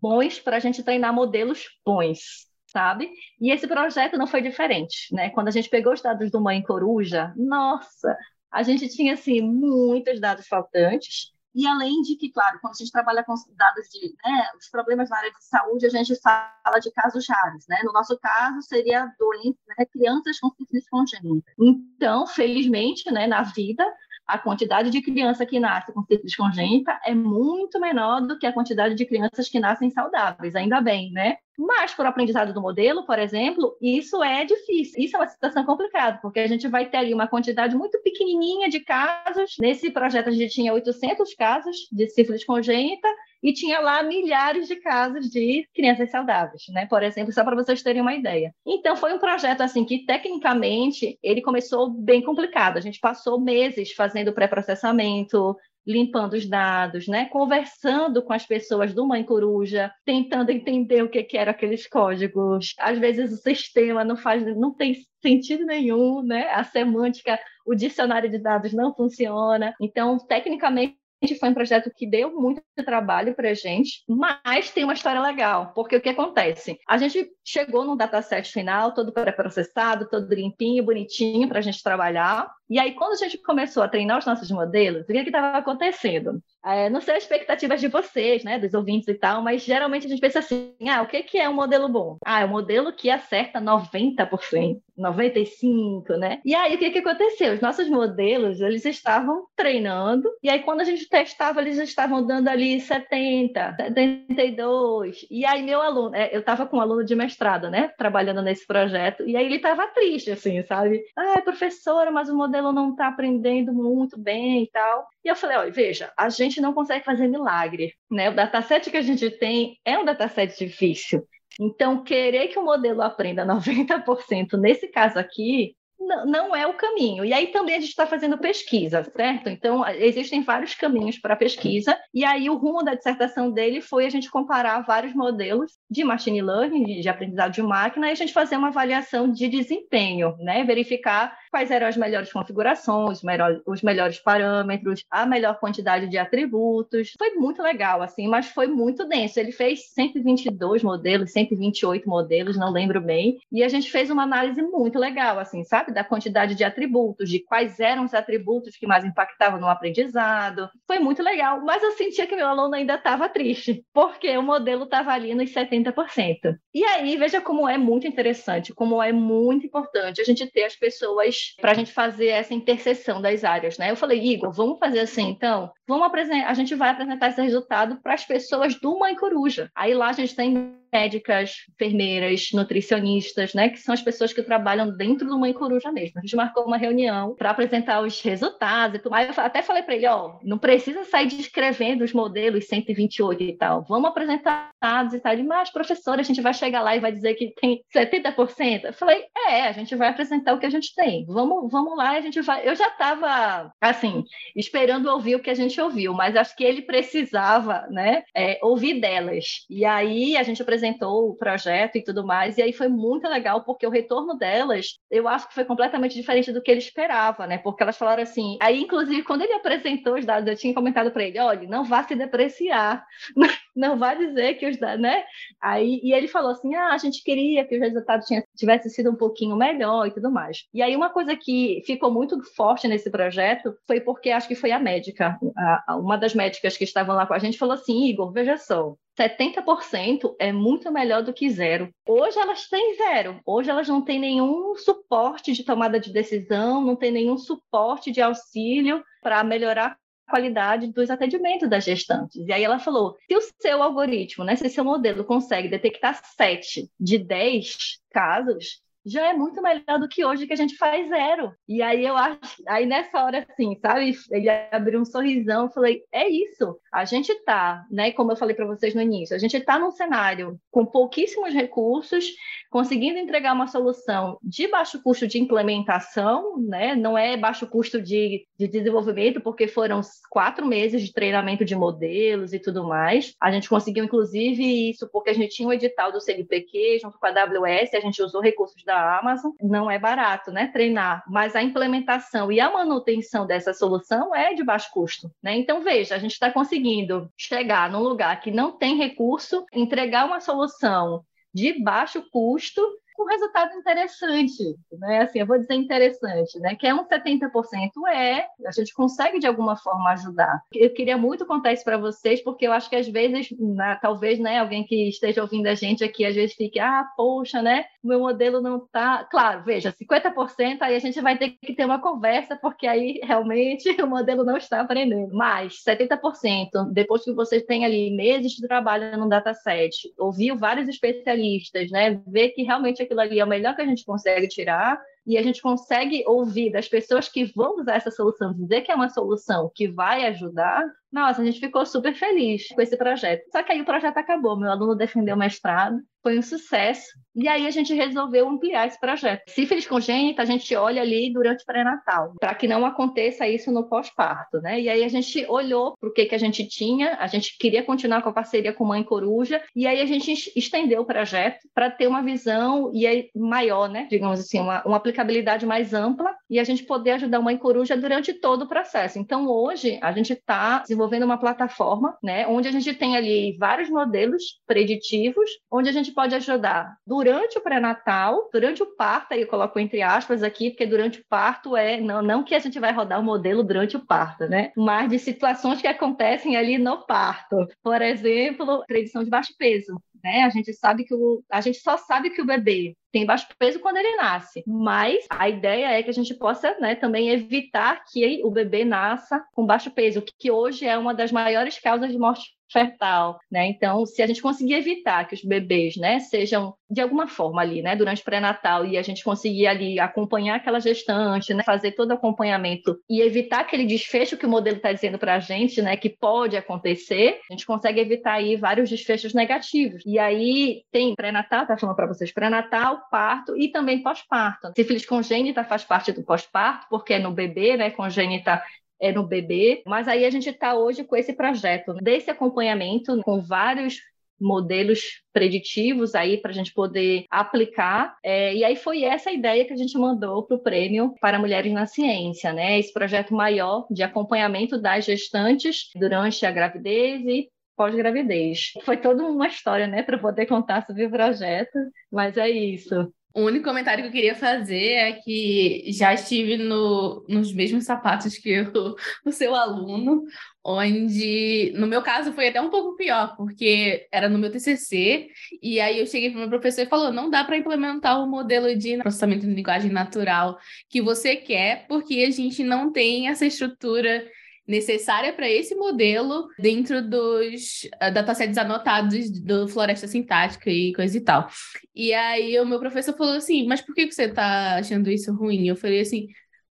bons 0.00 0.38
para 0.38 0.56
a 0.56 0.60
gente 0.60 0.82
treinar 0.82 1.14
modelos 1.14 1.64
bons, 1.84 2.46
sabe? 2.66 3.10
E 3.40 3.50
esse 3.50 3.66
projeto 3.66 4.18
não 4.18 4.26
foi 4.26 4.42
diferente, 4.42 5.14
né? 5.14 5.30
Quando 5.30 5.48
a 5.48 5.52
gente 5.52 5.68
pegou 5.68 5.92
os 5.92 6.02
dados 6.02 6.30
do 6.30 6.40
Mãe 6.40 6.62
Coruja, 6.62 7.32
nossa, 7.36 8.16
a 8.50 8.62
gente 8.62 8.88
tinha 8.88 9.14
assim 9.14 9.40
muitos 9.40 10.20
dados 10.20 10.46
faltantes 10.46 11.35
e 11.56 11.66
além 11.66 12.02
de 12.02 12.16
que, 12.16 12.30
claro, 12.30 12.58
quando 12.60 12.74
a 12.74 12.76
gente 12.76 12.92
trabalha 12.92 13.24
com 13.24 13.34
dados 13.56 13.88
de 13.88 14.14
né, 14.22 14.46
os 14.58 14.68
problemas 14.68 15.08
na 15.08 15.16
área 15.16 15.30
de 15.30 15.42
saúde, 15.42 15.86
a 15.86 15.88
gente 15.88 16.14
fala 16.20 16.78
de 16.78 16.90
casos 16.90 17.26
raros, 17.26 17.64
né? 17.66 17.80
No 17.82 17.92
nosso 17.92 18.18
caso, 18.18 18.60
seria 18.60 19.10
doença, 19.18 19.58
né, 19.78 19.86
crianças 19.86 20.38
com 20.38 20.50
sífilis 20.50 20.86
congênita. 20.90 21.50
Então, 21.58 22.26
felizmente, 22.26 23.10
né, 23.10 23.26
na 23.26 23.42
vida, 23.42 23.82
a 24.26 24.38
quantidade 24.38 24.90
de 24.90 25.00
criança 25.00 25.46
que 25.46 25.60
nasce 25.60 25.92
com 25.92 26.02
sífilis 26.02 26.34
congênita 26.34 26.98
é 27.04 27.14
muito 27.14 27.78
menor 27.78 28.20
do 28.20 28.38
que 28.38 28.46
a 28.46 28.52
quantidade 28.52 28.94
de 28.94 29.06
crianças 29.06 29.48
que 29.48 29.60
nascem 29.60 29.90
saudáveis, 29.90 30.56
ainda 30.56 30.80
bem, 30.80 31.12
né? 31.12 31.36
Mas, 31.58 31.94
por 31.94 32.04
aprendizado 32.04 32.52
do 32.52 32.60
modelo, 32.60 33.06
por 33.06 33.18
exemplo, 33.18 33.76
isso 33.80 34.22
é 34.22 34.44
difícil. 34.44 35.02
Isso 35.02 35.16
é 35.16 35.20
uma 35.20 35.26
situação 35.26 35.64
complicada, 35.64 36.18
porque 36.20 36.40
a 36.40 36.46
gente 36.46 36.68
vai 36.68 36.86
ter 36.86 36.98
ali 36.98 37.14
uma 37.14 37.26
quantidade 37.26 37.74
muito 37.74 37.98
pequenininha 38.02 38.68
de 38.68 38.80
casos. 38.80 39.56
Nesse 39.58 39.90
projeto, 39.90 40.28
a 40.28 40.32
gente 40.32 40.52
tinha 40.52 40.74
800 40.74 41.34
casos 41.34 41.88
de 41.90 42.08
sífilis 42.10 42.44
congênita 42.44 43.08
e 43.46 43.52
tinha 43.52 43.78
lá 43.78 44.02
milhares 44.02 44.66
de 44.66 44.74
casos 44.74 45.30
de 45.30 45.68
crianças 45.72 46.10
saudáveis, 46.10 46.64
né? 46.70 46.84
Por 46.86 47.00
exemplo, 47.04 47.32
só 47.32 47.44
para 47.44 47.54
vocês 47.54 47.80
terem 47.80 48.02
uma 48.02 48.12
ideia. 48.12 48.52
Então 48.66 48.96
foi 48.96 49.14
um 49.14 49.20
projeto 49.20 49.60
assim 49.60 49.84
que 49.84 50.04
tecnicamente 50.04 51.16
ele 51.22 51.40
começou 51.40 51.88
bem 51.88 52.20
complicado. 52.22 52.76
A 52.76 52.80
gente 52.80 52.98
passou 52.98 53.40
meses 53.40 53.92
fazendo 53.92 54.32
pré-processamento, 54.32 55.56
limpando 55.86 56.32
os 56.32 56.44
dados, 56.44 57.06
né? 57.06 57.26
conversando 57.26 58.20
com 58.20 58.32
as 58.32 58.44
pessoas 58.44 58.92
do 58.92 59.06
Mãe 59.06 59.22
Coruja, 59.22 59.92
tentando 60.04 60.50
entender 60.50 61.04
o 61.04 61.08
que, 61.08 61.22
que 61.22 61.38
eram 61.38 61.52
aqueles 61.52 61.86
códigos. 61.86 62.74
Às 62.80 62.98
vezes 62.98 63.32
o 63.32 63.36
sistema 63.36 64.02
não 64.02 64.16
faz, 64.16 64.44
não 64.56 64.74
tem 64.74 64.96
sentido 65.22 65.64
nenhum, 65.64 66.20
né? 66.20 66.50
A 66.50 66.64
semântica, 66.64 67.38
o 67.64 67.76
dicionário 67.76 68.28
de 68.28 68.38
dados 68.38 68.72
não 68.72 68.92
funciona. 68.92 69.72
Então, 69.80 70.18
tecnicamente 70.18 70.98
foi 71.38 71.48
um 71.48 71.54
projeto 71.54 71.90
que 71.94 72.06
deu 72.06 72.38
muito 72.38 72.62
trabalho 72.84 73.34
para 73.34 73.50
a 73.50 73.54
gente, 73.54 74.04
mas 74.08 74.70
tem 74.70 74.84
uma 74.84 74.92
história 74.92 75.20
legal, 75.20 75.72
porque 75.74 75.96
o 75.96 76.00
que 76.00 76.10
acontece? 76.10 76.78
A 76.88 76.98
gente 76.98 77.30
chegou 77.44 77.84
no 77.84 77.96
dataset 77.96 78.52
final, 78.52 78.92
todo 78.92 79.12
pré-processado, 79.12 80.08
todo 80.08 80.34
limpinho, 80.34 80.84
bonitinho 80.84 81.48
para 81.48 81.58
a 81.58 81.62
gente 81.62 81.82
trabalhar, 81.82 82.50
e 82.68 82.78
aí 82.78 82.92
quando 82.92 83.12
a 83.12 83.16
gente 83.16 83.38
começou 83.38 83.82
a 83.82 83.88
treinar 83.88 84.18
os 84.18 84.26
nossos 84.26 84.50
modelos, 84.50 85.02
o 85.02 85.06
que 85.06 85.18
estava 85.18 85.58
acontecendo? 85.58 86.42
É, 86.64 86.90
não 86.90 87.00
sei 87.00 87.16
as 87.16 87.22
expectativas 87.22 87.80
de 87.80 87.86
vocês, 87.86 88.42
né, 88.42 88.58
dos 88.58 88.74
ouvintes 88.74 89.06
e 89.06 89.14
tal, 89.14 89.40
mas 89.40 89.62
geralmente 89.62 90.06
a 90.06 90.08
gente 90.08 90.20
pensa 90.20 90.40
assim, 90.40 90.74
ah, 90.88 91.00
o 91.00 91.06
que, 91.06 91.22
que 91.22 91.38
é 91.38 91.48
um 91.48 91.54
modelo 91.54 91.88
bom? 91.88 92.18
Ah, 92.26 92.40
é 92.40 92.44
um 92.44 92.48
modelo 92.48 92.92
que 92.92 93.08
acerta 93.08 93.60
90%, 93.60 94.80
95%, 94.98 96.16
né? 96.18 96.40
E 96.44 96.54
aí, 96.54 96.74
o 96.74 96.78
que, 96.78 96.90
que 96.90 96.98
aconteceu? 96.98 97.54
Os 97.54 97.60
nossos 97.60 97.88
modelos, 97.88 98.60
eles 98.60 98.84
estavam 98.84 99.46
treinando, 99.54 100.28
e 100.42 100.50
aí 100.50 100.60
quando 100.60 100.80
a 100.80 100.84
gente 100.84 101.08
testava, 101.08 101.60
eles 101.60 101.78
estavam 101.78 102.26
dando 102.26 102.48
ali 102.48 102.80
70, 102.80 103.76
72, 103.76 105.24
e 105.30 105.44
aí 105.44 105.62
meu 105.62 105.80
aluno, 105.80 106.16
é, 106.16 106.34
eu 106.34 106.40
estava 106.40 106.66
com 106.66 106.78
um 106.78 106.80
aluno 106.80 107.04
de 107.04 107.14
mestrado, 107.14 107.70
né, 107.70 107.92
trabalhando 107.96 108.42
nesse 108.42 108.66
projeto, 108.66 109.22
e 109.24 109.36
aí 109.36 109.44
ele 109.46 109.56
estava 109.56 109.86
triste, 109.88 110.32
assim, 110.32 110.62
sabe? 110.64 111.04
Ah, 111.16 111.40
professora, 111.42 112.10
mas 112.10 112.28
o 112.28 112.36
modelo 112.36 112.55
não 112.62 112.90
está 112.90 113.08
aprendendo 113.08 113.72
muito 113.72 114.18
bem 114.18 114.64
e 114.64 114.70
tal. 114.70 115.06
E 115.24 115.28
eu 115.28 115.36
falei, 115.36 115.56
olha, 115.56 115.70
veja, 115.70 116.12
a 116.16 116.28
gente 116.28 116.60
não 116.60 116.72
consegue 116.72 117.04
fazer 117.04 117.28
milagre. 117.28 117.94
Né? 118.10 118.30
O 118.30 118.34
dataset 118.34 118.90
que 118.90 118.96
a 118.96 119.02
gente 119.02 119.30
tem 119.30 119.78
é 119.84 119.98
um 119.98 120.04
dataset 120.04 120.56
difícil. 120.58 121.26
Então, 121.60 122.02
querer 122.02 122.48
que 122.48 122.58
o 122.58 122.64
modelo 122.64 123.02
aprenda 123.02 123.44
90% 123.46 124.58
nesse 124.58 124.88
caso 124.88 125.18
aqui 125.18 125.74
não 125.98 126.54
é 126.54 126.66
o 126.66 126.74
caminho. 126.74 127.24
E 127.24 127.32
aí 127.32 127.48
também 127.48 127.76
a 127.76 127.80
gente 127.80 127.90
está 127.90 128.06
fazendo 128.06 128.38
pesquisa, 128.38 129.02
certo? 129.02 129.48
Então, 129.48 129.86
existem 129.88 130.42
vários 130.42 130.74
caminhos 130.74 131.18
para 131.18 131.36
pesquisa, 131.36 131.98
e 132.12 132.24
aí 132.24 132.48
o 132.48 132.56
rumo 132.56 132.84
da 132.84 132.94
dissertação 132.94 133.50
dele 133.50 133.80
foi 133.80 134.06
a 134.06 134.10
gente 134.10 134.30
comparar 134.30 134.80
vários 134.80 135.14
modelos 135.14 135.72
de 135.90 136.04
machine 136.04 136.42
learning, 136.42 137.00
de 137.00 137.08
aprendizado 137.08 137.52
de 137.52 137.62
máquina, 137.62 138.08
e 138.08 138.12
a 138.12 138.14
gente 138.14 138.32
fazer 138.32 138.56
uma 138.56 138.68
avaliação 138.68 139.30
de 139.30 139.48
desempenho, 139.48 140.36
né? 140.38 140.64
Verificar 140.64 141.36
quais 141.56 141.70
eram 141.70 141.86
as 141.86 141.96
melhores 141.96 142.30
configurações, 142.30 143.22
os 143.64 143.80
melhores 143.80 144.18
parâmetros, 144.18 145.02
a 145.10 145.24
melhor 145.24 145.58
quantidade 145.58 146.06
de 146.06 146.18
atributos. 146.18 147.14
Foi 147.16 147.30
muito 147.30 147.62
legal, 147.62 148.02
assim, 148.02 148.28
mas 148.28 148.48
foi 148.48 148.66
muito 148.66 149.08
denso. 149.08 149.40
Ele 149.40 149.52
fez 149.52 149.88
122 149.94 150.82
modelos, 150.82 151.32
128 151.32 152.06
modelos, 152.06 152.58
não 152.58 152.70
lembro 152.70 153.00
bem, 153.00 153.38
e 153.50 153.64
a 153.64 153.70
gente 153.70 153.90
fez 153.90 154.10
uma 154.10 154.24
análise 154.24 154.60
muito 154.60 154.98
legal, 154.98 155.38
assim, 155.38 155.64
sabe? 155.64 155.94
Da 155.94 156.04
quantidade 156.04 156.54
de 156.54 156.62
atributos, 156.62 157.30
de 157.30 157.40
quais 157.40 157.80
eram 157.80 158.04
os 158.04 158.12
atributos 158.12 158.76
que 158.76 158.86
mais 158.86 159.02
impactavam 159.06 159.58
no 159.58 159.66
aprendizado. 159.66 160.68
Foi 160.86 160.98
muito 160.98 161.22
legal, 161.22 161.62
mas 161.62 161.82
eu 161.82 161.92
sentia 161.92 162.26
que 162.26 162.36
meu 162.36 162.48
aluno 162.48 162.74
ainda 162.74 162.96
estava 162.96 163.30
triste, 163.30 163.82
porque 163.94 164.36
o 164.36 164.42
modelo 164.42 164.84
estava 164.84 165.10
ali 165.10 165.34
nos 165.34 165.50
70%. 165.50 166.54
E 166.74 166.84
aí, 166.84 167.16
veja 167.16 167.40
como 167.40 167.66
é 167.66 167.78
muito 167.78 168.06
interessante, 168.06 168.74
como 168.74 169.02
é 169.02 169.10
muito 169.10 169.64
importante 169.64 170.20
a 170.20 170.24
gente 170.24 170.46
ter 170.48 170.64
as 170.64 170.76
pessoas 170.76 171.45
para 171.60 171.72
a 171.72 171.74
gente 171.74 171.92
fazer 171.92 172.28
essa 172.28 172.54
interseção 172.54 173.20
das 173.20 173.44
áreas, 173.44 173.78
né? 173.78 173.90
Eu 173.90 173.96
falei, 173.96 174.20
Igor, 174.20 174.52
vamos 174.52 174.78
fazer 174.78 175.00
assim, 175.00 175.28
então? 175.28 175.70
Vamos 175.88 176.06
apresentar, 176.06 176.48
a 176.48 176.54
gente 176.54 176.74
vai 176.74 176.90
apresentar 176.90 177.28
esse 177.28 177.40
resultado 177.40 178.00
para 178.02 178.14
as 178.14 178.24
pessoas 178.24 178.74
do 178.74 178.98
Mãe 178.98 179.14
Coruja. 179.14 179.70
Aí 179.74 179.94
lá 179.94 180.08
a 180.08 180.12
gente 180.12 180.34
tem 180.34 180.76
médicas, 180.92 181.64
enfermeiras, 181.74 182.50
nutricionistas, 182.52 183.52
né, 183.54 183.68
que 183.68 183.78
são 183.78 183.92
as 183.92 184.02
pessoas 184.02 184.32
que 184.32 184.42
trabalham 184.42 184.96
dentro 184.96 185.26
do 185.26 185.38
Mãe 185.38 185.52
Coruja 185.52 185.92
mesmo. 185.92 186.18
A 186.18 186.20
gente 186.20 186.36
marcou 186.36 186.64
uma 186.64 186.76
reunião 186.76 187.34
para 187.34 187.50
apresentar 187.50 188.00
os 188.00 188.20
resultados 188.22 188.96
e 188.96 189.02
tudo 189.02 189.10
mais. 189.12 189.36
Eu 189.36 189.44
até 189.44 189.62
falei 189.62 189.82
para 189.82 189.94
ele, 189.94 190.06
ó, 190.06 190.38
não 190.42 190.58
precisa 190.58 191.04
sair 191.04 191.26
descrevendo 191.26 192.02
os 192.02 192.12
modelos 192.12 192.66
128 192.66 193.42
e 193.42 193.56
tal. 193.56 193.84
Vamos 193.88 194.08
apresentar 194.08 194.70
dados 194.80 195.14
e 195.14 195.20
tal. 195.20 195.36
Mas 195.44 195.70
professora, 195.70 196.20
a 196.20 196.24
gente 196.24 196.40
vai 196.40 196.54
chegar 196.54 196.80
lá 196.80 196.96
e 196.96 197.00
vai 197.00 197.12
dizer 197.12 197.34
que 197.34 197.52
tem 197.60 197.82
70%. 197.94 198.84
Eu 198.84 198.92
falei, 198.92 199.24
é, 199.48 199.62
a 199.62 199.72
gente 199.72 199.94
vai 199.94 200.08
apresentar 200.08 200.54
o 200.54 200.58
que 200.58 200.66
a 200.66 200.70
gente 200.70 200.94
tem. 200.94 201.26
Vamos, 201.26 201.70
vamos 201.70 201.96
lá, 201.96 202.10
a 202.10 202.20
gente 202.20 202.40
vai. 202.40 202.66
Eu 202.66 202.74
já 202.74 202.88
estava 202.88 203.70
assim, 203.80 204.24
esperando 204.54 205.10
ouvir 205.10 205.36
o 205.36 205.42
que 205.42 205.50
a 205.50 205.54
gente 205.54 205.75
ouviu, 205.80 206.12
mas 206.12 206.36
acho 206.36 206.56
que 206.56 206.64
ele 206.64 206.82
precisava, 206.82 207.86
né, 207.90 208.22
é, 208.34 208.58
ouvir 208.62 209.00
delas. 209.00 209.64
E 209.68 209.84
aí 209.84 210.36
a 210.36 210.42
gente 210.42 210.62
apresentou 210.62 211.30
o 211.30 211.36
projeto 211.36 211.96
e 211.96 212.04
tudo 212.04 212.26
mais, 212.26 212.58
e 212.58 212.62
aí 212.62 212.72
foi 212.72 212.88
muito 212.88 213.28
legal, 213.28 213.64
porque 213.64 213.86
o 213.86 213.90
retorno 213.90 214.34
delas, 214.36 214.98
eu 215.10 215.28
acho 215.28 215.48
que 215.48 215.54
foi 215.54 215.64
completamente 215.64 216.14
diferente 216.14 216.52
do 216.52 216.62
que 216.62 216.70
ele 216.70 216.80
esperava, 216.80 217.46
né? 217.46 217.58
Porque 217.58 217.82
elas 217.82 217.96
falaram 217.96 218.22
assim, 218.22 218.56
aí 218.60 218.80
inclusive 218.82 219.22
quando 219.22 219.42
ele 219.42 219.52
apresentou 219.54 220.14
os 220.16 220.24
dados, 220.24 220.48
eu 220.48 220.56
tinha 220.56 220.74
comentado 220.74 221.10
para 221.10 221.24
ele, 221.24 221.38
olha, 221.38 221.68
não 221.68 221.84
vá 221.84 222.02
se 222.02 222.14
depreciar, 222.14 223.04
não 223.76 223.98
vá 223.98 224.14
dizer 224.14 224.54
que 224.54 224.66
os 224.66 224.78
né? 224.78 225.24
Aí, 225.60 226.00
e 226.02 226.12
ele 226.12 226.28
falou 226.28 226.50
assim, 226.50 226.74
ah, 226.74 226.92
a 226.92 226.98
gente 226.98 227.22
queria 227.22 227.64
que 227.64 227.76
o 227.76 227.80
resultado 227.80 228.24
tinha, 228.24 228.44
tivesse 228.56 228.90
sido 228.90 229.10
um 229.10 229.16
pouquinho 229.16 229.56
melhor 229.56 230.06
e 230.06 230.10
tudo 230.12 230.30
mais. 230.30 230.64
E 230.72 230.82
aí 230.82 230.96
uma 230.96 231.10
coisa 231.10 231.36
que 231.36 231.82
ficou 231.86 232.10
muito 232.10 232.42
forte 232.54 232.88
nesse 232.88 233.10
projeto 233.10 233.76
foi 233.86 234.00
porque 234.00 234.30
acho 234.30 234.48
que 234.48 234.54
foi 234.54 234.72
a 234.72 234.78
médica, 234.78 235.38
a, 235.86 235.96
uma 235.96 236.16
das 236.16 236.34
médicas 236.34 236.76
que 236.76 236.84
estavam 236.84 237.14
lá 237.14 237.26
com 237.26 237.34
a 237.34 237.38
gente 237.38 237.58
falou 237.58 237.74
assim, 237.74 238.06
Igor, 238.06 238.32
veja 238.32 238.56
só, 238.56 238.94
70% 239.18 240.36
é 240.38 240.52
muito 240.52 240.92
melhor 240.92 241.22
do 241.22 241.32
que 241.32 241.48
zero. 241.48 241.90
Hoje 242.06 242.38
elas 242.38 242.68
têm 242.68 242.96
zero. 242.96 243.40
Hoje 243.46 243.70
elas 243.70 243.88
não 243.88 244.02
têm 244.02 244.18
nenhum 244.18 244.76
suporte 244.76 245.52
de 245.52 245.64
tomada 245.64 245.98
de 245.98 246.12
decisão, 246.12 246.84
não 246.84 246.94
tem 246.94 247.10
nenhum 247.10 247.38
suporte 247.38 248.12
de 248.12 248.20
auxílio 248.20 249.02
para 249.22 249.42
melhorar 249.42 249.96
qualidade 250.28 250.88
dos 250.88 251.10
atendimentos 251.10 251.68
das 251.68 251.84
gestantes. 251.84 252.46
E 252.46 252.52
aí 252.52 252.64
ela 252.64 252.78
falou: 252.78 253.16
se 253.26 253.36
o 253.36 253.40
seu 253.60 253.82
algoritmo, 253.82 254.44
né, 254.44 254.56
se 254.56 254.66
o 254.66 254.70
seu 254.70 254.84
modelo 254.84 255.24
consegue 255.24 255.68
detectar 255.68 256.20
7 256.36 256.90
de 256.98 257.18
10 257.18 258.00
casos, 258.10 258.82
já 259.06 259.28
é 259.28 259.32
muito 259.32 259.62
melhor 259.62 260.00
do 260.00 260.08
que 260.08 260.24
hoje 260.24 260.48
que 260.48 260.52
a 260.52 260.56
gente 260.56 260.76
faz 260.76 261.08
zero. 261.08 261.54
E 261.68 261.80
aí 261.80 262.04
eu 262.04 262.16
acho, 262.16 262.40
aí 262.66 262.84
nessa 262.84 263.22
hora 263.22 263.46
assim, 263.48 263.78
sabe, 263.80 264.12
ele 264.32 264.50
abriu 264.72 265.00
um 265.00 265.04
sorrisão, 265.04 265.70
falei, 265.70 266.02
é 266.10 266.28
isso. 266.28 266.76
A 266.92 267.04
gente 267.04 267.32
tá, 267.44 267.86
né, 267.88 268.10
como 268.10 268.32
eu 268.32 268.36
falei 268.36 268.56
para 268.56 268.66
vocês 268.66 268.94
no 268.94 269.00
início, 269.00 269.36
a 269.36 269.38
gente 269.38 269.60
tá 269.60 269.78
num 269.78 269.92
cenário 269.92 270.58
com 270.72 270.84
pouquíssimos 270.84 271.54
recursos, 271.54 272.24
conseguindo 272.68 273.18
entregar 273.18 273.54
uma 273.54 273.68
solução 273.68 274.38
de 274.42 274.66
baixo 274.66 275.00
custo 275.02 275.26
de 275.26 275.38
implementação, 275.38 276.58
né? 276.58 276.96
Não 276.96 277.16
é 277.16 277.36
baixo 277.36 277.66
custo 277.68 278.02
de, 278.02 278.44
de 278.58 278.66
desenvolvimento, 278.66 279.40
porque 279.40 279.68
foram 279.68 280.00
quatro 280.30 280.66
meses 280.66 281.02
de 281.02 281.12
treinamento 281.12 281.64
de 281.64 281.76
modelos 281.76 282.52
e 282.52 282.58
tudo 282.58 282.84
mais. 282.84 283.34
A 283.40 283.52
gente 283.52 283.68
conseguiu, 283.68 284.04
inclusive, 284.04 284.90
isso 284.90 285.08
porque 285.12 285.30
a 285.30 285.34
gente 285.34 285.54
tinha 285.54 285.68
um 285.68 285.72
edital 285.72 286.10
do 286.10 286.20
CNPq 286.20 286.98
junto 287.00 287.18
com 287.18 287.26
a 287.26 287.30
AWS, 287.30 287.94
a 287.94 288.00
gente 288.00 288.20
usou 288.22 288.40
recursos 288.40 288.82
da 288.84 288.95
da 288.96 289.18
Amazon, 289.18 289.52
não 289.60 289.90
é 289.90 289.98
barato, 289.98 290.50
né, 290.50 290.68
treinar, 290.68 291.22
mas 291.28 291.54
a 291.54 291.62
implementação 291.62 292.50
e 292.50 292.60
a 292.60 292.72
manutenção 292.72 293.46
dessa 293.46 293.74
solução 293.74 294.34
é 294.34 294.54
de 294.54 294.64
baixo 294.64 294.90
custo, 294.90 295.30
né? 295.42 295.56
Então 295.56 295.82
veja, 295.82 296.14
a 296.14 296.18
gente 296.18 296.32
está 296.32 296.50
conseguindo 296.50 297.30
chegar 297.36 297.90
num 297.90 298.00
lugar 298.00 298.40
que 298.40 298.50
não 298.50 298.72
tem 298.72 298.96
recurso, 298.96 299.64
entregar 299.72 300.26
uma 300.26 300.40
solução 300.40 301.22
de 301.54 301.82
baixo 301.82 302.22
custo 302.30 302.82
com 303.16 303.24
resultado 303.24 303.74
interessante, 303.74 304.76
né? 304.92 305.22
Assim, 305.22 305.40
eu 305.40 305.46
vou 305.46 305.58
dizer 305.58 305.74
interessante, 305.74 306.58
né? 306.60 306.74
Que 306.74 306.86
é 306.86 306.94
um 306.94 307.04
70% 307.04 307.90
é, 308.12 308.46
a 308.66 308.70
gente 308.72 308.92
consegue 308.94 309.38
de 309.38 309.46
alguma 309.46 309.76
forma 309.76 310.10
ajudar. 310.10 310.62
Eu 310.72 310.92
queria 310.92 311.16
muito 311.16 311.46
contar 311.46 311.72
isso 311.72 311.84
para 311.84 311.96
vocês, 311.96 312.42
porque 312.42 312.66
eu 312.66 312.72
acho 312.72 312.88
que 312.88 312.96
às 312.96 313.08
vezes, 313.08 313.50
né, 313.58 313.98
talvez, 314.00 314.38
né, 314.38 314.58
alguém 314.58 314.84
que 314.84 315.08
esteja 315.08 315.42
ouvindo 315.42 315.66
a 315.66 315.74
gente 315.74 316.04
aqui, 316.04 316.24
às 316.24 316.34
vezes 316.34 316.54
fique, 316.54 316.78
ah, 316.78 317.04
poxa, 317.16 317.62
né? 317.62 317.86
Meu 318.02 318.20
modelo 318.20 318.60
não 318.60 318.80
tá. 318.86 319.24
Claro, 319.24 319.64
veja, 319.64 319.92
50% 319.92 320.82
aí 320.82 320.94
a 320.94 320.98
gente 320.98 321.20
vai 321.20 321.36
ter 321.38 321.50
que 321.50 321.74
ter 321.74 321.84
uma 321.84 322.00
conversa, 322.00 322.56
porque 322.56 322.86
aí 322.86 323.20
realmente 323.22 323.88
o 324.02 324.06
modelo 324.06 324.44
não 324.44 324.56
está 324.56 324.80
aprendendo. 324.80 325.34
Mas 325.34 325.82
70%, 325.84 326.92
depois 326.92 327.24
que 327.24 327.32
você 327.32 327.60
tem 327.60 327.84
ali 327.84 328.10
meses 328.14 328.52
de 328.52 328.66
trabalho 328.66 329.16
no 329.16 329.28
dataset, 329.28 330.12
ouviu 330.18 330.56
vários 330.56 330.88
especialistas, 330.88 331.90
né? 331.90 332.20
Ver 332.26 332.50
que 332.50 332.62
realmente 332.62 333.02
aquilo 333.06 333.20
ali 333.20 333.40
é 333.40 333.44
o 333.44 333.48
melhor 333.48 333.74
que 333.74 333.82
a 333.82 333.86
gente 333.86 334.04
consegue 334.04 334.46
tirar 334.46 335.00
e 335.26 335.38
a 335.38 335.42
gente 335.42 335.62
consegue 335.62 336.22
ouvir 336.26 336.70
das 336.70 336.88
pessoas 336.88 337.28
que 337.28 337.44
vão 337.44 337.80
usar 337.80 337.96
essa 337.96 338.10
solução, 338.10 338.52
dizer 338.52 338.82
que 338.82 338.92
é 338.92 338.94
uma 338.94 339.08
solução 339.08 339.70
que 339.74 339.88
vai 339.88 340.26
ajudar, 340.26 340.84
Nossa, 341.12 341.42
a 341.42 341.44
gente 341.44 341.60
ficou 341.60 341.86
super 341.86 342.14
feliz 342.14 342.68
com 342.68 342.80
esse 342.80 342.96
projeto. 342.96 343.42
Só 343.50 343.62
que 343.62 343.72
aí 343.72 343.80
o 343.80 343.84
projeto 343.84 344.18
acabou, 344.18 344.58
meu 344.58 344.70
aluno 344.70 344.94
defendeu 344.94 345.34
o 345.34 345.38
mestrado, 345.38 346.00
foi 346.26 346.36
um 346.36 346.42
sucesso. 346.42 347.06
E 347.36 347.46
aí 347.46 347.66
a 347.68 347.70
gente 347.70 347.94
resolveu 347.94 348.48
ampliar 348.48 348.88
esse 348.88 348.98
projeto. 348.98 349.42
Sífilis 349.48 349.86
congênita, 349.86 350.42
a 350.42 350.44
gente 350.44 350.74
olha 350.74 351.00
ali 351.00 351.32
durante 351.32 351.62
o 351.62 351.66
pré-natal, 351.66 352.32
para 352.40 352.52
que 352.54 352.66
não 352.66 352.84
aconteça 352.84 353.46
isso 353.46 353.70
no 353.70 353.88
pós-parto, 353.88 354.60
né? 354.60 354.80
E 354.80 354.88
aí 354.88 355.04
a 355.04 355.08
gente 355.08 355.46
olhou 355.48 355.94
para 356.00 356.08
o 356.08 356.12
que, 356.12 356.24
que 356.24 356.34
a 356.34 356.38
gente 356.38 356.66
tinha, 356.66 357.16
a 357.20 357.28
gente 357.28 357.56
queria 357.56 357.84
continuar 357.84 358.22
com 358.22 358.30
a 358.30 358.32
parceria 358.32 358.72
com 358.72 358.84
Mãe 358.84 359.04
Coruja, 359.04 359.62
e 359.76 359.86
aí 359.86 360.00
a 360.00 360.06
gente 360.06 360.32
estendeu 360.56 361.02
o 361.02 361.06
projeto 361.06 361.68
para 361.72 361.90
ter 361.90 362.08
uma 362.08 362.22
visão 362.22 362.90
e 362.92 363.06
aí, 363.06 363.30
maior, 363.36 363.88
né? 363.88 364.08
Digamos 364.10 364.40
assim, 364.40 364.58
uma, 364.58 364.82
uma 364.84 364.96
aplicabilidade 364.96 365.64
mais 365.64 365.94
ampla 365.94 366.34
e 366.50 366.58
a 366.58 366.64
gente 366.64 366.82
poder 366.82 367.12
ajudar 367.12 367.38
a 367.38 367.42
Mãe 367.42 367.56
Coruja 367.56 367.96
durante 367.96 368.32
todo 368.32 368.62
o 368.62 368.68
processo. 368.68 369.18
Então, 369.18 369.46
hoje, 369.46 370.00
a 370.02 370.10
gente 370.10 370.32
está 370.32 370.80
desenvolvendo 370.80 371.05
uma 371.14 371.38
plataforma, 371.38 372.16
né? 372.22 372.46
Onde 372.46 372.68
a 372.68 372.72
gente 372.72 372.92
tem 372.94 373.16
ali 373.16 373.56
vários 373.58 373.88
modelos 373.88 374.60
preditivos, 374.66 375.48
onde 375.70 375.88
a 375.88 375.92
gente 375.92 376.12
pode 376.12 376.34
ajudar 376.34 376.96
durante 377.06 377.58
o 377.58 377.60
pré-natal, 377.60 378.48
durante 378.52 378.82
o 378.82 378.96
parto, 378.96 379.32
aí 379.32 379.42
eu 379.42 379.48
coloco 379.48 379.78
entre 379.78 380.02
aspas 380.02 380.42
aqui, 380.42 380.70
porque 380.70 380.86
durante 380.86 381.20
o 381.20 381.24
parto 381.28 381.76
é, 381.76 382.00
não, 382.00 382.22
não 382.22 382.44
que 382.44 382.54
a 382.54 382.58
gente 382.58 382.78
vai 382.78 382.92
rodar 382.92 383.20
o 383.20 383.24
modelo 383.24 383.62
durante 383.62 383.96
o 383.96 384.04
parto, 384.04 384.46
né? 384.48 384.72
Mas 384.76 385.10
de 385.10 385.18
situações 385.18 385.80
que 385.80 385.86
acontecem 385.86 386.56
ali 386.56 386.78
no 386.78 387.06
parto. 387.06 387.66
Por 387.82 388.02
exemplo, 388.02 388.84
predição 388.86 389.22
de 389.22 389.30
baixo 389.30 389.54
peso. 389.58 390.00
Né? 390.22 390.42
A 390.42 390.48
gente 390.48 390.72
sabe 390.72 391.04
que 391.04 391.14
o, 391.14 391.42
a 391.50 391.60
gente 391.60 391.78
só 391.78 391.96
sabe 391.96 392.30
que 392.30 392.42
o 392.42 392.46
bebê 392.46 392.96
tem 393.12 393.24
baixo 393.24 393.46
peso 393.58 393.80
quando 393.80 393.96
ele 393.96 394.16
nasce, 394.16 394.62
mas 394.66 395.24
a 395.30 395.48
ideia 395.48 395.98
é 395.98 396.02
que 396.02 396.10
a 396.10 396.14
gente 396.14 396.34
possa 396.34 396.76
né, 396.78 396.94
também 396.94 397.30
evitar 397.30 398.04
que 398.04 398.42
o 398.44 398.50
bebê 398.50 398.84
nasça 398.84 399.44
com 399.52 399.64
baixo 399.66 399.90
peso, 399.90 400.24
que 400.38 400.50
hoje 400.50 400.86
é 400.86 400.98
uma 400.98 401.14
das 401.14 401.32
maiores 401.32 401.78
causas 401.78 402.10
de 402.10 402.18
morte 402.18 402.56
fetal, 402.70 403.38
né? 403.50 403.66
Então, 403.66 404.04
se 404.06 404.22
a 404.22 404.26
gente 404.26 404.42
conseguir 404.42 404.74
evitar 404.74 405.26
que 405.26 405.34
os 405.34 405.44
bebês, 405.44 405.96
né, 405.96 406.20
sejam 406.20 406.74
de 406.88 407.00
alguma 407.00 407.26
forma 407.26 407.60
ali, 407.60 407.82
né, 407.82 407.96
durante 407.96 408.22
o 408.22 408.24
pré-natal 408.24 408.84
e 408.86 408.96
a 408.96 409.02
gente 409.02 409.24
conseguir 409.24 409.66
ali 409.66 409.98
acompanhar 409.98 410.56
aquela 410.56 410.80
gestante, 410.80 411.52
né, 411.52 411.62
fazer 411.64 411.92
todo 411.92 412.10
o 412.10 412.14
acompanhamento 412.14 412.96
e 413.10 413.20
evitar 413.20 413.60
aquele 413.60 413.84
desfecho 413.84 414.36
que 414.36 414.46
o 414.46 414.48
modelo 414.48 414.76
está 414.76 414.92
dizendo 414.92 415.18
para 415.18 415.34
a 415.34 415.38
gente, 415.40 415.82
né, 415.82 415.96
que 415.96 416.08
pode 416.08 416.56
acontecer, 416.56 417.40
a 417.50 417.52
gente 417.52 417.66
consegue 417.66 418.00
evitar 418.00 418.34
aí 418.34 418.56
vários 418.56 418.88
desfechos 418.88 419.34
negativos. 419.34 420.02
E 420.06 420.18
aí 420.18 420.82
tem 420.92 421.14
pré-natal, 421.14 421.66
tá 421.66 421.76
falando 421.76 421.96
para 421.96 422.06
vocês, 422.06 422.32
pré-natal, 422.32 423.02
parto 423.10 423.56
e 423.56 423.68
também 423.68 424.02
pós-parto. 424.02 424.72
Sífilis 424.76 425.04
congênita 425.04 425.64
faz 425.64 425.84
parte 425.84 426.12
do 426.12 426.22
pós-parto, 426.22 426.86
porque 426.88 427.14
é 427.14 427.18
no 427.18 427.32
bebê, 427.32 427.76
né, 427.76 427.90
congênita 427.90 428.62
é, 429.00 429.12
no 429.12 429.26
bebê, 429.26 429.82
mas 429.86 430.08
aí 430.08 430.24
a 430.24 430.30
gente 430.30 430.48
está 430.48 430.74
hoje 430.74 431.04
com 431.04 431.16
esse 431.16 431.32
projeto 431.32 431.92
né, 431.94 432.00
desse 432.02 432.30
acompanhamento 432.30 433.20
com 433.22 433.40
vários 433.40 434.00
modelos 434.40 435.22
preditivos 435.32 436.14
aí 436.14 436.36
para 436.36 436.50
a 436.50 436.54
gente 436.54 436.72
poder 436.72 437.24
aplicar. 437.30 438.16
É, 438.22 438.54
e 438.54 438.64
aí 438.64 438.76
foi 438.76 439.04
essa 439.04 439.32
ideia 439.32 439.64
que 439.64 439.72
a 439.72 439.76
gente 439.76 439.96
mandou 439.98 440.42
para 440.42 440.56
o 440.56 440.62
prêmio 440.62 441.14
para 441.20 441.38
mulheres 441.38 441.72
na 441.72 441.86
ciência, 441.86 442.52
né? 442.52 442.78
Esse 442.78 442.92
projeto 442.92 443.34
maior 443.34 443.86
de 443.90 444.02
acompanhamento 444.02 444.78
das 444.78 445.04
gestantes 445.04 445.90
durante 445.94 446.44
a 446.44 446.50
gravidez 446.50 447.24
e 447.24 447.48
pós-gravidez. 447.76 448.72
Foi 448.84 448.96
toda 448.96 449.22
uma 449.22 449.46
história, 449.48 449.86
né, 449.86 450.02
para 450.02 450.18
poder 450.18 450.46
contar 450.46 450.84
sobre 450.86 451.04
o 451.04 451.10
projeto, 451.10 451.78
mas 452.10 452.36
é 452.36 452.48
isso. 452.48 453.12
O 453.36 453.42
único 453.42 453.66
comentário 453.66 454.02
que 454.02 454.08
eu 454.08 454.12
queria 454.12 454.34
fazer 454.34 454.92
é 454.94 455.12
que 455.12 455.84
já 455.92 456.14
estive 456.14 456.56
no, 456.56 457.22
nos 457.28 457.52
mesmos 457.52 457.84
sapatos 457.84 458.38
que 458.38 458.60
o, 458.74 458.96
o 459.26 459.30
seu 459.30 459.54
aluno, 459.54 460.24
onde, 460.64 461.70
no 461.76 461.86
meu 461.86 462.00
caso, 462.00 462.32
foi 462.32 462.48
até 462.48 462.62
um 462.62 462.70
pouco 462.70 462.96
pior, 462.96 463.36
porque 463.36 464.08
era 464.10 464.26
no 464.26 464.38
meu 464.38 464.50
TCC, 464.50 465.28
e 465.62 465.78
aí 465.78 466.00
eu 466.00 466.06
cheguei 466.06 466.30
para 466.30 466.38
o 466.38 466.40
meu 466.40 466.48
professor 466.48 466.80
e 466.80 466.88
falou, 466.88 467.12
não 467.12 467.28
dá 467.28 467.44
para 467.44 467.58
implementar 467.58 468.24
o 468.24 468.26
modelo 468.26 468.74
de 468.74 468.96
processamento 468.96 469.46
de 469.46 469.52
linguagem 469.52 469.92
natural 469.92 470.58
que 470.88 471.02
você 471.02 471.36
quer, 471.36 471.86
porque 471.88 472.24
a 472.26 472.30
gente 472.30 472.64
não 472.64 472.90
tem 472.90 473.28
essa 473.28 473.44
estrutura 473.44 474.26
necessária 474.66 475.32
para 475.32 475.48
esse 475.48 475.74
modelo 475.74 476.48
dentro 476.58 477.00
dos 477.00 477.84
uh, 478.02 478.12
datasets 478.12 478.58
anotados 478.58 479.30
do 479.30 479.68
Floresta 479.68 480.08
Sintática 480.08 480.70
e 480.70 480.92
coisa 480.92 481.16
e 481.16 481.20
tal. 481.20 481.48
E 481.94 482.12
aí 482.12 482.58
o 482.58 482.66
meu 482.66 482.78
professor 482.78 483.16
falou 483.16 483.34
assim, 483.34 483.66
mas 483.66 483.80
por 483.80 483.94
que 483.94 484.10
você 484.10 484.24
está 484.24 484.76
achando 484.76 485.10
isso 485.10 485.32
ruim? 485.32 485.68
Eu 485.68 485.76
falei 485.76 486.00
assim, 486.00 486.28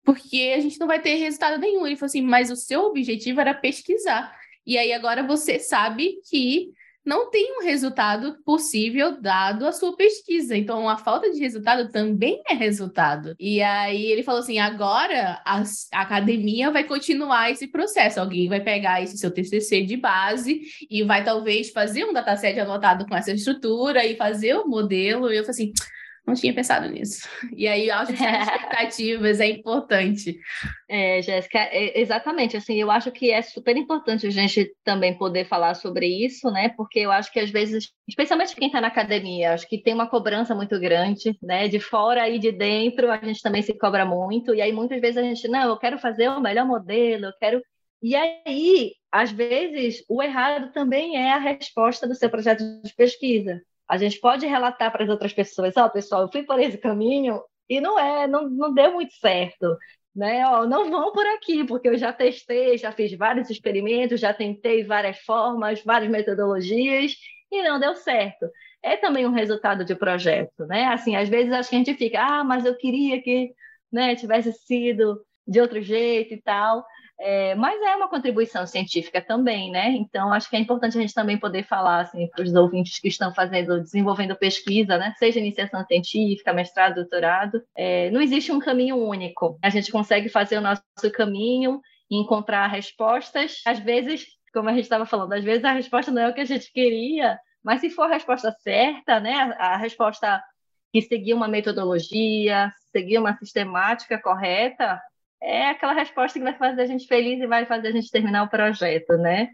porque 0.04 0.52
a 0.56 0.60
gente 0.60 0.78
não 0.78 0.86
vai 0.86 1.00
ter 1.00 1.16
resultado 1.16 1.60
nenhum. 1.60 1.86
Ele 1.86 1.96
falou 1.96 2.06
assim, 2.08 2.22
mas 2.22 2.50
o 2.50 2.56
seu 2.56 2.82
objetivo 2.82 3.40
era 3.40 3.54
pesquisar. 3.54 4.32
E 4.66 4.78
aí 4.78 4.92
agora 4.92 5.26
você 5.26 5.58
sabe 5.58 6.20
que 6.28 6.70
não 7.10 7.28
tem 7.28 7.58
um 7.58 7.64
resultado 7.64 8.36
possível 8.44 9.20
dado 9.20 9.66
a 9.66 9.72
sua 9.72 9.96
pesquisa. 9.96 10.56
Então, 10.56 10.88
a 10.88 10.96
falta 10.96 11.28
de 11.28 11.40
resultado 11.40 11.90
também 11.90 12.40
é 12.48 12.54
resultado. 12.54 13.34
E 13.36 13.60
aí 13.60 14.12
ele 14.12 14.22
falou 14.22 14.40
assim: 14.42 14.60
agora 14.60 15.42
a, 15.44 15.60
a 15.92 16.02
academia 16.02 16.70
vai 16.70 16.84
continuar 16.84 17.50
esse 17.50 17.66
processo. 17.66 18.20
Alguém 18.20 18.48
vai 18.48 18.60
pegar 18.60 19.02
esse 19.02 19.18
seu 19.18 19.32
TCC 19.32 19.82
de 19.82 19.96
base 19.96 20.60
e 20.88 21.02
vai 21.02 21.24
talvez 21.24 21.70
fazer 21.70 22.04
um 22.04 22.12
dataset 22.12 22.60
anotado 22.60 23.04
com 23.04 23.16
essa 23.16 23.32
estrutura 23.32 24.06
e 24.06 24.14
fazer 24.14 24.54
o 24.54 24.68
modelo. 24.68 25.32
E 25.32 25.36
eu 25.36 25.42
falei 25.42 25.50
assim 25.50 25.72
não 26.30 26.34
tinha 26.34 26.54
pensado 26.54 26.88
nisso. 26.88 27.28
E 27.56 27.68
aí, 27.68 27.88
que 28.06 28.12
expectativas 28.14 29.40
é 29.40 29.46
importante. 29.46 30.38
É, 30.88 31.20
Jéssica, 31.20 31.58
é, 31.58 32.00
exatamente. 32.00 32.56
Assim, 32.56 32.76
eu 32.76 32.90
acho 32.90 33.10
que 33.10 33.30
é 33.30 33.42
super 33.42 33.76
importante 33.76 34.26
a 34.26 34.30
gente 34.30 34.72
também 34.84 35.16
poder 35.16 35.44
falar 35.44 35.74
sobre 35.74 36.06
isso, 36.06 36.50
né? 36.50 36.70
Porque 36.70 37.00
eu 37.00 37.10
acho 37.10 37.30
que 37.32 37.40
às 37.40 37.50
vezes, 37.50 37.90
especialmente 38.08 38.54
quem 38.54 38.68
está 38.68 38.80
na 38.80 38.88
academia, 38.88 39.52
acho 39.52 39.68
que 39.68 39.82
tem 39.82 39.92
uma 39.92 40.08
cobrança 40.08 40.54
muito 40.54 40.78
grande, 40.80 41.36
né? 41.42 41.68
De 41.68 41.80
fora 41.80 42.28
e 42.28 42.38
de 42.38 42.52
dentro, 42.52 43.10
a 43.10 43.18
gente 43.18 43.42
também 43.42 43.62
se 43.62 43.76
cobra 43.76 44.06
muito. 44.06 44.54
E 44.54 44.62
aí, 44.62 44.72
muitas 44.72 45.00
vezes, 45.00 45.18
a 45.18 45.22
gente, 45.22 45.46
não, 45.48 45.68
eu 45.68 45.76
quero 45.76 45.98
fazer 45.98 46.28
o 46.28 46.40
melhor 46.40 46.66
modelo, 46.66 47.26
eu 47.26 47.32
quero. 47.38 47.62
E 48.02 48.16
aí, 48.16 48.94
às 49.12 49.30
vezes, 49.30 50.02
o 50.08 50.22
errado 50.22 50.72
também 50.72 51.16
é 51.16 51.32
a 51.32 51.38
resposta 51.38 52.06
do 52.08 52.14
seu 52.14 52.30
projeto 52.30 52.62
de 52.82 52.94
pesquisa. 52.94 53.60
A 53.90 53.96
gente 53.98 54.20
pode 54.20 54.46
relatar 54.46 54.92
para 54.92 55.02
as 55.02 55.10
outras 55.10 55.32
pessoas, 55.32 55.76
ó, 55.76 55.86
oh, 55.86 55.90
pessoal, 55.90 56.22
eu 56.22 56.30
fui 56.30 56.44
por 56.44 56.60
esse 56.60 56.78
caminho 56.78 57.42
e 57.68 57.80
não 57.80 57.98
é, 57.98 58.28
não, 58.28 58.48
não 58.48 58.72
deu 58.72 58.92
muito 58.92 59.12
certo. 59.14 59.76
Né? 60.14 60.46
Ó, 60.46 60.64
não 60.64 60.90
vão 60.90 61.12
por 61.12 61.26
aqui, 61.26 61.64
porque 61.64 61.88
eu 61.88 61.98
já 61.98 62.12
testei, 62.12 62.78
já 62.78 62.92
fiz 62.92 63.12
vários 63.16 63.50
experimentos, 63.50 64.20
já 64.20 64.32
tentei 64.32 64.84
várias 64.84 65.18
formas, 65.18 65.82
várias 65.82 66.10
metodologias 66.10 67.14
e 67.50 67.62
não 67.62 67.80
deu 67.80 67.96
certo. 67.96 68.46
É 68.82 68.96
também 68.96 69.26
um 69.26 69.32
resultado 69.32 69.84
de 69.84 69.94
projeto, 69.96 70.66
né? 70.66 70.84
Assim, 70.86 71.16
às 71.16 71.28
vezes 71.28 71.52
acho 71.52 71.68
que 71.68 71.74
a 71.76 71.78
gente 71.78 71.94
fica, 71.94 72.20
ah, 72.20 72.44
mas 72.44 72.64
eu 72.64 72.76
queria 72.76 73.20
que, 73.20 73.52
né, 73.92 74.14
tivesse 74.14 74.52
sido 74.52 75.20
de 75.46 75.60
outro 75.60 75.82
jeito 75.82 76.32
e 76.34 76.40
tal. 76.40 76.84
É, 77.22 77.54
mas 77.54 77.78
é 77.82 77.94
uma 77.94 78.08
contribuição 78.08 78.66
científica 78.66 79.20
também, 79.20 79.70
né? 79.70 79.90
Então, 79.90 80.32
acho 80.32 80.48
que 80.48 80.56
é 80.56 80.58
importante 80.58 80.96
a 80.96 81.00
gente 81.02 81.12
também 81.12 81.36
poder 81.38 81.64
falar 81.64 82.00
assim, 82.00 82.26
para 82.28 82.42
os 82.42 82.54
ouvintes 82.54 82.98
que 82.98 83.08
estão 83.08 83.34
fazendo, 83.34 83.78
desenvolvendo 83.78 84.34
pesquisa, 84.34 84.96
né? 84.96 85.12
Seja 85.18 85.38
iniciação 85.38 85.84
científica, 85.84 86.54
mestrado, 86.54 86.94
doutorado, 86.94 87.62
é, 87.76 88.10
não 88.10 88.22
existe 88.22 88.50
um 88.50 88.58
caminho 88.58 88.96
único. 88.96 89.58
A 89.62 89.68
gente 89.68 89.92
consegue 89.92 90.30
fazer 90.30 90.56
o 90.56 90.62
nosso 90.62 90.82
caminho 91.12 91.82
e 92.10 92.16
encontrar 92.16 92.66
respostas. 92.68 93.60
Às 93.66 93.78
vezes, 93.78 94.26
como 94.52 94.70
a 94.70 94.72
gente 94.72 94.84
estava 94.84 95.04
falando, 95.04 95.34
às 95.34 95.44
vezes 95.44 95.64
a 95.64 95.72
resposta 95.72 96.10
não 96.10 96.22
é 96.22 96.28
o 96.28 96.34
que 96.34 96.40
a 96.40 96.46
gente 96.46 96.72
queria, 96.72 97.38
mas 97.62 97.82
se 97.82 97.90
for 97.90 98.04
a 98.04 98.14
resposta 98.14 98.50
certa, 98.62 99.20
né? 99.20 99.54
A, 99.58 99.76
resposta 99.76 100.42
que 100.90 101.02
seguir 101.02 101.34
uma 101.34 101.46
metodologia, 101.46 102.72
seguir 102.90 103.18
uma 103.18 103.36
sistemática 103.36 104.18
correta, 104.18 105.00
é 105.42 105.68
aquela 105.68 105.92
resposta 105.92 106.38
que 106.38 106.44
vai 106.44 106.56
fazer 106.56 106.82
a 106.82 106.86
gente 106.86 107.06
feliz 107.06 107.40
e 107.40 107.46
vai 107.46 107.66
fazer 107.66 107.88
a 107.88 107.92
gente 107.92 108.10
terminar 108.10 108.44
o 108.44 108.50
projeto, 108.50 109.16
né? 109.16 109.48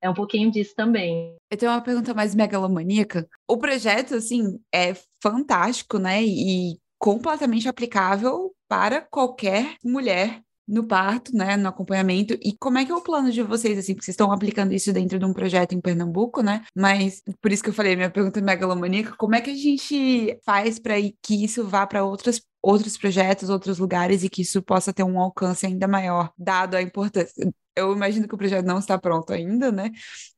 É 0.00 0.10
um 0.10 0.14
pouquinho 0.14 0.50
disso 0.50 0.74
também. 0.74 1.34
Eu 1.50 1.56
tenho 1.56 1.72
uma 1.72 1.80
pergunta 1.80 2.14
mais 2.14 2.34
megalomaníaca. 2.34 3.26
O 3.48 3.56
projeto, 3.56 4.14
assim, 4.14 4.58
é 4.72 4.94
fantástico, 5.22 5.98
né? 5.98 6.22
E 6.22 6.78
completamente 6.98 7.68
aplicável 7.68 8.54
para 8.68 9.00
qualquer 9.00 9.76
mulher 9.84 10.40
no 10.66 10.84
parto, 10.84 11.34
né, 11.36 11.56
no 11.56 11.68
acompanhamento, 11.68 12.34
e 12.42 12.56
como 12.58 12.78
é 12.78 12.84
que 12.84 12.90
é 12.90 12.94
o 12.94 13.00
plano 13.00 13.30
de 13.30 13.40
vocês, 13.42 13.78
assim, 13.78 13.94
porque 13.94 14.06
vocês 14.06 14.14
estão 14.14 14.32
aplicando 14.32 14.72
isso 14.72 14.92
dentro 14.92 15.16
de 15.18 15.24
um 15.24 15.32
projeto 15.32 15.74
em 15.74 15.80
Pernambuco, 15.80 16.42
né, 16.42 16.64
mas 16.74 17.22
por 17.40 17.52
isso 17.52 17.62
que 17.62 17.68
eu 17.68 17.74
falei, 17.74 17.94
minha 17.94 18.10
pergunta 18.10 18.40
é 18.40 18.42
megalomaníaca, 18.42 19.14
como 19.16 19.36
é 19.36 19.40
que 19.40 19.50
a 19.50 19.54
gente 19.54 20.36
faz 20.44 20.80
para 20.80 20.94
que 21.22 21.44
isso 21.44 21.64
vá 21.64 21.86
para 21.86 22.04
outras 22.04 22.40
outros 22.66 22.98
projetos, 22.98 23.48
outros 23.48 23.78
lugares 23.78 24.24
e 24.24 24.28
que 24.28 24.42
isso 24.42 24.60
possa 24.60 24.92
ter 24.92 25.04
um 25.04 25.20
alcance 25.20 25.64
ainda 25.64 25.86
maior, 25.86 26.32
dado 26.36 26.74
a 26.74 26.82
importância. 26.82 27.48
Eu 27.76 27.92
imagino 27.92 28.26
que 28.26 28.34
o 28.34 28.38
projeto 28.38 28.66
não 28.66 28.78
está 28.78 28.98
pronto 28.98 29.32
ainda, 29.32 29.70
né? 29.70 29.92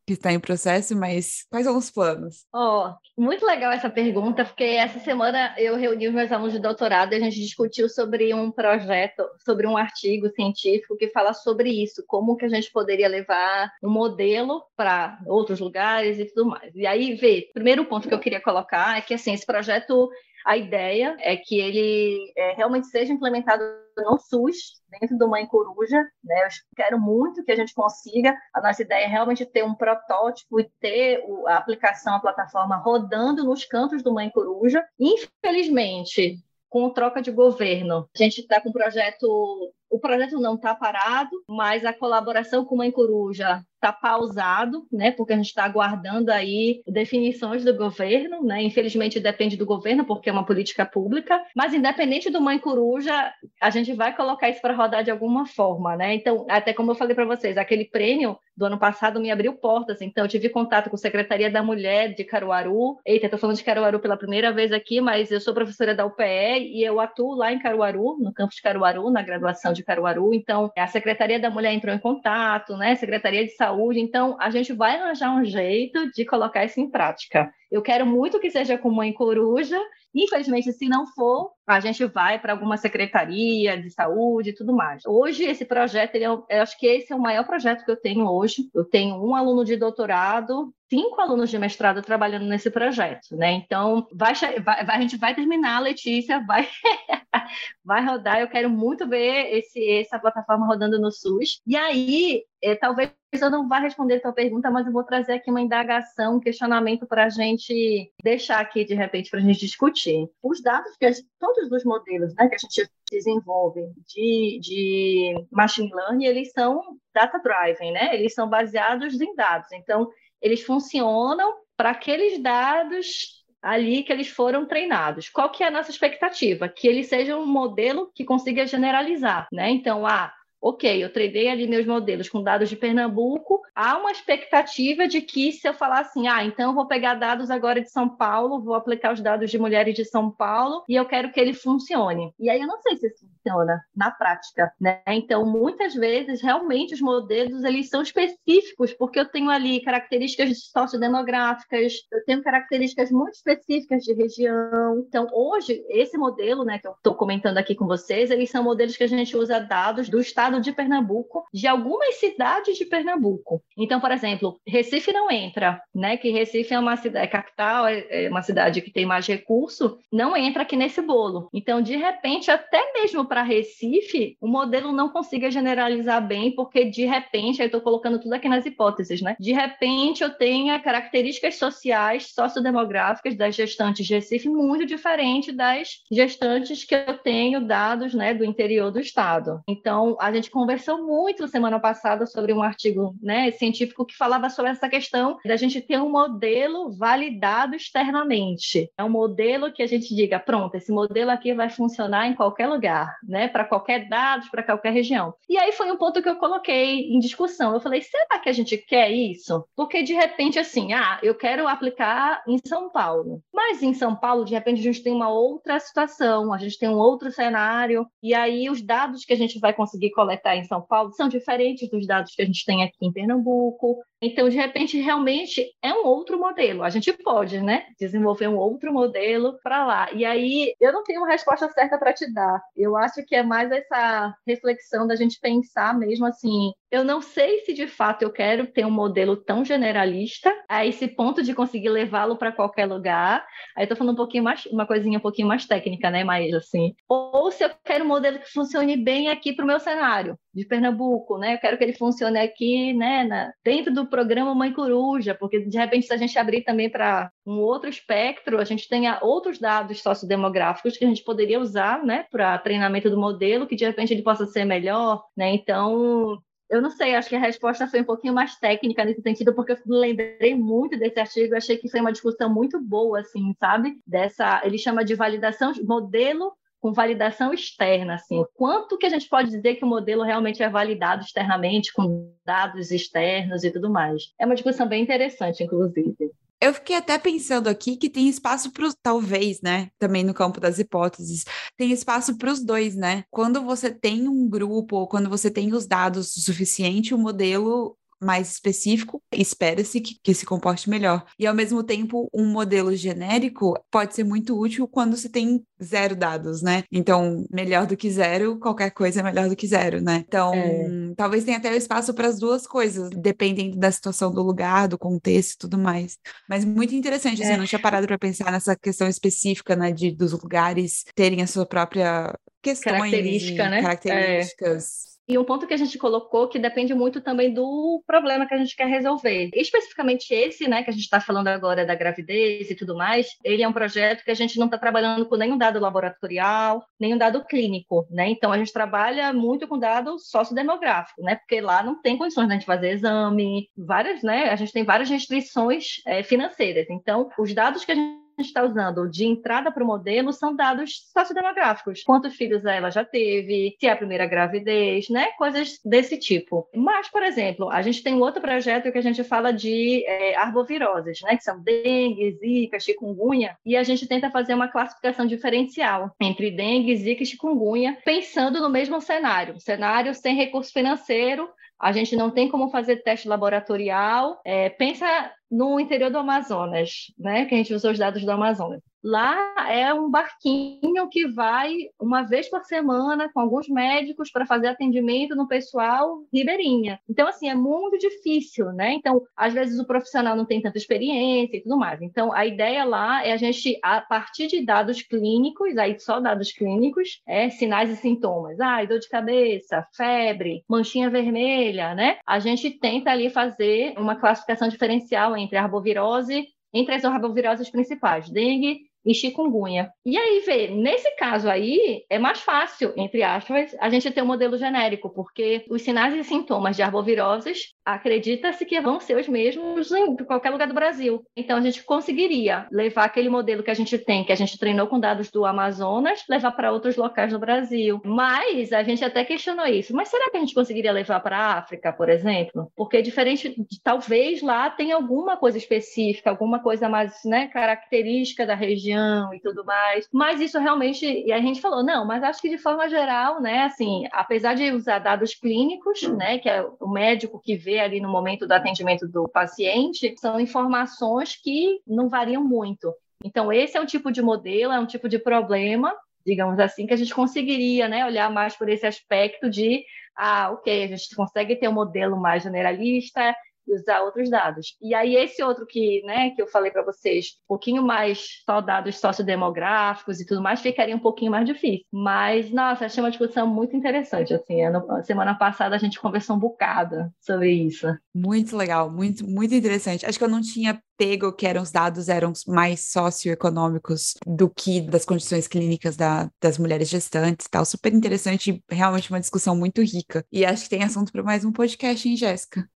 Que 0.06 0.12
está 0.12 0.32
em 0.32 0.40
processo, 0.40 0.94
mas 0.94 1.46
quais 1.48 1.64
são 1.64 1.76
os 1.78 1.90
planos? 1.90 2.44
Oh, 2.52 2.92
muito 3.16 3.46
legal 3.46 3.72
essa 3.72 3.88
pergunta, 3.88 4.44
porque 4.44 4.64
essa 4.64 4.98
semana 4.98 5.54
eu 5.56 5.76
reuni 5.76 6.08
os 6.08 6.14
meus 6.14 6.30
alunos 6.32 6.52
de 6.52 6.58
doutorado 6.58 7.12
e 7.12 7.16
a 7.16 7.20
gente 7.20 7.40
discutiu 7.40 7.88
sobre 7.88 8.34
um 8.34 8.50
projeto, 8.50 9.22
sobre 9.44 9.66
um 9.66 9.76
artigo 9.76 10.28
científico 10.30 10.96
que 10.96 11.08
fala 11.08 11.32
sobre 11.32 11.70
isso, 11.70 12.04
como 12.06 12.36
que 12.36 12.44
a 12.44 12.48
gente 12.48 12.70
poderia 12.72 13.08
levar 13.08 13.72
um 13.82 13.88
modelo 13.88 14.64
para 14.76 15.18
outros 15.26 15.60
lugares 15.60 16.18
e 16.18 16.26
tudo 16.26 16.46
mais. 16.46 16.74
E 16.74 16.86
aí, 16.86 17.14
vê, 17.14 17.48
primeiro 17.54 17.84
ponto 17.86 18.08
que 18.08 18.14
eu 18.14 18.20
queria 18.20 18.40
colocar 18.40 18.98
é 18.98 19.00
que 19.00 19.14
assim, 19.14 19.32
esse 19.32 19.46
projeto 19.46 20.10
a 20.44 20.56
ideia 20.56 21.16
é 21.20 21.36
que 21.36 21.58
ele 21.58 22.32
é, 22.36 22.52
realmente 22.52 22.86
seja 22.88 23.12
implementado 23.12 23.62
no 23.96 24.18
SUS, 24.18 24.80
dentro 24.88 25.16
do 25.18 25.28
Mãe 25.28 25.46
Coruja. 25.46 25.98
Né? 26.24 26.44
Eu 26.44 26.48
quero 26.76 27.00
muito 27.00 27.44
que 27.44 27.52
a 27.52 27.56
gente 27.56 27.74
consiga. 27.74 28.36
A 28.54 28.60
nossa 28.60 28.82
ideia 28.82 29.04
é 29.04 29.08
realmente 29.08 29.44
ter 29.44 29.64
um 29.64 29.74
protótipo 29.74 30.60
e 30.60 30.70
ter 30.80 31.22
a 31.46 31.56
aplicação, 31.56 32.14
a 32.14 32.20
plataforma 32.20 32.76
rodando 32.76 33.44
nos 33.44 33.64
cantos 33.64 34.02
do 34.02 34.12
Mãe 34.12 34.30
Coruja. 34.30 34.84
Infelizmente, 34.98 36.38
com 36.68 36.90
troca 36.90 37.22
de 37.22 37.30
governo. 37.30 38.08
A 38.14 38.22
gente 38.22 38.40
está 38.40 38.60
com 38.60 38.68
um 38.68 38.72
projeto 38.72 39.72
o 39.90 39.98
projeto 39.98 40.40
não 40.40 40.54
está 40.54 40.74
parado, 40.74 41.30
mas 41.48 41.84
a 41.84 41.92
colaboração 41.92 42.64
com 42.64 42.76
Mãe 42.76 42.90
Coruja 42.90 43.62
está 43.78 43.92
pausado, 43.92 44.86
né? 44.92 45.12
Porque 45.12 45.32
a 45.32 45.36
gente 45.36 45.46
está 45.46 45.64
aguardando 45.64 46.30
aí 46.32 46.82
definições 46.86 47.64
do 47.64 47.74
governo, 47.74 48.42
né? 48.42 48.62
Infelizmente 48.62 49.20
depende 49.20 49.56
do 49.56 49.64
governo 49.64 50.04
porque 50.04 50.28
é 50.28 50.32
uma 50.32 50.44
política 50.44 50.84
pública, 50.84 51.40
mas 51.54 51.72
independente 51.72 52.28
do 52.28 52.40
Mãe 52.40 52.58
Coruja, 52.58 53.32
a 53.60 53.70
gente 53.70 53.92
vai 53.92 54.14
colocar 54.14 54.48
isso 54.48 54.60
para 54.60 54.74
rodar 54.74 55.04
de 55.04 55.10
alguma 55.10 55.46
forma, 55.46 55.96
né? 55.96 56.14
Então, 56.14 56.44
até 56.50 56.72
como 56.72 56.90
eu 56.90 56.96
falei 56.96 57.14
para 57.14 57.24
vocês, 57.24 57.56
aquele 57.56 57.84
prêmio 57.84 58.36
do 58.56 58.66
ano 58.66 58.78
passado 58.78 59.20
me 59.20 59.30
abriu 59.30 59.52
portas, 59.54 60.02
então 60.02 60.24
eu 60.24 60.28
tive 60.28 60.48
contato 60.48 60.90
com 60.90 60.96
a 60.96 60.98
Secretaria 60.98 61.48
da 61.48 61.62
Mulher 61.62 62.12
de 62.14 62.24
Caruaru. 62.24 62.98
Eita, 63.06 63.26
estou 63.26 63.38
falando 63.38 63.56
de 63.56 63.62
Caruaru 63.62 64.00
pela 64.00 64.16
primeira 64.16 64.52
vez 64.52 64.72
aqui, 64.72 65.00
mas 65.00 65.30
eu 65.30 65.40
sou 65.40 65.54
professora 65.54 65.94
da 65.94 66.04
UPE 66.04 66.72
e 66.74 66.82
eu 66.82 66.98
atuo 66.98 67.36
lá 67.36 67.52
em 67.52 67.60
Caruaru, 67.60 68.18
no 68.18 68.32
campus 68.34 68.56
de 68.56 68.62
Caruaru, 68.62 69.10
na 69.10 69.22
graduação 69.22 69.72
de 69.78 69.84
Caruaru. 69.84 70.34
Então, 70.34 70.70
a 70.76 70.86
Secretaria 70.86 71.40
da 71.40 71.50
Mulher 71.50 71.72
entrou 71.72 71.94
em 71.94 71.98
contato, 71.98 72.76
né? 72.76 72.94
Secretaria 72.96 73.44
de 73.44 73.52
Saúde. 73.52 74.00
Então, 74.00 74.36
a 74.40 74.50
gente 74.50 74.72
vai 74.72 74.96
arranjar 74.96 75.34
um 75.34 75.44
jeito 75.44 76.10
de 76.12 76.24
colocar 76.24 76.64
isso 76.64 76.80
em 76.80 76.90
prática. 76.90 77.50
Eu 77.70 77.82
quero 77.82 78.06
muito 78.06 78.40
que 78.40 78.50
seja 78.50 78.78
com 78.78 78.90
Mãe 78.90 79.12
Coruja. 79.12 79.78
Infelizmente, 80.14 80.72
se 80.72 80.88
não 80.88 81.06
for, 81.06 81.52
a 81.66 81.80
gente 81.80 82.04
vai 82.06 82.38
para 82.38 82.52
alguma 82.52 82.78
secretaria 82.78 83.80
de 83.80 83.90
saúde 83.90 84.50
e 84.50 84.54
tudo 84.54 84.74
mais. 84.74 85.04
Hoje, 85.06 85.44
esse 85.44 85.66
projeto, 85.66 86.14
ele 86.14 86.24
é, 86.24 86.28
eu 86.28 86.62
acho 86.62 86.78
que 86.78 86.86
esse 86.86 87.12
é 87.12 87.16
o 87.16 87.20
maior 87.20 87.44
projeto 87.44 87.84
que 87.84 87.90
eu 87.90 87.96
tenho 87.96 88.26
hoje. 88.26 88.70
Eu 88.74 88.84
tenho 88.84 89.16
um 89.16 89.36
aluno 89.36 89.64
de 89.64 89.76
doutorado, 89.76 90.72
cinco 90.88 91.20
alunos 91.20 91.50
de 91.50 91.58
mestrado 91.58 92.00
trabalhando 92.00 92.46
nesse 92.46 92.70
projeto, 92.70 93.36
né? 93.36 93.52
Então, 93.52 94.06
vai, 94.12 94.32
vai, 94.64 94.84
a 94.86 95.00
gente 95.00 95.18
vai 95.18 95.34
terminar, 95.34 95.80
Letícia, 95.80 96.42
vai, 96.46 96.66
vai 97.84 98.04
rodar. 98.04 98.40
Eu 98.40 98.48
quero 98.48 98.70
muito 98.70 99.06
ver 99.06 99.58
esse, 99.58 100.00
essa 100.00 100.18
plataforma 100.18 100.66
rodando 100.66 100.98
no 100.98 101.12
SUS. 101.12 101.60
E 101.66 101.76
aí, 101.76 102.44
é, 102.62 102.74
talvez 102.74 103.10
eu 103.32 103.50
não 103.50 103.68
vá 103.68 103.78
responder 103.78 104.16
a 104.16 104.20
tua 104.20 104.32
pergunta, 104.32 104.70
mas 104.70 104.86
eu 104.86 104.92
vou 104.92 105.04
trazer 105.04 105.34
aqui 105.34 105.50
uma 105.50 105.60
indagação, 105.60 106.36
um 106.36 106.40
questionamento 106.40 107.06
para 107.06 107.24
a 107.24 107.28
gente 107.28 108.12
deixar 108.22 108.60
aqui, 108.60 108.84
de 108.84 108.94
repente, 108.94 109.30
para 109.30 109.38
a 109.38 109.42
gente 109.42 109.60
discutir. 109.60 110.28
Os 110.42 110.62
dados 110.62 110.96
que 110.96 111.12
gente, 111.12 111.28
todos 111.38 111.70
os 111.70 111.84
modelos 111.84 112.34
né, 112.34 112.48
que 112.48 112.54
a 112.54 112.58
gente 112.58 112.90
desenvolve 113.10 113.80
de, 114.06 114.58
de 114.60 115.46
machine 115.50 115.92
learning, 115.94 116.26
eles 116.26 116.52
são 116.52 116.98
data-driven, 117.14 117.92
né? 117.92 118.14
Eles 118.14 118.34
são 118.34 118.48
baseados 118.48 119.20
em 119.20 119.34
dados. 119.34 119.70
Então, 119.72 120.10
eles 120.40 120.62
funcionam 120.62 121.54
para 121.76 121.90
aqueles 121.90 122.42
dados 122.42 123.38
ali 123.62 124.02
que 124.02 124.12
eles 124.12 124.28
foram 124.28 124.66
treinados. 124.66 125.28
Qual 125.28 125.50
que 125.50 125.62
é 125.62 125.66
a 125.66 125.70
nossa 125.70 125.90
expectativa? 125.90 126.68
Que 126.68 126.86
ele 126.86 127.04
seja 127.04 127.36
um 127.36 127.46
modelo 127.46 128.10
que 128.14 128.24
consiga 128.24 128.66
generalizar, 128.66 129.48
né? 129.52 129.70
Então, 129.70 130.06
ah, 130.06 130.32
ok, 130.60 131.02
eu 131.02 131.12
treinei 131.12 131.48
ali 131.48 131.66
meus 131.66 131.86
modelos 131.86 132.28
com 132.28 132.42
dados 132.42 132.68
de 132.68 132.76
Pernambuco, 132.76 133.62
há 133.74 133.96
uma 133.96 134.10
expectativa 134.10 135.06
de 135.06 135.20
que 135.20 135.52
se 135.52 135.68
eu 135.68 135.74
falar 135.74 136.00
assim, 136.00 136.26
ah, 136.26 136.44
então 136.44 136.70
eu 136.70 136.74
vou 136.74 136.86
pegar 136.86 137.14
dados 137.14 137.50
agora 137.50 137.80
de 137.80 137.90
São 137.90 138.08
Paulo, 138.08 138.60
vou 138.60 138.74
aplicar 138.74 139.12
os 139.12 139.20
dados 139.20 139.50
de 139.50 139.58
mulheres 139.58 139.94
de 139.94 140.04
São 140.04 140.30
Paulo 140.30 140.82
e 140.88 140.96
eu 140.96 141.04
quero 141.04 141.30
que 141.30 141.38
ele 141.38 141.54
funcione. 141.54 142.32
E 142.38 142.50
aí 142.50 142.60
eu 142.60 142.66
não 142.66 142.80
sei 142.82 142.96
se 142.96 143.06
isso 143.06 143.26
funciona 143.26 143.80
na 143.94 144.10
prática, 144.10 144.72
né? 144.80 145.00
Então, 145.06 145.46
muitas 145.46 145.94
vezes, 145.94 146.42
realmente, 146.42 146.94
os 146.94 147.00
modelos, 147.00 147.62
eles 147.64 147.88
são 147.88 148.02
específicos, 148.02 148.92
porque 148.92 149.20
eu 149.20 149.26
tenho 149.26 149.50
ali 149.50 149.80
características 149.80 150.70
sociodemográficas, 150.70 151.94
eu 152.12 152.24
tenho 152.24 152.42
características 152.42 153.10
muito 153.10 153.34
específicas 153.34 154.02
de 154.02 154.12
região. 154.12 155.04
Então, 155.06 155.26
hoje, 155.32 155.84
esse 155.88 156.18
modelo, 156.18 156.64
né, 156.64 156.78
que 156.78 156.86
eu 156.86 156.92
estou 156.92 157.14
comentando 157.14 157.58
aqui 157.58 157.74
com 157.74 157.86
vocês, 157.86 158.30
eles 158.30 158.50
são 158.50 158.62
modelos 158.62 158.96
que 158.96 159.04
a 159.04 159.08
gente 159.08 159.36
usa 159.36 159.60
dados 159.60 160.08
do 160.08 160.20
estado 160.20 160.47
estado 160.48 160.60
de 160.60 160.72
Pernambuco, 160.72 161.44
de 161.52 161.66
algumas 161.66 162.14
cidades 162.16 162.76
de 162.76 162.84
Pernambuco. 162.84 163.62
Então, 163.76 164.00
por 164.00 164.10
exemplo, 164.10 164.58
Recife 164.66 165.12
não 165.12 165.30
entra, 165.30 165.80
né? 165.94 166.16
Que 166.16 166.30
Recife 166.30 166.72
é 166.72 166.78
uma 166.78 166.96
cidade 166.96 167.18
é 167.18 167.26
capital, 167.26 167.86
é, 167.86 168.26
é 168.26 168.28
uma 168.30 168.42
cidade 168.42 168.80
que 168.80 168.92
tem 168.92 169.04
mais 169.04 169.26
recurso, 169.26 169.98
não 170.12 170.36
entra 170.36 170.62
aqui 170.62 170.76
nesse 170.76 171.02
bolo. 171.02 171.48
Então, 171.52 171.82
de 171.82 171.96
repente, 171.96 172.50
até 172.50 172.92
mesmo 172.92 173.24
para 173.24 173.42
Recife, 173.42 174.36
o 174.40 174.48
modelo 174.48 174.92
não 174.92 175.08
consiga 175.08 175.50
generalizar 175.50 176.26
bem, 176.26 176.54
porque 176.54 176.84
de 176.84 177.04
repente, 177.04 177.60
aí 177.60 177.66
estou 177.66 177.80
colocando 177.80 178.20
tudo 178.20 178.32
aqui 178.32 178.48
nas 178.48 178.64
hipóteses, 178.64 179.20
né? 179.20 179.36
De 179.38 179.52
repente, 179.52 180.22
eu 180.22 180.30
tenha 180.30 180.78
características 180.78 181.56
sociais, 181.56 182.32
sociodemográficas 182.32 183.36
das 183.36 183.54
gestantes 183.54 184.06
de 184.06 184.14
Recife 184.14 184.48
muito 184.48 184.86
diferente 184.86 185.52
das 185.52 186.02
gestantes 186.10 186.84
que 186.84 186.94
eu 186.94 187.18
tenho 187.18 187.66
dados, 187.66 188.14
né, 188.14 188.32
do 188.32 188.44
interior 188.44 188.90
do 188.90 189.00
estado. 189.00 189.60
Então, 189.68 190.16
a 190.20 190.30
gente 190.38 190.50
conversou 190.50 191.04
muito 191.04 191.48
semana 191.48 191.78
passada 191.78 192.26
sobre 192.26 192.52
um 192.52 192.62
artigo 192.62 193.14
né, 193.20 193.50
científico 193.52 194.06
que 194.06 194.16
falava 194.16 194.48
sobre 194.48 194.70
essa 194.70 194.88
questão 194.88 195.36
da 195.44 195.56
gente 195.56 195.80
ter 195.80 196.00
um 196.00 196.08
modelo 196.08 196.90
validado 196.92 197.74
externamente. 197.74 198.90
É 198.96 199.04
um 199.04 199.10
modelo 199.10 199.72
que 199.72 199.82
a 199.82 199.86
gente 199.86 200.14
diga, 200.14 200.38
pronto, 200.38 200.74
esse 200.76 200.92
modelo 200.92 201.30
aqui 201.30 201.52
vai 201.52 201.68
funcionar 201.68 202.28
em 202.28 202.34
qualquer 202.34 202.68
lugar, 202.68 203.16
né, 203.22 203.48
para 203.48 203.64
qualquer 203.64 204.08
dado, 204.08 204.48
para 204.50 204.62
qualquer 204.62 204.92
região. 204.92 205.34
E 205.48 205.58
aí 205.58 205.72
foi 205.72 205.90
um 205.90 205.96
ponto 205.96 206.22
que 206.22 206.28
eu 206.28 206.36
coloquei 206.36 207.12
em 207.12 207.18
discussão. 207.18 207.74
Eu 207.74 207.80
falei, 207.80 208.02
será 208.02 208.38
que 208.38 208.48
a 208.48 208.52
gente 208.52 208.76
quer 208.76 209.10
isso? 209.10 209.64
Porque 209.76 210.02
de 210.02 210.14
repente, 210.14 210.58
assim, 210.58 210.92
ah, 210.92 211.18
eu 211.22 211.34
quero 211.34 211.66
aplicar 211.66 212.42
em 212.46 212.58
São 212.66 212.90
Paulo. 212.90 213.42
Mas 213.52 213.82
em 213.82 213.92
São 213.92 214.14
Paulo, 214.14 214.44
de 214.44 214.54
repente, 214.54 214.80
a 214.80 214.84
gente 214.84 215.02
tem 215.02 215.12
uma 215.12 215.28
outra 215.28 215.78
situação, 215.80 216.52
a 216.52 216.58
gente 216.58 216.78
tem 216.78 216.88
um 216.88 216.98
outro 216.98 217.30
cenário, 217.30 218.06
e 218.22 218.34
aí 218.34 218.70
os 218.70 218.80
dados 218.80 219.24
que 219.24 219.32
a 219.32 219.36
gente 219.36 219.58
vai 219.58 219.72
conseguir 219.72 220.10
coletar 220.10 220.27
em 220.56 220.64
São 220.64 220.80
Paulo 220.80 221.12
são 221.12 221.28
diferentes 221.28 221.88
dos 221.90 222.06
dados 222.06 222.34
que 222.34 222.42
a 222.42 222.44
gente 222.44 222.64
tem 222.64 222.82
aqui 222.82 222.96
em 223.02 223.12
Pernambuco. 223.12 224.02
Então, 224.20 224.48
de 224.48 224.56
repente, 224.56 224.98
realmente 224.98 225.66
é 225.82 225.92
um 225.92 226.04
outro 226.06 226.38
modelo. 226.38 226.82
A 226.82 226.90
gente 226.90 227.12
pode, 227.12 227.60
né, 227.60 227.86
desenvolver 227.98 228.48
um 228.48 228.56
outro 228.56 228.92
modelo 228.92 229.58
para 229.62 229.86
lá. 229.86 230.12
E 230.12 230.24
aí, 230.24 230.74
eu 230.80 230.92
não 230.92 231.04
tenho 231.04 231.20
uma 231.20 231.28
resposta 231.28 231.68
certa 231.70 231.98
para 231.98 232.12
te 232.12 232.32
dar. 232.32 232.60
Eu 232.76 232.96
acho 232.96 233.24
que 233.24 233.34
é 233.34 233.42
mais 233.42 233.70
essa 233.70 234.34
reflexão 234.46 235.06
da 235.06 235.14
gente 235.14 235.38
pensar 235.40 235.96
mesmo 235.96 236.26
assim. 236.26 236.72
Eu 236.90 237.04
não 237.04 237.20
sei 237.20 237.60
se 237.60 237.74
de 237.74 237.86
fato 237.86 238.22
eu 238.22 238.32
quero 238.32 238.66
ter 238.66 238.86
um 238.86 238.90
modelo 238.90 239.36
tão 239.36 239.64
generalista 239.64 240.54
a 240.68 240.86
esse 240.86 241.06
ponto 241.06 241.42
de 241.42 241.54
conseguir 241.54 241.90
levá-lo 241.90 242.36
para 242.36 242.50
qualquer 242.50 242.86
lugar. 242.86 243.46
Aí 243.76 243.84
estou 243.84 243.96
falando 243.96 244.14
um 244.14 244.16
pouquinho 244.16 244.42
mais, 244.42 244.64
uma 244.66 244.86
coisinha 244.86 245.18
um 245.18 245.22
pouquinho 245.22 245.46
mais 245.46 245.66
técnica, 245.66 246.10
né, 246.10 246.24
mas 246.24 246.52
assim. 246.54 246.94
Ou 247.08 247.50
se 247.50 247.64
eu 247.64 247.70
quero 247.84 248.04
um 248.04 248.08
modelo 248.08 248.38
que 248.38 248.50
funcione 248.50 248.96
bem 248.96 249.28
aqui 249.28 249.52
para 249.52 249.64
o 249.64 249.68
meu 249.68 249.78
cenário 249.78 250.38
de 250.58 250.66
Pernambuco, 250.66 251.38
né? 251.38 251.54
Eu 251.54 251.58
quero 251.58 251.78
que 251.78 251.84
ele 251.84 251.92
funcione 251.92 252.38
aqui, 252.38 252.92
né, 252.92 253.24
na, 253.24 253.52
dentro 253.64 253.92
do 253.92 254.06
programa 254.06 254.54
Mãe 254.54 254.72
Coruja, 254.72 255.34
porque 255.34 255.60
de 255.60 255.78
repente 255.78 256.06
se 256.06 256.12
a 256.12 256.16
gente 256.16 256.38
abrir 256.38 256.62
também 256.62 256.90
para 256.90 257.30
um 257.46 257.58
outro 257.58 257.88
espectro, 257.88 258.58
a 258.60 258.64
gente 258.64 258.88
tenha 258.88 259.18
outros 259.22 259.58
dados 259.58 260.02
sociodemográficos 260.02 260.96
que 260.96 261.04
a 261.04 261.08
gente 261.08 261.22
poderia 261.22 261.60
usar, 261.60 262.04
né, 262.04 262.26
para 262.30 262.58
treinamento 262.58 263.08
do 263.08 263.18
modelo, 263.18 263.66
que 263.66 263.76
de 263.76 263.84
repente 263.84 264.12
ele 264.12 264.22
possa 264.22 264.46
ser 264.46 264.64
melhor, 264.64 265.24
né? 265.36 265.54
Então, 265.54 266.38
eu 266.68 266.82
não 266.82 266.90
sei, 266.90 267.14
acho 267.14 267.28
que 267.28 267.36
a 267.36 267.40
resposta 267.40 267.86
foi 267.86 268.00
um 268.00 268.04
pouquinho 268.04 268.34
mais 268.34 268.56
técnica 268.56 269.04
nesse 269.04 269.22
sentido, 269.22 269.54
porque 269.54 269.72
eu 269.72 269.78
lembrei 269.86 270.54
muito 270.54 270.98
desse 270.98 271.18
artigo, 271.18 271.54
achei 271.54 271.78
que 271.78 271.88
foi 271.88 272.00
uma 272.00 272.12
discussão 272.12 272.52
muito 272.52 272.80
boa, 272.80 273.20
assim, 273.20 273.54
sabe? 273.58 273.98
Dessa, 274.06 274.60
ele 274.64 274.76
chama 274.76 275.04
de 275.04 275.14
validação, 275.14 275.72
modelo 275.84 276.52
com 276.80 276.92
validação 276.92 277.52
externa, 277.52 278.14
assim, 278.14 278.44
quanto 278.54 278.96
que 278.96 279.06
a 279.06 279.10
gente 279.10 279.28
pode 279.28 279.50
dizer 279.50 279.76
que 279.76 279.84
o 279.84 279.88
modelo 279.88 280.22
realmente 280.22 280.62
é 280.62 280.68
validado 280.68 281.22
externamente 281.22 281.92
com 281.92 282.32
dados 282.44 282.90
externos 282.90 283.64
e 283.64 283.70
tudo 283.70 283.90
mais. 283.90 284.32
É 284.38 284.46
uma 284.46 284.54
discussão 284.54 284.86
bem 284.86 285.02
interessante, 285.02 285.62
inclusive. 285.62 286.32
Eu 286.60 286.74
fiquei 286.74 286.96
até 286.96 287.16
pensando 287.18 287.68
aqui 287.68 287.96
que 287.96 288.10
tem 288.10 288.28
espaço 288.28 288.72
para 288.72 288.88
talvez, 289.00 289.60
né? 289.60 289.90
Também 289.96 290.24
no 290.24 290.34
campo 290.34 290.58
das 290.58 290.80
hipóteses, 290.80 291.44
tem 291.76 291.92
espaço 291.92 292.36
para 292.36 292.50
os 292.50 292.64
dois, 292.64 292.96
né? 292.96 293.22
Quando 293.30 293.62
você 293.62 293.92
tem 293.92 294.26
um 294.28 294.48
grupo 294.48 294.96
ou 294.96 295.06
quando 295.06 295.30
você 295.30 295.52
tem 295.52 295.72
os 295.72 295.86
dados 295.86 296.36
o 296.36 296.40
suficiente, 296.40 297.14
o 297.14 297.18
modelo 297.18 297.96
mais 298.20 298.52
específico, 298.52 299.22
espera-se 299.32 300.00
que, 300.00 300.16
que 300.22 300.34
se 300.34 300.44
comporte 300.46 300.90
melhor. 300.90 301.24
E 301.38 301.46
ao 301.46 301.54
mesmo 301.54 301.82
tempo, 301.82 302.28
um 302.32 302.46
modelo 302.46 302.94
genérico 302.94 303.74
pode 303.90 304.14
ser 304.14 304.24
muito 304.24 304.58
útil 304.58 304.88
quando 304.88 305.16
se 305.16 305.28
tem 305.28 305.62
zero 305.82 306.16
dados, 306.16 306.62
né? 306.62 306.82
Então, 306.90 307.46
melhor 307.50 307.86
do 307.86 307.96
que 307.96 308.10
zero, 308.10 308.58
qualquer 308.58 308.90
coisa 308.90 309.20
é 309.20 309.22
melhor 309.22 309.48
do 309.48 309.56
que 309.56 309.66
zero, 309.66 310.00
né? 310.00 310.24
Então, 310.26 310.52
é. 310.54 311.14
talvez 311.16 311.44
tenha 311.44 311.58
até 311.58 311.74
espaço 311.76 312.12
para 312.14 312.28
as 312.28 312.38
duas 312.38 312.66
coisas, 312.66 313.10
dependendo 313.10 313.76
da 313.76 313.90
situação 313.90 314.32
do 314.32 314.42
lugar, 314.42 314.88
do 314.88 314.98
contexto 314.98 315.52
e 315.52 315.58
tudo 315.58 315.78
mais. 315.78 316.18
Mas 316.48 316.64
muito 316.64 316.94
interessante, 316.94 317.42
assim, 317.42 317.52
é. 317.52 317.54
eu 317.54 317.58
não 317.58 317.66
tinha 317.66 317.78
parado 317.78 318.06
para 318.06 318.18
pensar 318.18 318.50
nessa 318.50 318.76
questão 318.76 319.08
específica, 319.08 319.76
né, 319.76 319.92
de 319.92 320.10
dos 320.10 320.32
lugares 320.32 321.04
terem 321.14 321.42
a 321.42 321.46
sua 321.46 321.66
própria 321.66 322.34
questões 322.62 322.96
Característica, 322.96 323.68
né? 323.68 323.82
características. 323.82 325.04
É. 325.14 325.17
E 325.28 325.36
um 325.36 325.44
ponto 325.44 325.66
que 325.66 325.74
a 325.74 325.76
gente 325.76 325.98
colocou 325.98 326.48
que 326.48 326.58
depende 326.58 326.94
muito 326.94 327.20
também 327.20 327.52
do 327.52 328.02
problema 328.06 328.46
que 328.46 328.54
a 328.54 328.58
gente 328.58 328.74
quer 328.74 328.86
resolver. 328.86 329.50
Especificamente 329.54 330.32
esse, 330.32 330.66
né, 330.66 330.82
que 330.82 330.88
a 330.88 330.92
gente 330.92 331.02
está 331.02 331.20
falando 331.20 331.48
agora 331.48 331.84
da 331.84 331.94
gravidez 331.94 332.70
e 332.70 332.74
tudo 332.74 332.96
mais, 332.96 333.36
ele 333.44 333.62
é 333.62 333.68
um 333.68 333.72
projeto 333.72 334.24
que 334.24 334.30
a 334.30 334.34
gente 334.34 334.58
não 334.58 334.64
está 334.64 334.78
trabalhando 334.78 335.26
com 335.26 335.36
nenhum 335.36 335.58
dado 335.58 335.78
laboratorial, 335.78 336.82
nenhum 336.98 337.18
dado 337.18 337.44
clínico, 337.44 338.06
né? 338.10 338.28
Então 338.30 338.50
a 338.52 338.58
gente 338.58 338.72
trabalha 338.72 339.30
muito 339.34 339.68
com 339.68 339.78
dado 339.78 340.18
sociodemográfico, 340.18 341.22
né? 341.22 341.36
Porque 341.36 341.60
lá 341.60 341.82
não 341.82 342.00
tem 342.00 342.16
condições 342.16 342.46
de 342.46 342.52
a 342.52 342.56
gente 342.56 342.66
fazer 342.66 342.92
exame, 342.92 343.68
várias, 343.76 344.22
né? 344.22 344.48
A 344.48 344.56
gente 344.56 344.72
tem 344.72 344.84
várias 344.84 345.10
restrições 345.10 346.02
é, 346.06 346.22
financeiras. 346.22 346.86
Então, 346.88 347.28
os 347.38 347.52
dados 347.52 347.84
que 347.84 347.92
a 347.92 347.94
gente 347.94 348.27
está 348.42 348.64
usando 348.64 349.08
de 349.08 349.24
entrada 349.24 349.70
para 349.70 349.82
o 349.82 349.86
modelo 349.86 350.32
são 350.32 350.54
dados 350.54 351.08
sociodemográficos. 351.12 352.02
Quantos 352.02 352.34
filhos 352.34 352.64
ela 352.64 352.90
já 352.90 353.04
teve, 353.04 353.76
se 353.78 353.86
é 353.86 353.92
a 353.92 353.96
primeira 353.96 354.26
gravidez, 354.26 355.08
né? 355.08 355.28
Coisas 355.38 355.78
desse 355.84 356.18
tipo. 356.18 356.68
Mas, 356.74 357.08
por 357.08 357.22
exemplo, 357.22 357.70
a 357.70 357.82
gente 357.82 358.02
tem 358.02 358.14
um 358.14 358.20
outro 358.20 358.40
projeto 358.40 358.90
que 358.90 358.98
a 358.98 359.02
gente 359.02 359.22
fala 359.24 359.52
de 359.52 360.04
é, 360.06 360.36
arboviroses, 360.36 361.20
né? 361.22 361.36
Que 361.36 361.44
são 361.44 361.60
dengue, 361.60 362.32
zika, 362.32 362.80
chikungunya, 362.80 363.56
e 363.64 363.76
a 363.76 363.82
gente 363.82 364.06
tenta 364.06 364.30
fazer 364.30 364.54
uma 364.54 364.68
classificação 364.68 365.26
diferencial 365.26 366.14
entre 366.20 366.50
dengue, 366.50 366.96
zika 366.96 367.22
e 367.22 367.26
chikungunya, 367.26 367.98
pensando 368.04 368.60
no 368.60 368.70
mesmo 368.70 369.00
cenário. 369.00 369.58
Cenário 369.60 370.14
sem 370.14 370.34
recurso 370.34 370.72
financeiro, 370.72 371.48
a 371.78 371.92
gente 371.92 372.16
não 372.16 372.30
tem 372.30 372.48
como 372.48 372.70
fazer 372.70 372.96
teste 372.96 373.28
laboratorial. 373.28 374.40
É, 374.44 374.68
pensa 374.68 375.06
no 375.50 375.78
interior 375.78 376.10
do 376.10 376.18
Amazonas, 376.18 377.12
né? 377.18 377.44
Que 377.46 377.54
a 377.54 377.58
gente 377.58 377.72
usou 377.72 377.92
os 377.92 377.98
dados 377.98 378.24
do 378.24 378.30
Amazonas. 378.30 378.80
Lá 379.02 379.54
é 379.70 379.94
um 379.94 380.10
barquinho 380.10 381.08
que 381.08 381.28
vai 381.28 381.72
uma 382.00 382.22
vez 382.22 382.48
por 382.48 382.64
semana 382.64 383.30
com 383.32 383.40
alguns 383.40 383.68
médicos 383.68 384.30
para 384.30 384.46
fazer 384.46 384.66
atendimento 384.66 385.36
no 385.36 385.46
pessoal 385.46 386.24
ribeirinha. 386.32 386.98
Então, 387.08 387.28
assim, 387.28 387.48
é 387.48 387.54
muito 387.54 387.96
difícil, 387.98 388.72
né? 388.72 388.94
Então, 388.94 389.22
às 389.36 389.54
vezes 389.54 389.78
o 389.78 389.86
profissional 389.86 390.34
não 390.36 390.44
tem 390.44 390.60
tanta 390.60 390.78
experiência 390.78 391.56
e 391.56 391.62
tudo 391.62 391.76
mais. 391.78 392.02
Então, 392.02 392.32
a 392.32 392.44
ideia 392.44 392.84
lá 392.84 393.24
é 393.24 393.32
a 393.32 393.36
gente, 393.36 393.78
a 393.82 394.00
partir 394.00 394.48
de 394.48 394.64
dados 394.64 395.00
clínicos, 395.02 395.76
aí 395.78 395.98
só 396.00 396.18
dados 396.18 396.50
clínicos, 396.50 397.20
é 397.26 397.50
sinais 397.50 397.90
e 397.90 397.96
sintomas. 397.96 398.58
Ah, 398.60 398.84
dor 398.84 398.98
de 398.98 399.08
cabeça, 399.08 399.86
febre, 399.94 400.64
manchinha 400.68 401.08
vermelha, 401.08 401.94
né? 401.94 402.18
A 402.26 402.40
gente 402.40 402.70
tenta 402.70 403.10
ali 403.10 403.30
fazer 403.30 403.94
uma 403.96 404.16
classificação 404.16 404.68
diferencial 404.68 405.36
entre 405.36 405.56
arbovirose 405.56 406.48
entre 406.72 406.94
as 406.94 407.04
arboviroses 407.04 407.70
principais, 407.70 408.28
dengue, 408.28 408.87
e 409.08 409.14
chikungunya. 409.14 409.90
E 410.04 410.18
aí, 410.18 410.42
vê, 410.44 410.68
nesse 410.68 411.10
caso 411.16 411.48
aí, 411.48 412.04
é 412.10 412.18
mais 412.18 412.40
fácil, 412.40 412.92
entre 412.94 413.22
aspas, 413.22 413.74
a 413.80 413.88
gente 413.88 414.10
ter 414.10 414.22
um 414.22 414.26
modelo 414.26 414.58
genérico, 414.58 415.08
porque 415.08 415.64
os 415.70 415.80
sinais 415.80 416.14
e 416.14 416.22
sintomas 416.22 416.76
de 416.76 416.82
arboviroses 416.82 417.72
acredita-se 417.82 418.66
que 418.66 418.78
vão 418.82 419.00
ser 419.00 419.16
os 419.16 419.26
mesmos 419.26 419.90
em 419.90 420.14
qualquer 420.16 420.50
lugar 420.50 420.68
do 420.68 420.74
Brasil. 420.74 421.24
Então, 421.34 421.56
a 421.56 421.60
gente 421.62 421.82
conseguiria 421.82 422.66
levar 422.70 423.04
aquele 423.04 423.30
modelo 423.30 423.62
que 423.62 423.70
a 423.70 423.74
gente 423.74 423.96
tem, 423.96 424.24
que 424.24 424.32
a 424.32 424.36
gente 424.36 424.58
treinou 424.58 424.86
com 424.86 425.00
dados 425.00 425.30
do 425.30 425.46
Amazonas, 425.46 426.22
levar 426.28 426.50
para 426.52 426.70
outros 426.70 426.96
locais 426.96 427.32
do 427.32 427.38
Brasil. 427.38 428.02
Mas 428.04 428.74
a 428.74 428.82
gente 428.82 429.02
até 429.02 429.24
questionou 429.24 429.66
isso. 429.66 429.96
Mas 429.96 430.08
será 430.08 430.30
que 430.30 430.36
a 430.36 430.40
gente 430.40 430.54
conseguiria 430.54 430.92
levar 430.92 431.20
para 431.20 431.38
a 431.38 431.58
África, 431.58 431.94
por 431.94 432.10
exemplo? 432.10 432.70
Porque 432.76 433.00
diferente, 433.00 433.48
de, 433.48 433.80
talvez 433.82 434.42
lá 434.42 434.68
tenha 434.68 434.96
alguma 434.96 435.38
coisa 435.38 435.56
específica, 435.56 436.28
alguma 436.28 436.58
coisa 436.58 436.90
mais 436.90 437.14
né, 437.24 437.46
característica 437.48 438.44
da 438.44 438.54
região 438.54 438.97
região 438.98 439.34
e 439.34 439.40
tudo 439.40 439.64
mais. 439.64 440.08
Mas 440.12 440.40
isso 440.40 440.58
realmente, 440.58 441.06
e 441.06 441.32
a 441.32 441.40
gente 441.40 441.60
falou, 441.60 441.82
não, 441.82 442.04
mas 442.04 442.22
acho 442.22 442.40
que 442.40 442.48
de 442.48 442.58
forma 442.58 442.88
geral, 442.88 443.40
né, 443.40 443.64
assim, 443.64 444.04
apesar 444.12 444.54
de 444.54 444.72
usar 444.72 444.98
dados 444.98 445.34
clínicos, 445.34 446.02
né, 446.02 446.38
que 446.38 446.48
é 446.48 446.66
o 446.80 446.88
médico 446.88 447.40
que 447.40 447.56
vê 447.56 447.80
ali 447.80 448.00
no 448.00 448.10
momento 448.10 448.46
do 448.46 448.52
atendimento 448.52 449.06
do 449.06 449.28
paciente, 449.28 450.14
são 450.18 450.40
informações 450.40 451.36
que 451.36 451.80
não 451.86 452.08
variam 452.08 452.44
muito. 452.44 452.92
Então, 453.24 453.52
esse 453.52 453.76
é 453.76 453.80
um 453.80 453.86
tipo 453.86 454.12
de 454.12 454.22
modelo, 454.22 454.72
é 454.72 454.78
um 454.78 454.86
tipo 454.86 455.08
de 455.08 455.18
problema, 455.18 455.94
digamos 456.24 456.58
assim, 456.60 456.86
que 456.86 456.94
a 456.94 456.96
gente 456.96 457.14
conseguiria 457.14 457.88
né, 457.88 458.04
olhar 458.04 458.30
mais 458.30 458.54
por 458.54 458.68
esse 458.68 458.86
aspecto 458.86 459.50
de, 459.50 459.84
ah, 460.16 460.50
ok, 460.52 460.84
a 460.84 460.86
gente 460.86 461.14
consegue 461.16 461.56
ter 461.56 461.68
um 461.68 461.72
modelo 461.72 462.20
mais 462.20 462.42
generalista, 462.42 463.34
usar 463.72 464.02
outros 464.02 464.30
dados. 464.30 464.76
E 464.80 464.94
aí 464.94 465.16
esse 465.16 465.42
outro 465.42 465.66
que, 465.66 466.02
né, 466.04 466.30
que 466.30 466.42
eu 466.42 466.46
falei 466.46 466.70
para 466.70 466.84
vocês, 466.84 467.36
um 467.44 467.48
pouquinho 467.48 467.82
mais 467.82 468.42
só 468.44 468.60
dados 468.60 468.98
sociodemográficos 468.98 470.20
e 470.20 470.26
tudo 470.26 470.42
mais, 470.42 470.60
ficaria 470.60 470.94
um 470.94 471.00
pouquinho 471.00 471.30
mais 471.30 471.46
difícil. 471.46 471.84
Mas, 471.92 472.50
nossa, 472.50 472.86
achei 472.86 473.02
uma 473.02 473.10
discussão 473.10 473.46
muito 473.46 473.76
interessante, 473.76 474.34
assim, 474.34 474.58
semana 475.04 475.34
passada 475.34 475.76
a 475.76 475.78
gente 475.78 476.00
conversou 476.00 476.36
um 476.36 476.38
bocado 476.38 477.10
sobre 477.20 477.50
isso. 477.52 477.86
Muito 478.14 478.56
legal, 478.56 478.90
muito, 478.90 479.26
muito 479.26 479.54
interessante. 479.54 480.06
Acho 480.06 480.18
que 480.18 480.24
eu 480.24 480.28
não 480.28 480.40
tinha 480.40 480.80
pego 480.98 481.32
que 481.32 481.46
eram 481.46 481.62
os 481.62 481.70
dados 481.70 482.08
eram 482.08 482.32
mais 482.46 482.90
socioeconômicos 482.90 484.14
do 484.26 484.50
que 484.50 484.80
das 484.80 485.04
condições 485.04 485.46
clínicas 485.46 485.96
da, 485.96 486.28
das 486.42 486.58
mulheres 486.58 486.88
gestantes 486.88 487.46
e 487.46 487.50
tal. 487.50 487.64
Super 487.64 487.94
interessante, 487.94 488.62
realmente 488.68 489.08
uma 489.08 489.20
discussão 489.20 489.56
muito 489.56 489.80
rica. 489.80 490.26
E 490.30 490.44
acho 490.44 490.64
que 490.64 490.70
tem 490.70 490.82
assunto 490.82 491.12
para 491.12 491.22
mais 491.22 491.44
um 491.44 491.52
podcast, 491.52 492.06
hein, 492.06 492.16
Jéssica? 492.16 492.68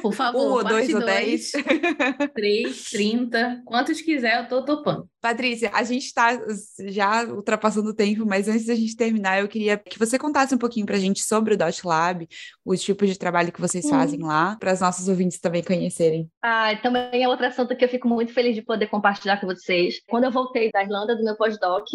Por 0.00 0.12
favor, 0.14 0.40
um 0.40 0.50
ou 0.54 0.64
dois, 0.64 0.88
dois 0.88 0.94
ou 0.94 1.00
dez. 1.04 1.52
Três, 2.34 2.90
trinta, 2.90 3.62
quantos 3.64 4.00
quiser, 4.00 4.42
eu 4.42 4.48
tô 4.48 4.64
topando. 4.64 5.08
Patrícia, 5.20 5.70
a 5.72 5.84
gente 5.84 6.06
está 6.06 6.36
já 6.86 7.24
ultrapassando 7.24 7.90
o 7.90 7.94
tempo, 7.94 8.26
mas 8.26 8.48
antes 8.48 8.66
da 8.66 8.74
gente 8.74 8.96
terminar, 8.96 9.40
eu 9.40 9.48
queria 9.48 9.78
que 9.78 9.98
você 9.98 10.18
contasse 10.18 10.52
um 10.52 10.58
pouquinho 10.58 10.84
para 10.84 10.96
a 10.96 10.98
gente 10.98 11.22
sobre 11.22 11.54
o 11.54 11.56
Dot 11.56 11.86
Lab, 11.86 12.28
os 12.64 12.82
tipos 12.82 13.08
de 13.08 13.16
trabalho 13.16 13.52
que 13.52 13.60
vocês 13.60 13.84
hum. 13.84 13.90
fazem 13.90 14.20
lá, 14.20 14.56
para 14.56 14.72
os 14.72 14.80
nossos 14.80 15.06
ouvintes 15.06 15.38
também 15.38 15.62
conhecerem. 15.62 16.28
Ah, 16.42 16.74
também 16.82 17.22
é 17.22 17.28
outra 17.28 17.52
assunto 17.62 17.76
que 17.76 17.84
eu 17.84 17.88
fico 17.88 18.08
muito 18.08 18.32
feliz 18.32 18.54
de 18.54 18.62
poder 18.62 18.88
compartilhar 18.88 19.40
com 19.40 19.46
vocês. 19.46 20.00
Quando 20.08 20.24
eu 20.24 20.30
voltei 20.30 20.70
da 20.70 20.82
Irlanda 20.82 21.16
do 21.16 21.24
meu 21.24 21.36
pós-doc, 21.36 21.86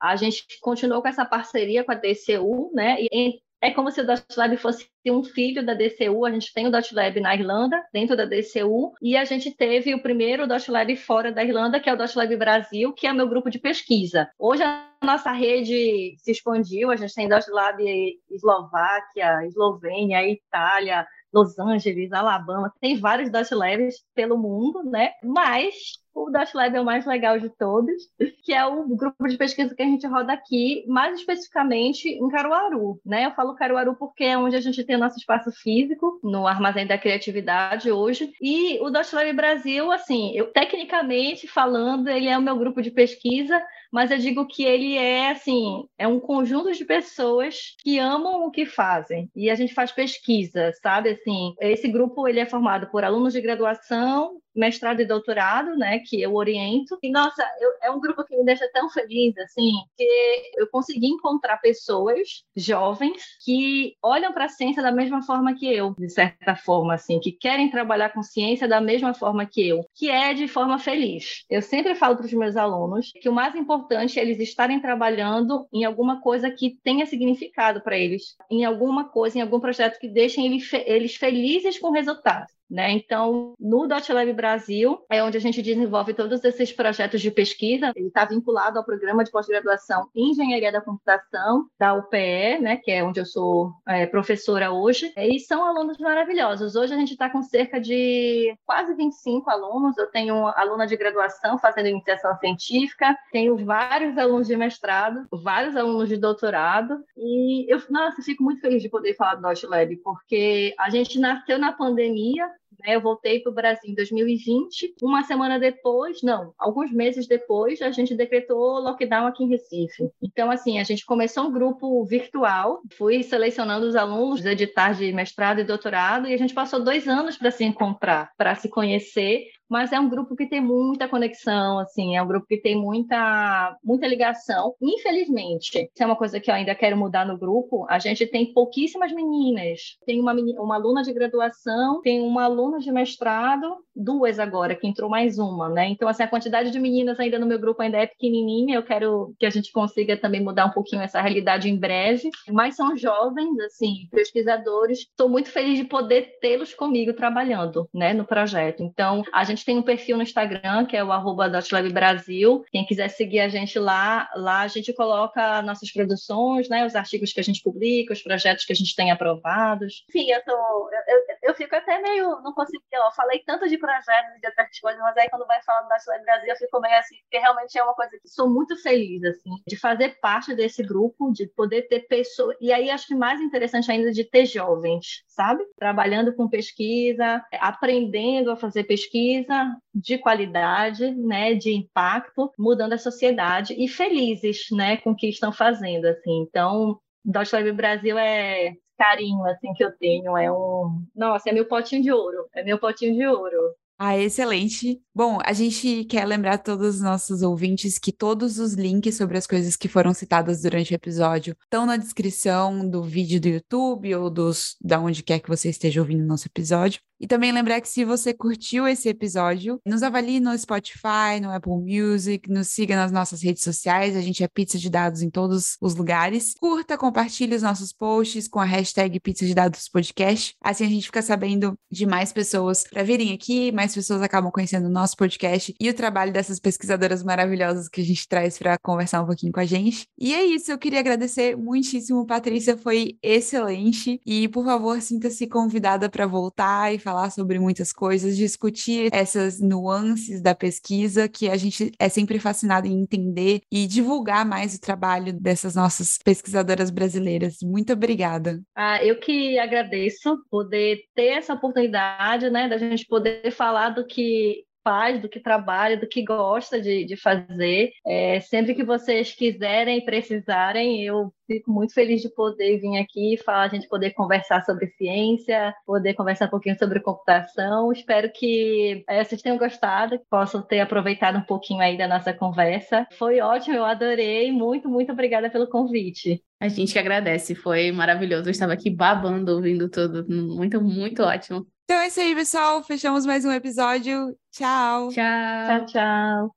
a 0.00 0.16
gente 0.16 0.44
continuou 0.60 1.02
com 1.02 1.08
essa 1.08 1.24
parceria 1.24 1.84
com 1.84 1.92
a 1.92 1.94
DCU, 1.94 2.70
né? 2.72 2.96
E 3.00 3.40
é 3.60 3.70
como 3.70 3.90
se 3.90 4.00
o 4.00 4.06
DotLab 4.06 4.56
fosse 4.58 4.86
um 5.06 5.24
filho 5.24 5.64
da 5.64 5.74
DCU. 5.74 6.26
A 6.26 6.30
gente 6.30 6.52
tem 6.52 6.66
o 6.66 6.70
DotLab 6.70 7.18
na 7.20 7.34
Irlanda, 7.34 7.82
dentro 7.92 8.16
da 8.16 8.24
DCU, 8.24 8.92
e 9.00 9.16
a 9.16 9.24
gente 9.24 9.50
teve 9.50 9.94
o 9.94 10.02
primeiro 10.02 10.46
DotLab 10.46 10.94
fora 10.96 11.32
da 11.32 11.42
Irlanda, 11.42 11.80
que 11.80 11.88
é 11.88 11.94
o 11.94 11.96
DotLab 11.96 12.36
Brasil, 12.36 12.92
que 12.92 13.06
é 13.06 13.12
meu 13.12 13.28
grupo 13.28 13.50
de 13.50 13.58
pesquisa. 13.58 14.28
Hoje 14.38 14.62
a 14.62 14.90
nossa 15.02 15.32
rede 15.32 16.14
se 16.18 16.30
expandiu, 16.30 16.90
a 16.90 16.96
gente 16.96 17.14
tem 17.14 17.28
DotLab 17.28 17.82
Eslováquia, 18.30 19.46
Eslovênia, 19.46 20.28
Itália, 20.28 21.06
Los 21.36 21.58
Angeles, 21.58 22.12
Alabama, 22.12 22.72
tem 22.80 22.98
vários 22.98 23.30
Dot 23.30 23.54
Labs 23.54 24.02
pelo 24.14 24.38
mundo, 24.38 24.82
né? 24.82 25.12
Mas 25.22 25.74
o 26.16 26.30
Dot 26.30 26.56
Lab 26.56 26.74
é 26.74 26.80
o 26.80 26.84
mais 26.84 27.04
legal 27.04 27.38
de 27.38 27.50
todos, 27.50 28.08
que 28.42 28.54
é 28.54 28.64
o 28.64 28.88
grupo 28.96 29.28
de 29.28 29.36
pesquisa 29.36 29.74
que 29.74 29.82
a 29.82 29.86
gente 29.86 30.06
roda 30.06 30.32
aqui, 30.32 30.82
mais 30.88 31.18
especificamente 31.18 32.08
em 32.08 32.28
Caruaru, 32.30 32.98
né? 33.04 33.26
Eu 33.26 33.32
falo 33.32 33.54
Caruaru 33.54 33.94
porque 33.94 34.24
é 34.24 34.38
onde 34.38 34.56
a 34.56 34.60
gente 34.60 34.82
tem 34.82 34.96
nosso 34.96 35.18
espaço 35.18 35.52
físico, 35.52 36.18
no 36.24 36.46
Armazém 36.46 36.86
da 36.86 36.96
Criatividade 36.96 37.92
hoje. 37.92 38.32
E 38.40 38.80
o 38.80 38.88
Dot 38.88 39.14
Lab 39.14 39.30
Brasil, 39.34 39.92
assim, 39.92 40.34
eu 40.34 40.46
tecnicamente 40.46 41.46
falando, 41.46 42.08
ele 42.08 42.28
é 42.28 42.38
o 42.38 42.42
meu 42.42 42.56
grupo 42.56 42.80
de 42.80 42.90
pesquisa, 42.90 43.62
mas 43.92 44.10
eu 44.10 44.18
digo 44.18 44.46
que 44.46 44.64
ele 44.64 44.96
é 44.96 45.30
assim, 45.30 45.86
é 45.98 46.06
um 46.06 46.20
conjunto 46.20 46.72
de 46.72 46.84
pessoas 46.84 47.74
que 47.78 47.98
amam 47.98 48.46
o 48.46 48.50
que 48.50 48.66
fazem. 48.66 49.30
E 49.34 49.50
a 49.50 49.54
gente 49.54 49.74
faz 49.74 49.92
pesquisa, 49.92 50.72
sabe? 50.82 51.10
Assim, 51.10 51.54
esse 51.60 51.88
grupo 51.88 52.26
ele 52.28 52.40
é 52.40 52.46
formado 52.46 52.88
por 52.88 53.04
alunos 53.04 53.32
de 53.32 53.40
graduação, 53.40 54.40
mestrado 54.56 55.00
e 55.00 55.04
doutorado, 55.04 55.76
né, 55.76 55.98
que 56.00 56.20
eu 56.20 56.34
oriento. 56.34 56.98
E 57.02 57.10
nossa, 57.10 57.42
eu, 57.60 57.70
é 57.82 57.90
um 57.90 58.00
grupo 58.00 58.24
que 58.24 58.36
me 58.36 58.44
deixa 58.44 58.68
tão 58.72 58.88
feliz, 58.88 59.36
assim, 59.38 59.72
que 59.96 60.52
eu 60.56 60.66
consegui 60.68 61.06
encontrar 61.06 61.58
pessoas 61.58 62.42
jovens 62.56 63.22
que 63.44 63.94
olham 64.02 64.32
para 64.32 64.46
a 64.46 64.48
ciência 64.48 64.82
da 64.82 64.90
mesma 64.90 65.22
forma 65.22 65.54
que 65.54 65.66
eu, 65.66 65.94
de 65.98 66.08
certa 66.08 66.56
forma, 66.56 66.94
assim, 66.94 67.20
que 67.20 67.32
querem 67.32 67.70
trabalhar 67.70 68.10
com 68.10 68.22
ciência 68.22 68.66
da 68.66 68.80
mesma 68.80 69.12
forma 69.12 69.44
que 69.44 69.68
eu, 69.68 69.84
que 69.94 70.10
é 70.10 70.32
de 70.32 70.48
forma 70.48 70.78
feliz. 70.78 71.44
Eu 71.50 71.60
sempre 71.60 71.94
falo 71.94 72.16
para 72.16 72.26
os 72.26 72.32
meus 72.32 72.56
alunos 72.56 73.12
que 73.20 73.28
o 73.28 73.32
mais 73.32 73.54
importante 73.54 73.85
é 73.94 74.22
eles 74.22 74.38
estarem 74.40 74.80
trabalhando 74.80 75.66
em 75.72 75.84
alguma 75.84 76.20
coisa 76.20 76.50
que 76.50 76.78
tenha 76.82 77.06
significado 77.06 77.80
para 77.80 77.96
eles, 77.96 78.36
em 78.50 78.64
alguma 78.64 79.08
coisa, 79.08 79.38
em 79.38 79.40
algum 79.40 79.60
projeto 79.60 79.98
que 79.98 80.08
deixem 80.08 80.60
eles 80.86 81.16
felizes 81.16 81.78
com 81.78 81.88
o 81.88 81.92
resultado. 81.92 82.46
Né? 82.68 82.92
Então, 82.92 83.54
no 83.60 83.86
DotLab 83.86 84.32
Brasil, 84.32 84.98
é 85.08 85.22
onde 85.22 85.36
a 85.36 85.40
gente 85.40 85.62
desenvolve 85.62 86.12
todos 86.12 86.42
esses 86.44 86.72
projetos 86.72 87.20
de 87.20 87.30
pesquisa. 87.30 87.92
Ele 87.94 88.08
está 88.08 88.24
vinculado 88.24 88.78
ao 88.78 88.84
programa 88.84 89.22
de 89.22 89.30
pós-graduação 89.30 90.08
em 90.14 90.30
Engenharia 90.30 90.72
da 90.72 90.80
Computação, 90.80 91.66
da 91.78 91.94
UPE, 91.94 92.58
né? 92.60 92.76
que 92.76 92.90
é 92.90 93.04
onde 93.04 93.20
eu 93.20 93.26
sou 93.26 93.72
é, 93.86 94.06
professora 94.06 94.72
hoje. 94.72 95.12
E 95.16 95.38
são 95.38 95.64
alunos 95.64 95.98
maravilhosos. 95.98 96.74
Hoje 96.74 96.92
a 96.92 96.96
gente 96.96 97.12
está 97.12 97.30
com 97.30 97.42
cerca 97.42 97.80
de 97.80 98.56
quase 98.66 98.94
25 98.94 99.48
alunos. 99.48 99.96
Eu 99.96 100.08
tenho 100.08 100.46
aluna 100.48 100.86
de 100.86 100.96
graduação 100.96 101.58
fazendo 101.58 101.88
iniciação 101.88 102.36
científica, 102.38 103.16
tenho 103.30 103.56
vários 103.56 104.18
alunos 104.18 104.46
de 104.46 104.56
mestrado, 104.56 105.26
vários 105.30 105.76
alunos 105.76 106.08
de 106.08 106.16
doutorado. 106.16 107.04
E 107.16 107.72
eu, 107.72 107.80
nossa, 107.90 108.22
fico 108.22 108.42
muito 108.42 108.60
feliz 108.60 108.82
de 108.82 108.88
poder 108.88 109.14
falar 109.14 109.36
do 109.36 109.42
DotLab, 109.42 109.96
porque 109.96 110.74
a 110.78 110.90
gente 110.90 111.18
nasceu 111.18 111.58
na 111.58 111.72
pandemia? 111.72 112.50
Eu 112.84 113.00
voltei 113.00 113.40
para 113.40 113.50
o 113.50 113.54
Brasil 113.54 113.90
em 113.90 113.94
2020. 113.94 114.94
Uma 115.02 115.22
semana 115.24 115.58
depois, 115.58 116.22
não, 116.22 116.52
alguns 116.58 116.92
meses 116.92 117.26
depois, 117.26 117.80
a 117.82 117.90
gente 117.90 118.14
decretou 118.14 118.80
lockdown 118.80 119.26
aqui 119.26 119.44
em 119.44 119.48
Recife. 119.48 120.10
Então, 120.22 120.50
assim, 120.50 120.78
a 120.78 120.84
gente 120.84 121.04
começou 121.04 121.44
um 121.44 121.52
grupo 121.52 122.04
virtual, 122.04 122.80
fui 122.96 123.22
selecionando 123.22 123.86
os 123.86 123.96
alunos 123.96 124.40
dos 124.40 124.46
editais 124.46 124.98
de 124.98 125.12
mestrado 125.12 125.60
e 125.60 125.64
doutorado, 125.64 126.28
e 126.28 126.34
a 126.34 126.38
gente 126.38 126.54
passou 126.54 126.82
dois 126.82 127.08
anos 127.08 127.36
para 127.36 127.50
se 127.50 127.64
encontrar, 127.64 128.30
para 128.36 128.54
se 128.54 128.68
conhecer 128.68 129.46
mas 129.68 129.92
é 129.92 130.00
um 130.00 130.08
grupo 130.08 130.36
que 130.36 130.46
tem 130.46 130.60
muita 130.60 131.08
conexão, 131.08 131.78
assim, 131.78 132.16
é 132.16 132.22
um 132.22 132.26
grupo 132.26 132.46
que 132.46 132.56
tem 132.56 132.76
muita, 132.76 133.76
muita 133.82 134.06
ligação. 134.06 134.74
Infelizmente, 134.80 135.90
isso 135.92 136.02
é 136.02 136.06
uma 136.06 136.16
coisa 136.16 136.40
que 136.40 136.50
eu 136.50 136.54
ainda 136.54 136.74
quero 136.74 136.96
mudar 136.96 137.26
no 137.26 137.38
grupo, 137.38 137.86
a 137.88 137.98
gente 137.98 138.26
tem 138.26 138.52
pouquíssimas 138.52 139.12
meninas. 139.12 139.98
Tem 140.04 140.20
uma, 140.20 140.32
uma 140.32 140.76
aluna 140.76 141.02
de 141.02 141.12
graduação, 141.12 142.00
tem 142.02 142.20
uma 142.20 142.44
aluna 142.44 142.78
de 142.78 142.90
mestrado, 142.90 143.76
duas 143.94 144.38
agora, 144.38 144.74
que 144.74 144.86
entrou 144.86 145.08
mais 145.08 145.38
uma, 145.38 145.68
né? 145.68 145.88
Então, 145.88 146.08
assim, 146.08 146.22
a 146.22 146.28
quantidade 146.28 146.70
de 146.70 146.78
meninas 146.78 147.18
ainda 147.18 147.38
no 147.38 147.46
meu 147.46 147.58
grupo 147.58 147.82
ainda 147.82 147.98
é 147.98 148.06
pequenininha, 148.06 148.76
eu 148.76 148.82
quero 148.82 149.34
que 149.38 149.46
a 149.46 149.50
gente 149.50 149.72
consiga 149.72 150.16
também 150.16 150.42
mudar 150.42 150.66
um 150.66 150.70
pouquinho 150.70 151.02
essa 151.02 151.20
realidade 151.20 151.68
em 151.68 151.76
breve, 151.76 152.30
mas 152.48 152.76
são 152.76 152.96
jovens, 152.96 153.58
assim, 153.60 154.08
pesquisadores, 154.10 155.00
estou 155.00 155.28
muito 155.28 155.50
feliz 155.50 155.78
de 155.78 155.84
poder 155.84 156.38
tê-los 156.40 156.74
comigo 156.74 157.12
trabalhando, 157.12 157.88
né, 157.92 158.12
no 158.12 158.24
projeto. 158.24 158.82
Então, 158.82 159.22
a 159.32 159.44
gente 159.44 159.55
gente 159.56 159.64
tem 159.64 159.78
um 159.78 159.82
perfil 159.82 160.16
no 160.16 160.22
Instagram, 160.22 160.86
que 160.86 160.96
é 160.96 161.02
o 161.02 161.10
arroba 161.10 161.50
Brasil. 161.92 162.64
Quem 162.70 162.84
quiser 162.84 163.08
seguir 163.08 163.40
a 163.40 163.48
gente 163.48 163.78
lá, 163.78 164.28
lá 164.36 164.60
a 164.60 164.68
gente 164.68 164.92
coloca 164.92 165.62
nossas 165.62 165.90
produções, 165.90 166.68
né? 166.68 166.86
Os 166.86 166.94
artigos 166.94 167.32
que 167.32 167.40
a 167.40 167.42
gente 167.42 167.62
publica, 167.62 168.12
os 168.12 168.22
projetos 168.22 168.64
que 168.64 168.72
a 168.72 168.76
gente 168.76 168.94
tem 168.94 169.10
aprovados. 169.10 170.04
Enfim, 170.08 170.30
eu, 170.30 170.44
tô, 170.44 170.52
eu, 170.52 171.14
eu, 171.16 171.50
eu 171.50 171.54
fico 171.54 171.74
até 171.74 172.00
meio. 172.00 172.40
Não 172.42 172.52
consigo. 172.52 172.82
Eu 172.92 173.10
falei 173.12 173.42
tanto 173.46 173.68
de 173.68 173.78
projetos 173.78 174.36
e 174.36 174.40
de 174.40 174.46
outras 174.46 174.78
coisas, 174.80 175.00
mas 175.00 175.16
aí 175.16 175.28
quando 175.30 175.46
vai 175.46 175.62
falar 175.62 175.82
do 175.82 175.88
Dutch 175.88 176.24
Brasil, 176.24 176.48
eu 176.48 176.56
fico 176.56 176.80
meio 176.80 176.98
assim, 176.98 177.16
porque 177.22 177.38
realmente 177.38 177.78
é 177.78 177.82
uma 177.82 177.94
coisa 177.94 178.12
que 178.20 178.28
sou 178.28 178.48
muito 178.48 178.76
feliz, 178.82 179.24
assim, 179.24 179.50
de 179.66 179.76
fazer 179.76 180.18
parte 180.20 180.54
desse 180.54 180.82
grupo, 180.82 181.32
de 181.32 181.46
poder 181.48 181.82
ter 181.88 182.00
pessoas. 182.00 182.56
E 182.60 182.72
aí 182.72 182.90
acho 182.90 183.06
que 183.06 183.14
mais 183.14 183.40
interessante 183.40 183.90
ainda 183.90 184.12
de 184.12 184.24
ter 184.24 184.44
jovens, 184.44 185.24
sabe? 185.26 185.64
Trabalhando 185.78 186.34
com 186.34 186.48
pesquisa, 186.48 187.42
aprendendo 187.54 188.50
a 188.50 188.56
fazer 188.56 188.84
pesquisa 188.84 189.45
pesquisa 189.46 189.76
de 189.94 190.18
qualidade, 190.18 191.14
né, 191.14 191.54
de 191.54 191.72
impacto, 191.72 192.52
mudando 192.58 192.92
a 192.92 192.98
sociedade 192.98 193.74
e 193.78 193.88
felizes, 193.88 194.66
né, 194.72 194.96
com 194.98 195.10
o 195.10 195.16
que 195.16 195.28
estão 195.28 195.52
fazendo, 195.52 196.06
assim. 196.06 196.42
Então, 196.42 196.98
Dot 197.24 197.50
Brasil 197.72 198.18
é 198.18 198.74
carinho 198.98 199.44
assim 199.44 199.74
que 199.74 199.84
eu 199.84 199.92
tenho, 199.98 200.36
é 200.36 200.50
um, 200.50 201.04
nossa, 201.14 201.50
é 201.50 201.52
meu 201.52 201.66
potinho 201.66 202.02
de 202.02 202.10
ouro, 202.10 202.46
é 202.54 202.64
meu 202.64 202.78
potinho 202.78 203.14
de 203.14 203.26
ouro. 203.26 203.74
Ah, 203.98 204.18
excelente. 204.18 205.00
Bom, 205.14 205.38
a 205.42 205.54
gente 205.54 206.04
quer 206.04 206.26
lembrar 206.26 206.58
todos 206.58 206.96
os 206.96 207.00
nossos 207.00 207.40
ouvintes 207.40 207.98
que 207.98 208.12
todos 208.12 208.58
os 208.58 208.74
links 208.74 209.16
sobre 209.16 209.38
as 209.38 209.46
coisas 209.46 209.74
que 209.74 209.88
foram 209.88 210.12
citadas 210.12 210.60
durante 210.60 210.92
o 210.92 210.94
episódio 210.94 211.56
estão 211.62 211.86
na 211.86 211.96
descrição 211.96 212.86
do 212.86 213.02
vídeo 213.02 213.40
do 213.40 213.48
YouTube 213.48 214.14
ou 214.14 214.28
dos 214.28 214.76
da 214.82 215.00
onde 215.00 215.22
quer 215.22 215.40
que 215.40 215.48
você 215.48 215.70
esteja 215.70 216.00
ouvindo 216.00 216.22
o 216.22 216.26
nosso 216.26 216.46
episódio. 216.46 217.00
E 217.20 217.26
também 217.26 217.52
lembrar 217.52 217.80
que 217.80 217.88
se 217.88 218.04
você 218.04 218.34
curtiu 218.34 218.86
esse 218.86 219.08
episódio, 219.08 219.80
nos 219.86 220.02
avalie 220.02 220.40
no 220.40 220.56
Spotify, 220.56 221.40
no 221.40 221.50
Apple 221.50 221.72
Music, 221.72 222.50
nos 222.50 222.68
siga 222.68 222.94
nas 222.96 223.10
nossas 223.10 223.42
redes 223.42 223.62
sociais, 223.62 224.16
a 224.16 224.20
gente 224.20 224.42
é 224.44 224.48
Pizza 224.48 224.78
de 224.78 224.90
Dados 224.90 225.22
em 225.22 225.30
todos 225.30 225.76
os 225.80 225.94
lugares. 225.94 226.54
Curta, 226.58 226.96
compartilhe 226.98 227.54
os 227.54 227.62
nossos 227.62 227.92
posts 227.92 228.48
com 228.48 228.60
a 228.60 228.64
hashtag 228.64 229.18
Pizza 229.20 229.46
de 229.46 229.54
Dados 229.54 229.88
Podcast. 229.88 230.54
Assim 230.62 230.84
a 230.84 230.88
gente 230.88 231.06
fica 231.06 231.22
sabendo 231.22 231.78
de 231.90 232.06
mais 232.06 232.32
pessoas 232.32 232.84
para 232.84 233.02
virem 233.02 233.32
aqui, 233.32 233.72
mais 233.72 233.94
pessoas 233.94 234.22
acabam 234.22 234.50
conhecendo 234.50 234.86
o 234.86 234.92
nosso 234.92 235.16
podcast 235.16 235.74
e 235.80 235.88
o 235.88 235.94
trabalho 235.94 236.32
dessas 236.32 236.60
pesquisadoras 236.60 237.22
maravilhosas 237.22 237.88
que 237.88 238.00
a 238.00 238.04
gente 238.04 238.28
traz 238.28 238.58
para 238.58 238.76
conversar 238.78 239.22
um 239.22 239.26
pouquinho 239.26 239.52
com 239.52 239.60
a 239.60 239.64
gente. 239.64 240.06
E 240.18 240.34
é 240.34 240.44
isso, 240.44 240.70
eu 240.70 240.78
queria 240.78 241.00
agradecer 241.00 241.56
muitíssimo, 241.56 242.26
Patrícia, 242.26 242.76
foi 242.76 243.16
excelente. 243.22 244.20
E 244.26 244.48
por 244.48 244.64
favor, 244.64 245.00
sinta-se 245.00 245.46
convidada 245.46 246.08
para 246.08 246.26
voltar 246.26 246.92
e 246.92 246.98
falar 247.06 247.30
sobre 247.30 247.60
muitas 247.60 247.92
coisas, 247.92 248.36
discutir 248.36 249.10
essas 249.12 249.60
nuances 249.60 250.42
da 250.42 250.56
pesquisa 250.56 251.28
que 251.28 251.48
a 251.48 251.56
gente 251.56 251.92
é 252.00 252.08
sempre 252.08 252.40
fascinado 252.40 252.88
em 252.88 253.00
entender 253.00 253.60
e 253.70 253.86
divulgar 253.86 254.44
mais 254.44 254.74
o 254.74 254.80
trabalho 254.80 255.32
dessas 255.32 255.76
nossas 255.76 256.18
pesquisadoras 256.18 256.90
brasileiras. 256.90 257.58
Muito 257.62 257.92
obrigada. 257.92 258.60
Ah, 258.74 259.04
eu 259.04 259.20
que 259.20 259.56
agradeço 259.56 260.36
poder 260.50 260.98
ter 261.14 261.38
essa 261.38 261.54
oportunidade, 261.54 262.50
né, 262.50 262.68
da 262.68 262.76
gente 262.76 263.06
poder 263.06 263.52
falar 263.52 263.90
do 263.90 264.04
que 264.04 264.65
faz, 264.86 265.20
do 265.20 265.28
que 265.28 265.40
trabalha, 265.40 265.96
do 265.96 266.06
que 266.06 266.22
gosta 266.22 266.80
de, 266.80 267.04
de 267.04 267.16
fazer. 267.16 267.90
É, 268.06 268.38
sempre 268.38 268.72
que 268.72 268.84
vocês 268.84 269.32
quiserem 269.32 270.04
precisarem, 270.04 271.02
eu 271.02 271.32
fico 271.44 271.72
muito 271.72 271.92
feliz 271.92 272.22
de 272.22 272.28
poder 272.28 272.78
vir 272.78 272.96
aqui 272.98 273.36
falar, 273.44 273.64
a 273.64 273.68
gente 273.68 273.88
poder 273.88 274.12
conversar 274.12 274.64
sobre 274.64 274.86
ciência, 274.90 275.74
poder 275.84 276.14
conversar 276.14 276.46
um 276.46 276.50
pouquinho 276.50 276.78
sobre 276.78 277.00
computação. 277.00 277.90
Espero 277.90 278.30
que 278.32 279.04
é, 279.08 279.24
vocês 279.24 279.42
tenham 279.42 279.58
gostado, 279.58 280.20
possam 280.30 280.62
ter 280.62 280.78
aproveitado 280.78 281.38
um 281.38 281.42
pouquinho 281.42 281.80
aí 281.80 281.98
da 281.98 282.06
nossa 282.06 282.32
conversa. 282.32 283.08
Foi 283.18 283.40
ótimo, 283.40 283.74
eu 283.74 283.84
adorei. 283.84 284.52
Muito, 284.52 284.88
muito 284.88 285.10
obrigada 285.10 285.50
pelo 285.50 285.66
convite. 285.66 286.40
A 286.60 286.68
gente 286.68 286.92
que 286.92 286.98
agradece, 287.00 287.56
foi 287.56 287.90
maravilhoso. 287.90 288.46
Eu 288.46 288.52
estava 288.52 288.72
aqui 288.72 288.88
babando, 288.88 289.52
ouvindo 289.52 289.88
tudo. 289.88 290.24
Muito, 290.28 290.80
muito 290.80 291.24
ótimo. 291.24 291.66
Então 291.88 292.00
é 292.00 292.08
isso 292.08 292.18
aí, 292.18 292.34
pessoal. 292.34 292.82
Fechamos 292.82 293.24
mais 293.24 293.44
um 293.44 293.52
episódio. 293.52 294.36
Tchau. 294.50 295.08
Tchau. 295.10 295.86
Tchau, 295.86 295.86
tchau. 295.86 296.50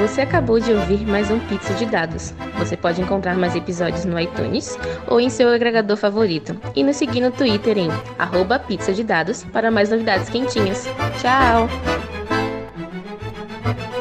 Você 0.00 0.20
acabou 0.20 0.60
de 0.60 0.72
ouvir 0.72 1.04
mais 1.04 1.32
um 1.32 1.40
Pizza 1.48 1.74
de 1.74 1.86
Dados. 1.86 2.32
Você 2.58 2.76
pode 2.76 3.02
encontrar 3.02 3.36
mais 3.36 3.56
episódios 3.56 4.04
no 4.04 4.20
iTunes 4.20 4.78
ou 5.08 5.20
em 5.20 5.28
seu 5.28 5.48
agregador 5.48 5.96
favorito. 5.96 6.56
E 6.76 6.84
nos 6.84 6.94
seguir 6.94 7.20
no 7.22 7.32
Twitter 7.32 7.76
em 7.76 7.88
arroba 8.16 8.60
pizza 8.60 8.92
de 8.92 9.02
dados 9.02 9.42
para 9.46 9.68
mais 9.68 9.90
novidades 9.90 10.28
quentinhas. 10.30 10.86
Tchau! 11.20 11.68
Thank 13.62 13.94
you. 13.94 13.99